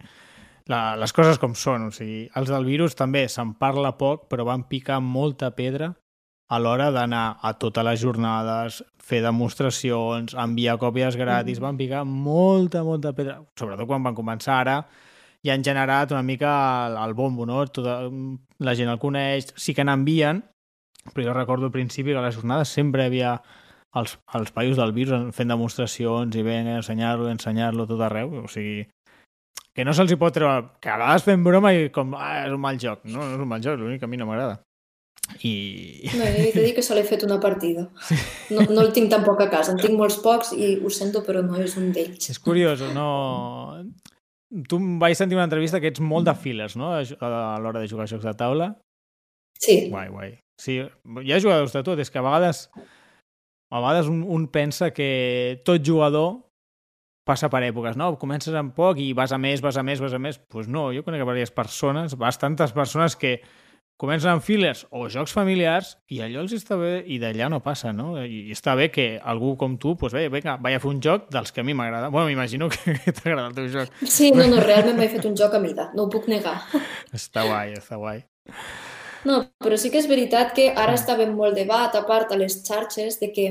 la, 0.68 0.98
les 1.00 1.16
coses 1.16 1.40
com 1.40 1.56
són, 1.56 1.88
o 1.88 1.96
sigui, 1.96 2.26
els 2.36 2.52
del 2.52 2.68
virus 2.68 3.00
també 3.00 3.24
se'n 3.32 3.56
parla 3.62 3.94
poc, 3.96 4.28
però 4.28 4.44
van 4.52 4.68
picar 4.68 5.00
molta 5.00 5.54
pedra 5.56 5.94
a 6.52 6.60
l'hora 6.60 6.90
d'anar 6.92 7.38
a 7.40 7.54
totes 7.56 7.86
les 7.88 8.02
jornades, 8.02 8.82
fer 9.00 9.22
demostracions, 9.24 10.36
enviar 10.36 10.76
còpies 10.82 11.16
gratis, 11.20 11.62
van 11.64 11.80
picar 11.80 12.04
molta, 12.04 12.84
molta 12.84 13.14
pedra, 13.16 13.38
sobretot 13.60 13.88
quan 13.88 14.04
van 14.04 14.18
començar 14.18 14.58
ara, 14.66 14.76
i 15.42 15.50
han 15.50 15.64
generat 15.64 16.12
una 16.12 16.24
mica 16.28 16.52
el, 16.90 16.98
el 17.06 17.16
bombo, 17.16 17.48
no? 17.48 17.64
Tota, 17.72 18.02
la 18.60 18.76
gent 18.78 18.92
el 18.92 19.00
coneix, 19.00 19.54
sí 19.56 19.74
que 19.78 19.86
n'envien, 19.88 20.44
però 21.16 21.30
jo 21.30 21.36
recordo 21.38 21.70
al 21.70 21.74
principi 21.74 22.12
que 22.12 22.20
a 22.20 22.26
les 22.26 22.36
jornades 22.36 22.74
sempre 22.76 23.06
hi 23.06 23.10
havia 23.10 23.36
els, 23.96 24.18
els 24.38 24.52
paios 24.52 24.78
del 24.78 24.92
virus 24.96 25.32
fent 25.36 25.56
demostracions 25.56 26.36
i 26.36 26.44
venga, 26.46 26.76
ensenyar-lo, 26.82 27.30
ensenyar-lo 27.32 27.88
tot 27.88 28.04
arreu, 28.06 28.42
o 28.44 28.52
sigui 28.52 28.84
que 29.72 29.88
no 29.88 29.96
se'ls 29.96 30.12
hi 30.12 30.20
pot 30.20 30.36
treure, 30.36 30.68
que 30.84 30.92
a 30.92 31.00
vegades 31.00 31.24
fem 31.24 31.48
broma 31.48 31.72
i 31.72 31.88
com, 31.96 32.12
ah, 32.20 32.44
és 32.44 32.52
un 32.52 32.60
mal 32.60 32.80
joc, 32.80 33.08
no, 33.08 33.24
no 33.24 33.40
és 33.40 33.48
un 33.48 33.50
mal 33.50 33.64
joc, 33.64 33.80
l'únic 33.80 34.04
que 34.04 34.10
a 34.10 34.12
mi 34.12 34.20
no 34.20 34.28
m'agrada. 34.28 34.60
I... 35.42 36.10
No, 36.18 36.26
he 36.26 36.52
de 36.52 36.64
dir 36.66 36.74
que 36.76 36.84
se 36.84 36.96
l'he 36.98 37.04
fet 37.08 37.24
una 37.24 37.40
partida. 37.40 37.88
No, 38.52 38.66
no 38.68 38.84
el 38.84 38.92
tinc 38.96 39.12
tampoc 39.14 39.42
a 39.42 39.50
casa, 39.52 39.74
en 39.74 39.82
tinc 39.82 39.98
molts 39.98 40.20
pocs 40.24 40.52
i 40.58 40.76
ho 40.82 40.92
sento, 40.92 41.24
però 41.26 41.44
no 41.46 41.60
és 41.62 41.78
un 41.80 41.92
d'ells. 41.96 42.32
És 42.34 42.40
curiós, 42.42 42.84
no... 42.96 43.08
Tu 44.68 44.76
em 44.76 44.98
vaig 45.00 45.16
sentir 45.16 45.38
una 45.38 45.48
entrevista 45.48 45.80
que 45.80 45.88
ets 45.94 46.04
molt 46.04 46.28
de 46.28 46.34
fillers, 46.36 46.76
no?, 46.76 46.92
a 46.92 47.02
a 47.02 47.60
l'hora 47.64 47.80
de 47.80 47.88
jugar 47.88 48.04
a 48.04 48.12
jocs 48.12 48.28
de 48.28 48.34
taula. 48.36 48.74
Sí, 49.62 49.86
Guai, 49.94 50.10
guai. 50.12 50.32
Sí, 50.60 50.82
hi 50.82 51.32
ha 51.32 51.40
jugadors 51.42 51.74
de 51.74 51.82
tot, 51.86 52.02
és 52.02 52.12
que 52.12 52.20
a 52.20 52.26
vegades 52.26 52.66
a 53.72 53.80
vegades 53.80 54.10
un, 54.12 54.22
un 54.28 54.48
pensa 54.52 54.92
que 54.92 55.62
tot 55.66 55.82
jugador 55.86 56.42
passa 57.26 57.48
per 57.54 57.62
èpoques, 57.64 57.96
no? 57.96 58.12
Comences 58.20 58.56
amb 58.58 58.74
poc 58.76 59.00
i 59.00 59.12
vas 59.16 59.32
a 59.32 59.40
més, 59.40 59.62
vas 59.64 59.78
a 59.80 59.84
més, 59.88 60.02
vas 60.04 60.14
a 60.18 60.20
més. 60.20 60.38
Doncs 60.42 60.52
pues 60.52 60.68
no, 60.68 60.90
jo 60.92 61.06
conec 61.08 61.24
diverses 61.24 61.54
persones, 61.56 62.18
bastantes 62.20 62.74
persones 62.76 63.16
que 63.16 63.38
comencen 64.02 64.32
amb 64.32 64.42
fillers 64.42 64.86
o 64.90 65.06
jocs 65.14 65.34
familiars 65.36 65.92
i 66.10 66.24
allò 66.26 66.42
els 66.42 66.56
està 66.58 66.78
bé 66.80 67.04
i 67.06 67.20
d'allà 67.22 67.52
no 67.54 67.60
passa, 67.62 67.92
no? 67.94 68.16
I 68.18 68.50
està 68.56 68.74
bé 68.78 68.90
que 68.94 69.06
algú 69.22 69.54
com 69.62 69.76
tu, 69.82 69.94
pues 70.00 70.16
bé, 70.18 70.26
vinga, 70.34 70.56
vaig 70.62 70.78
a 70.78 70.82
fer 70.82 70.90
un 70.90 71.02
joc 71.06 71.28
dels 71.34 71.54
que 71.54 71.62
a 71.62 71.66
mi 71.68 71.76
m'agrada. 71.78 72.10
Bueno, 72.10 72.32
m'imagino 72.32 72.70
que, 72.74 72.96
t'agrada 73.12 73.52
el 73.52 73.58
teu 73.58 73.68
joc. 73.70 73.92
sí, 74.02 74.32
no, 74.34 74.48
no, 74.50 74.62
realment 74.64 74.98
m'he 74.98 75.10
fet 75.12 75.28
un 75.30 75.38
joc 75.38 75.54
a 75.54 75.62
mida, 75.62 75.92
no 75.94 76.08
ho 76.08 76.14
puc 76.14 76.26
negar. 76.32 76.58
Està 77.20 77.46
guai, 77.46 77.76
està 77.78 78.02
guai. 78.02 78.24
No, 79.30 79.44
però 79.62 79.78
sí 79.78 79.92
que 79.94 80.02
és 80.02 80.10
veritat 80.10 80.56
que 80.58 80.72
ara 80.74 80.96
està 80.98 81.14
ben 81.20 81.36
molt 81.38 81.54
debat, 81.54 81.94
a 81.94 82.02
part 82.08 82.34
a 82.34 82.40
les 82.40 82.58
xarxes, 82.66 83.20
de 83.22 83.30
que 83.36 83.48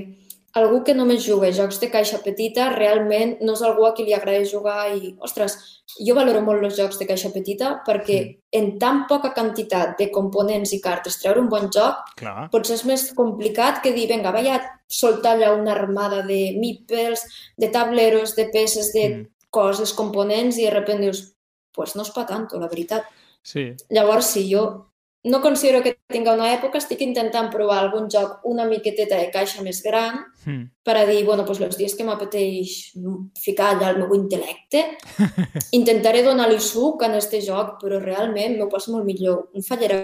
algú 0.59 0.83
que 0.83 0.97
només 0.99 1.23
juga 1.23 1.53
jocs 1.55 1.79
de 1.79 1.93
caixa 1.93 2.19
petita 2.25 2.73
realment 2.75 3.37
no 3.45 3.55
és 3.55 3.63
algú 3.63 3.87
a 3.87 3.95
qui 3.95 4.09
li 4.09 4.17
agrada 4.17 4.43
jugar 4.51 4.89
i, 4.97 5.15
ostres, 5.23 5.80
jo 5.99 6.15
valoro 6.15 6.41
molt 6.45 6.65
els 6.65 6.77
jocs 6.79 6.99
de 6.99 7.07
caixa 7.09 7.31
petita 7.35 7.83
perquè 7.87 8.19
en 8.53 8.79
tan 8.79 9.07
poca 9.09 9.33
quantitat 9.35 9.97
de 9.99 10.11
components 10.11 10.73
i 10.73 10.81
cartes 10.81 11.19
treure 11.21 11.41
un 11.41 11.49
bon 11.49 11.69
joc 11.73 12.15
Clar. 12.17 12.49
potser 12.53 12.75
és 12.79 12.85
més 12.85 13.13
complicat 13.17 13.83
que 13.83 13.93
dir, 13.93 14.07
vinga, 14.09 14.33
vaig 14.33 14.47
a 14.49 14.61
soltar 14.87 15.37
allà 15.37 15.53
una 15.55 15.73
armada 15.73 16.23
de 16.27 16.57
meeples, 16.59 17.25
de 17.57 17.69
tableros, 17.69 18.37
de 18.37 18.49
peces, 18.53 18.93
de 18.93 19.09
Mm. 19.09 19.27
coses, 19.51 19.93
components, 19.93 20.59
i 20.59 20.65
de 20.65 20.71
repente 20.71 21.03
dius, 21.03 21.35
pues 21.75 21.97
no 21.97 22.03
és 22.03 22.11
pa 22.11 22.25
tanto, 22.27 22.59
la 22.59 22.69
veritat. 22.69 23.05
Sí, 23.43 23.75
Llavors, 23.89 24.27
si 24.27 24.49
jo 24.53 24.90
no 25.25 25.41
considero 25.43 25.83
que 25.83 25.99
tinga 26.09 26.33
una 26.33 26.53
època, 26.55 26.79
estic 26.79 27.03
intentant 27.05 27.51
provar 27.53 27.79
algun 27.83 28.07
joc 28.09 28.41
una 28.49 28.65
miqueteta 28.65 29.19
de 29.21 29.27
caixa 29.31 29.61
més 29.63 29.83
gran 29.85 30.23
hm. 30.47 30.63
per 30.83 30.97
a 30.97 31.05
dir, 31.07 31.25
bueno, 31.27 31.45
pues 31.45 31.61
els 31.61 31.77
dies 31.77 31.95
que 31.95 32.05
m'apeteix 32.05 32.95
ficar 33.43 33.75
allà 33.75 33.91
el 33.93 33.99
meu 34.01 34.15
intel·lecte, 34.17 34.85
intentaré 35.77 36.23
donar-li 36.25 36.61
suc 36.61 37.03
en 37.05 37.19
este 37.21 37.43
joc, 37.45 37.77
però 37.83 38.01
realment 38.01 38.57
m'ho 38.57 38.69
passo 38.73 38.93
molt 38.95 39.05
millor. 39.05 39.51
Un 39.55 39.63
fallera 39.67 40.01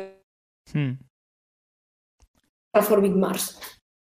Hm. 0.75 0.97
al 2.75 2.83
Formic 2.83 3.14
Mars. 3.14 3.53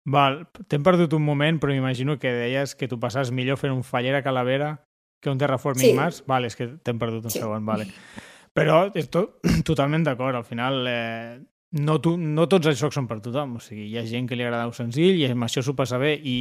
Val, 0.06 0.48
t'hem 0.68 0.84
perdut 0.84 1.14
un 1.14 1.24
moment, 1.24 1.60
però 1.62 1.72
m'imagino 1.72 2.18
que 2.20 2.32
deies 2.34 2.74
que 2.76 2.88
tu 2.88 2.98
passaves 3.00 3.32
millor 3.32 3.58
fent 3.62 3.72
un 3.72 3.84
fallera 3.84 4.24
calavera 4.24 4.84
que 5.22 5.30
un 5.30 5.38
terraforming 5.38 5.92
Sí. 5.92 5.94
Mars. 5.94 6.24
Vale, 6.28 6.48
és 6.48 6.56
que 6.56 6.68
t'hem 6.84 6.98
perdut 7.00 7.24
un 7.24 7.32
Sí. 7.32 7.40
segon, 7.40 7.66
vale. 7.66 7.86
Però 8.54 8.86
és 8.94 9.10
to 9.10 9.26
totalment 9.70 10.06
d'acord, 10.06 10.38
al 10.38 10.46
final 10.46 10.86
eh, 10.88 11.40
no, 11.82 12.00
tu, 12.02 12.18
no 12.18 12.48
tots 12.50 12.70
els 12.70 12.80
jocs 12.80 13.00
són 13.00 13.08
per 13.10 13.20
tothom, 13.26 13.58
o 13.58 13.64
sigui, 13.64 13.88
hi 13.90 13.98
ha 13.98 14.06
gent 14.06 14.28
que 14.30 14.38
li 14.38 14.46
agrada 14.46 14.70
un 14.70 14.78
senzill 14.78 15.18
i 15.22 15.26
amb 15.32 15.48
això 15.48 15.64
s'ho 15.66 15.74
passa 15.78 15.98
bé 16.02 16.14
i 16.22 16.38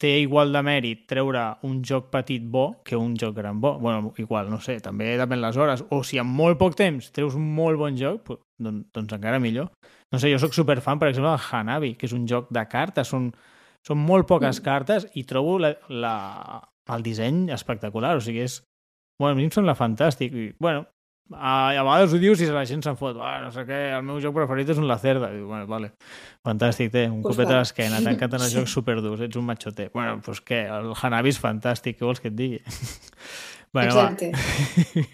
té 0.00 0.14
igual 0.22 0.48
de 0.54 0.62
mèrit 0.64 1.02
treure 1.10 1.42
un 1.68 1.82
joc 1.84 2.06
petit 2.08 2.40
bo 2.48 2.80
que 2.82 2.96
un 2.96 3.18
joc 3.20 3.34
gran 3.36 3.60
bo. 3.60 3.74
bueno, 3.78 4.14
igual, 4.16 4.48
no 4.48 4.56
sé, 4.64 4.78
també 4.80 5.10
depèn 5.20 5.42
les 5.42 5.58
hores. 5.60 5.84
O 5.92 6.00
si 6.02 6.16
en 6.16 6.24
molt 6.26 6.56
poc 6.58 6.74
temps 6.78 7.10
treus 7.12 7.36
un 7.36 7.44
molt 7.54 7.76
bon 7.76 7.98
joc, 8.00 8.30
doncs, 8.56 8.86
doncs 8.96 9.12
encara 9.12 9.38
millor. 9.38 9.68
No 10.10 10.18
sé, 10.18 10.32
jo 10.32 10.38
sóc 10.40 10.56
superfan, 10.56 10.98
per 10.98 11.10
exemple, 11.10 11.28
del 11.28 11.44
Hanabi, 11.50 11.92
que 12.00 12.08
és 12.08 12.14
un 12.16 12.24
joc 12.26 12.48
de 12.48 12.64
cartes. 12.64 13.12
Són, 13.12 13.28
són 13.86 14.00
molt 14.00 14.26
poques 14.26 14.56
Mm. 14.62 14.64
cartes 14.64 15.06
i 15.20 15.24
trobo 15.28 15.58
la, 15.58 15.74
la, 15.88 16.14
el 16.96 17.04
disseny 17.04 17.50
espectacular. 17.52 18.16
O 18.16 18.24
sigui, 18.24 18.40
és... 18.48 18.62
Bueno, 19.20 19.34
a 19.34 19.36
mi 19.36 19.44
em 19.44 19.52
sembla 19.52 19.76
fantàstic. 19.76 20.32
I, 20.32 20.54
bueno, 20.58 20.86
a, 21.32 21.70
a 21.78 21.82
vegades 21.86 22.12
ho 22.14 22.18
dius 22.18 22.40
i 22.42 22.46
la 22.50 22.64
gent 22.66 22.82
se'n 22.82 22.96
fot. 22.98 23.16
Ah, 23.20 23.40
no 23.44 23.50
sé 23.54 23.64
què, 23.68 23.80
el 23.96 24.02
meu 24.06 24.18
joc 24.20 24.34
preferit 24.34 24.68
és 24.74 24.78
un 24.78 24.88
Lacerda. 24.88 25.30
Diu, 25.34 25.46
bueno, 25.46 25.66
vale, 25.70 25.92
fantàstic, 26.46 26.90
té, 26.92 27.06
un 27.10 27.22
Pues 27.22 27.36
copet 27.36 27.48
va. 27.50 27.56
a 27.56 27.62
l'esquena, 27.62 28.00
t'encanten 28.02 28.40
els 28.40 28.50
Sí. 28.50 28.58
jocs 28.58 28.72
superdurs, 28.72 29.20
ets 29.20 29.36
un 29.36 29.44
machote. 29.46 29.90
Bueno, 29.94 30.16
doncs 30.18 30.24
pues 30.26 30.40
què, 30.44 30.64
el 30.68 30.92
Hanabi 31.00 31.28
és 31.30 31.40
fantàstic, 31.40 31.98
què 31.98 32.04
vols 32.04 32.20
que 32.20 32.28
et 32.28 32.34
digui? 32.36 32.60
bueno, 33.72 33.92
Exacte. 33.92 34.32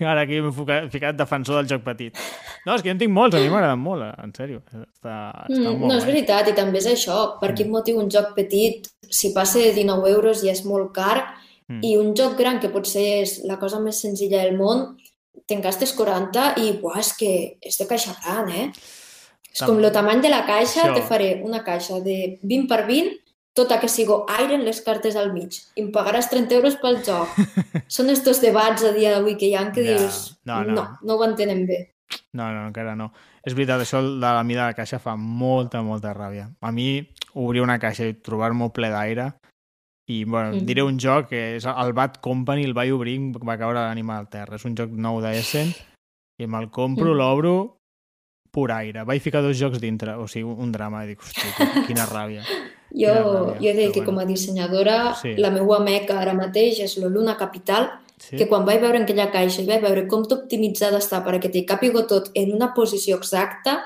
va, 0.01 0.09
ara 0.13 0.23
aquí 0.23 0.41
m'he 0.41 0.53
ficat, 0.91 1.17
defensor 1.19 1.57
del 1.61 1.69
joc 1.69 1.83
petit. 1.85 2.17
No, 2.65 2.75
és 2.75 2.83
que 2.83 2.89
jo 2.89 2.95
en 2.97 2.99
tinc 3.03 3.13
molts, 3.13 3.37
a 3.37 3.41
mi 3.43 3.51
m'agraden 3.53 3.79
molt, 3.83 4.03
eh, 4.07 4.13
en 4.25 4.33
sèrio. 4.33 4.63
Està, 4.73 5.17
està 5.45 5.53
Mm, 5.53 5.79
molt 5.79 5.93
no, 5.93 5.97
és 5.99 6.07
veritat, 6.09 6.49
i 6.49 6.55
també 6.57 6.79
és 6.79 6.87
això. 6.89 7.39
Per 7.41 7.53
quin 7.55 7.71
motiu 7.71 7.99
un 8.01 8.09
joc 8.11 8.33
petit, 8.35 8.89
si 9.11 9.33
passa 9.35 9.59
de 9.61 9.73
19 9.77 10.09
euros 10.11 10.41
ja 10.43 10.53
és 10.53 10.65
molt 10.65 10.93
car, 10.97 11.35
Mm. 11.69 11.81
i 11.83 11.97
un 11.99 12.15
joc 12.15 12.37
gran, 12.39 12.61
que 12.61 12.69
potser 12.71 13.23
és 13.25 13.41
la 13.45 13.57
cosa 13.59 13.81
més 13.83 13.99
senzilla 14.01 14.39
del 14.45 14.57
món, 14.57 14.97
te'n 15.47 15.61
gastes 15.63 15.93
40 15.93 16.55
i, 16.63 16.73
buah, 16.81 16.99
és 17.01 17.13
que 17.19 17.31
és 17.61 17.77
de 17.79 17.87
caixa 17.87 18.15
gran, 18.25 18.49
eh? 18.51 18.71
És 19.53 19.59
Tam- 19.61 19.69
com 19.71 19.79
el 19.85 19.93
tamany 19.93 20.21
de 20.23 20.29
la 20.33 20.45
caixa, 20.47 20.83
Això. 20.85 20.95
te 20.95 21.03
faré 21.03 21.41
una 21.45 21.63
caixa 21.65 22.01
de 22.01 22.39
20 22.43 22.69
per 22.69 22.87
20, 22.87 23.21
tota 23.57 23.79
que 23.81 23.89
sigo 23.89 24.27
aire 24.29 24.55
en 24.55 24.65
les 24.65 24.81
cartes 24.85 25.17
al 25.17 25.33
mig. 25.33 25.55
I 25.77 25.81
em 25.87 25.93
pagaràs 25.93 26.29
30 26.29 26.55
euros 26.59 26.77
pel 26.77 26.99
joc. 27.05 27.29
Són 27.89 28.11
estos 28.11 28.41
debats 28.43 28.85
a 28.85 28.93
dia 28.93 29.15
d'avui 29.15 29.37
que 29.37 29.47
hi 29.49 29.55
ha 29.55 29.71
que 29.73 29.85
Ja. 29.85 29.97
dius, 29.99 30.37
No, 30.45 30.63
no. 30.65 30.75
no, 30.75 30.99
no 31.03 31.15
ho 31.17 31.25
entenen 31.25 31.67
bé. 31.67 31.95
No, 32.33 32.51
no, 32.53 32.67
encara 32.69 32.95
no. 32.95 33.13
És 33.47 33.55
veritat, 33.55 33.81
això 33.81 34.03
de 34.03 34.21
la 34.21 34.43
mida 34.45 34.63
de 34.67 34.73
la 34.73 34.75
caixa 34.75 34.99
fa 34.99 35.17
molta, 35.17 35.81
molta 35.83 36.13
ràbia. 36.13 36.51
A 36.61 36.71
mi, 36.71 37.01
obrir 37.35 37.63
una 37.63 37.79
caixa 37.79 38.05
i 38.05 38.13
trobar-m'ho 38.15 38.69
ple 38.73 38.91
d'aire 38.91 39.33
i, 40.09 40.25
bueno, 40.25 40.53
Mhm. 40.55 40.67
diré 40.67 40.83
un 40.83 40.99
joc 40.99 41.29
que 41.29 41.57
és 41.57 41.65
el 41.65 41.93
Bad 41.93 42.17
Company, 42.21 42.65
el 42.65 42.75
vaig 42.75 42.93
obrir 42.93 43.19
va 43.47 43.59
caure 43.59 43.79
l'ànima 43.81 44.19
al 44.19 44.29
terra. 44.29 44.57
És 44.57 44.65
un 44.65 44.77
joc 44.77 44.91
nou 44.91 45.21
d'Essen 45.21 45.75
i 46.39 46.47
me'l 46.47 46.71
compro, 46.71 47.11
Mhm. 47.11 47.17
l'obro, 47.17 47.79
pur 48.51 48.71
aire. 48.73 49.05
Vaig 49.05 49.21
ficar 49.21 49.43
dos 49.43 49.59
jocs 49.59 49.81
dintre, 49.81 50.15
o 50.15 50.27
sigui, 50.29 50.45
un 50.45 50.71
drama. 50.73 51.05
I 51.05 51.09
dic, 51.09 51.21
hòstia, 51.21 51.87
quina- 51.87 52.07
ràbia. 52.17 52.43
Jo, 52.43 53.13
Quina 53.13 53.25
ràbia, 53.25 53.61
jo 53.61 53.69
he 53.69 53.75
de 53.75 53.83
dir 53.83 53.93
que 53.93 54.01
bueno. 54.01 54.05
com 54.13 54.19
a 54.21 54.25
dissenyadora 54.25 55.15
Sí. 55.15 55.35
la 55.37 55.51
meva 55.51 55.81
meca 55.81 56.21
ara 56.21 56.33
mateix 56.33 56.79
és 56.81 56.97
la 56.99 57.09
Luna 57.09 57.37
Capital, 57.37 57.91
Sí? 58.19 58.37
que 58.37 58.49
quan 58.49 58.65
vaig 58.65 58.81
veure 58.81 58.97
en 58.97 59.03
aquella 59.03 59.31
caixa 59.31 59.61
i 59.61 59.67
vaig 59.67 59.83
veure 59.83 60.07
com 60.09 60.23
d'optimitzada 60.23 60.97
està 60.99 61.23
perquè 61.23 61.51
t'hi 61.51 61.67
càpiga 61.67 62.07
tot 62.07 62.31
en 62.35 62.55
una 62.55 62.73
posició 62.73 63.17
exacta, 63.17 63.83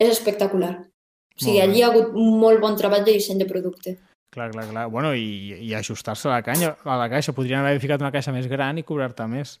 és 0.00 0.08
espectacular. 0.08 0.80
O 0.80 1.38
sigui, 1.44 1.60
allí 1.60 1.78
hi 1.78 1.82
ha 1.82 1.88
hagut 1.88 2.12
molt 2.14 2.60
bon 2.60 2.74
treball 2.76 3.04
de 3.04 3.12
disseny 3.12 3.38
de 3.38 3.44
producte. 3.46 3.98
Clar, 4.32 4.50
clar, 4.50 4.64
clar. 4.70 4.86
Bueno, 4.88 5.14
i, 5.14 5.52
i 5.60 5.74
ajustar-se 5.76 6.28
a 6.28 6.32
la 6.38 6.42
canya, 6.42 6.74
a 6.84 6.96
la 6.96 7.08
caixa. 7.12 7.34
Podrien 7.36 7.60
haver 7.60 7.80
ficat 7.82 8.00
una 8.00 8.12
caixa 8.14 8.32
més 8.32 8.48
gran 8.48 8.78
i 8.80 8.84
cobrar-te 8.86 9.26
més. 9.28 9.58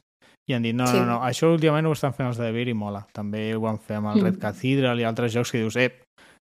I 0.48 0.54
han 0.56 0.62
dit, 0.64 0.74
no, 0.74 0.86
Sí. 0.88 0.96
no, 0.96 1.04
no, 1.06 1.18
això 1.22 1.52
últimament 1.52 1.86
ho 1.86 1.92
estan 1.92 2.14
fent 2.16 2.28
els 2.30 2.38
de 2.40 2.48
Devir 2.48 2.68
i 2.72 2.74
mola. 2.74 3.04
També 3.12 3.50
ho 3.54 3.60
van 3.60 3.78
fer 3.78 3.96
amb 4.00 4.08
el 4.14 4.20
Mm. 4.22 4.24
Red 4.24 4.38
Cathedral 4.40 4.98
i 5.00 5.04
altres 5.04 5.32
jocs 5.34 5.52
que 5.52 5.58
dius, 5.60 5.76
eh, 5.76 5.92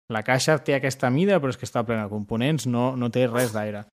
la 0.10 0.24
caixa 0.24 0.58
té 0.64 0.74
aquesta 0.76 1.10
mida, 1.12 1.40
però 1.40 1.50
és 1.50 1.58
que 1.58 1.66
està 1.68 1.84
plena 1.86 2.04
de 2.08 2.10
components, 2.10 2.66
no, 2.68 2.96
no 2.96 3.10
té 3.12 3.28
res 3.28 3.52
d'aire. 3.54 3.84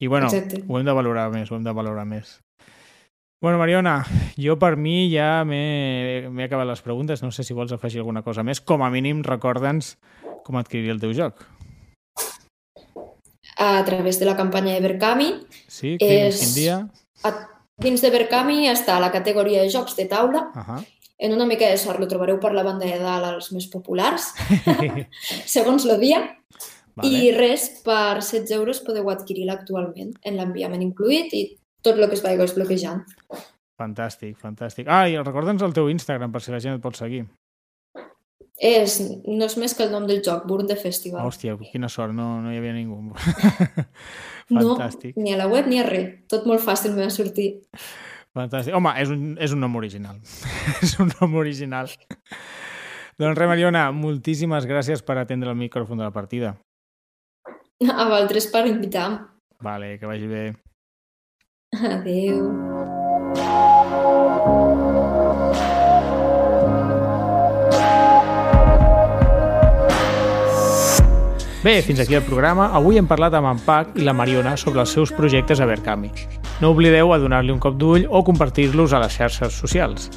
I 0.00 0.06
bueno, 0.08 0.26
Exacte. 0.26 0.64
ho 0.66 0.78
hem 0.78 0.84
de 0.84 0.92
valorar 0.92 1.30
més, 1.30 1.50
ho 1.52 1.56
hem 1.56 1.62
de 1.64 1.72
valorar 1.72 2.04
més. 2.04 2.40
Bueno, 3.40 3.58
Mariona, 3.58 4.04
jo 4.40 4.58
per 4.58 4.76
mi 4.76 5.10
ja 5.12 5.44
m'he 5.44 6.44
acabat 6.44 6.66
les 6.66 6.80
preguntes. 6.82 7.22
No 7.22 7.30
sé 7.30 7.44
si 7.44 7.52
vols 7.52 7.72
afegir 7.72 8.00
alguna 8.00 8.22
cosa 8.22 8.42
més. 8.42 8.60
Com 8.60 8.82
a 8.82 8.88
mínim, 8.90 9.22
recorda'ns 9.22 9.98
com 10.42 10.56
adquirir 10.56 10.90
el 10.90 11.00
teu 11.00 11.12
joc. 11.12 11.44
A 13.64 13.84
través 13.86 14.18
de 14.20 14.26
la 14.26 14.36
campanya 14.36 14.74
de 14.74 14.80
Berkami, 14.84 15.28
Sí? 15.68 15.96
Quin, 15.98 16.10
És- 16.28 16.40
quin 16.40 16.54
dia? 16.54 16.76
a, 17.24 17.30
dins 17.78 18.00
de 18.02 18.10
Berkami 18.10 18.68
està 18.68 18.98
la 19.00 19.10
categoria 19.12 19.62
de 19.62 19.70
jocs 19.72 19.96
de 19.96 20.04
taula. 20.10 20.50
Ahà. 20.54 20.82
En 21.18 21.32
una 21.32 21.46
mica 21.46 21.68
de 21.70 21.76
sort 21.78 22.00
lo 22.02 22.08
trobareu 22.10 22.40
per 22.42 22.52
la 22.52 22.64
banda 22.66 22.84
de 22.86 22.98
dalt 22.98 23.24
als 23.28 23.52
més 23.54 23.68
populars, 23.70 24.32
segons 25.56 25.84
el 25.86 26.00
dia. 26.00 26.20
vale. 26.96 27.10
I 27.10 27.30
res, 27.34 27.68
per 27.84 28.20
16 28.20 28.50
euros 28.58 28.80
podeu 28.84 29.08
adquirir-la 29.10 29.56
actualment, 29.60 30.12
en 30.22 30.36
l'enviament 30.38 30.82
incluït 30.82 31.32
i 31.34 31.44
tot 31.82 31.96
el 31.98 32.06
que 32.08 32.14
es 32.18 32.22
vagi 32.22 32.38
desbloquejant. 32.38 33.02
Fantàstic, 33.80 34.36
fantàstic. 34.38 34.86
Ah, 34.88 35.08
i 35.10 35.16
recorda'ns 35.18 35.62
el 35.66 35.72
teu 35.74 35.88
Instagram 35.90 36.30
per 36.34 36.42
si 36.42 36.52
la 36.54 36.60
gent 36.62 36.76
et 36.76 36.82
pot 36.84 36.94
seguir. 36.98 37.24
És, 38.54 39.00
no 39.26 39.48
és 39.48 39.56
més 39.58 39.74
que 39.74 39.82
el 39.82 39.90
nom 39.90 40.06
del 40.06 40.20
joc, 40.22 40.44
Burn 40.46 40.68
the 40.70 40.76
Festival. 40.78 41.24
Hòstia, 41.26 41.56
quina 41.72 41.88
sort, 41.90 42.14
no, 42.14 42.40
no 42.40 42.52
hi 42.52 42.58
havia 42.60 42.72
ningú. 42.76 43.00
no, 43.02 43.16
Fantàstic, 44.76 45.16
ni 45.18 45.34
a 45.34 45.38
la 45.40 45.48
web 45.50 45.66
ni 45.66 45.80
a 45.82 45.86
res. 45.88 46.20
Tot 46.30 46.46
molt 46.46 46.62
fàcil 46.62 46.94
m'ha 46.94 47.10
sortir. 47.10 47.48
fantàstic. 48.34 48.74
Home, 48.78 48.94
és 49.02 49.10
un, 49.10 49.34
és 49.42 49.52
un 49.56 49.60
nom 49.64 49.74
original. 49.80 50.20
és 50.84 50.94
un 51.02 51.10
nom 51.16 51.34
original. 51.42 51.90
doncs 53.18 53.38
res, 53.40 53.50
Mariona, 53.50 53.88
moltíssimes 53.90 54.70
gràcies 54.70 55.02
per 55.02 55.18
atendre 55.18 55.50
el 55.50 55.58
micròfon 55.58 55.98
de 55.98 56.06
la 56.06 56.14
partida. 56.14 56.54
A 57.84 58.06
vosaltres 58.06 58.46
per 58.54 58.68
invitar-me. 58.70 59.18
Vale, 59.64 59.98
que 59.98 60.06
vagi 60.06 60.30
bé. 60.30 60.44
Adéu. 61.74 62.38
Bé, 71.64 71.80
fins 71.80 71.98
aquí 71.98 72.12
el 72.12 72.20
programa. 72.20 72.66
Avui 72.76 72.98
hem 73.00 73.06
parlat 73.08 73.32
amb 73.38 73.48
en 73.48 73.60
Pac 73.64 73.94
i 73.96 74.04
la 74.04 74.12
Mariona 74.12 74.50
sobre 74.60 74.82
els 74.82 74.90
seus 74.92 75.08
projectes 75.16 75.62
a 75.64 75.64
Verkami. 75.64 76.10
No 76.60 76.74
oblideu 76.74 77.14
a 77.14 77.18
donar-li 77.18 77.54
un 77.54 77.62
cop 77.62 77.78
d'ull 77.80 78.04
o 78.04 78.20
compartir-los 78.20 78.92
a 78.92 79.00
les 79.00 79.16
xarxes 79.16 79.56
socials. 79.64 80.10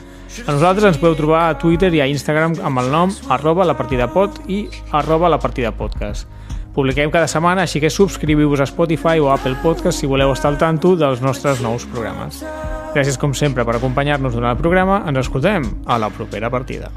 A 0.44 0.52
nosaltres 0.52 0.90
ens 0.90 1.00
podeu 1.00 1.16
trobar 1.16 1.46
a 1.48 1.56
Twitter 1.56 1.94
i 1.96 2.04
a 2.04 2.10
Instagram 2.12 2.60
amb 2.68 2.84
el 2.84 2.92
nom 2.92 3.16
arroba 3.32 3.64
la 3.64 3.78
partida 3.80 4.12
pot 4.12 4.44
i 4.52 4.66
arroba 4.92 5.32
la 5.32 5.40
partida 5.40 5.72
podcast. 5.72 6.28
Publiquem 6.76 7.16
cada 7.16 7.32
setmana, 7.32 7.64
així 7.64 7.80
que 7.80 7.96
subscriviu-vos 7.96 8.60
a 8.60 8.68
Spotify 8.68 9.24
o 9.24 9.32
a 9.32 9.40
Apple 9.40 9.56
Podcast 9.64 10.04
si 10.04 10.06
voleu 10.06 10.36
estar 10.36 10.52
al 10.52 10.60
tanto 10.60 10.98
dels 11.00 11.24
nostres 11.24 11.64
nous 11.64 11.88
programes. 11.96 12.44
Gràcies, 12.92 13.16
com 13.16 13.32
sempre, 13.32 13.64
per 13.64 13.80
acompanyar-nos 13.80 14.36
durant 14.36 14.52
el 14.52 14.60
programa. 14.60 15.06
Ens 15.08 15.24
escoltem 15.24 15.64
a 15.88 15.96
la 15.96 16.12
propera 16.12 16.52
partida. 16.52 16.92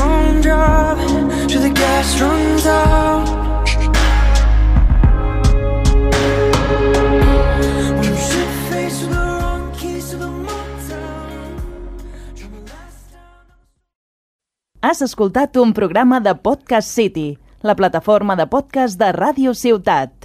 On 0.00 0.40
driving 0.40 1.48
till 1.48 1.62
the 1.62 1.70
gas 1.70 2.20
runs 2.20 2.66
out. 2.66 3.46
Has 14.86 15.02
escoltat 15.02 15.56
un 15.56 15.72
programa 15.72 16.20
de 16.20 16.34
Podcast 16.34 16.88
City, 16.88 17.38
la 17.60 17.74
plataforma 17.74 18.36
de 18.36 18.46
podcast 18.46 18.98
de 18.98 19.10
Ràdio 19.12 19.52
Ciutat. 19.54 20.15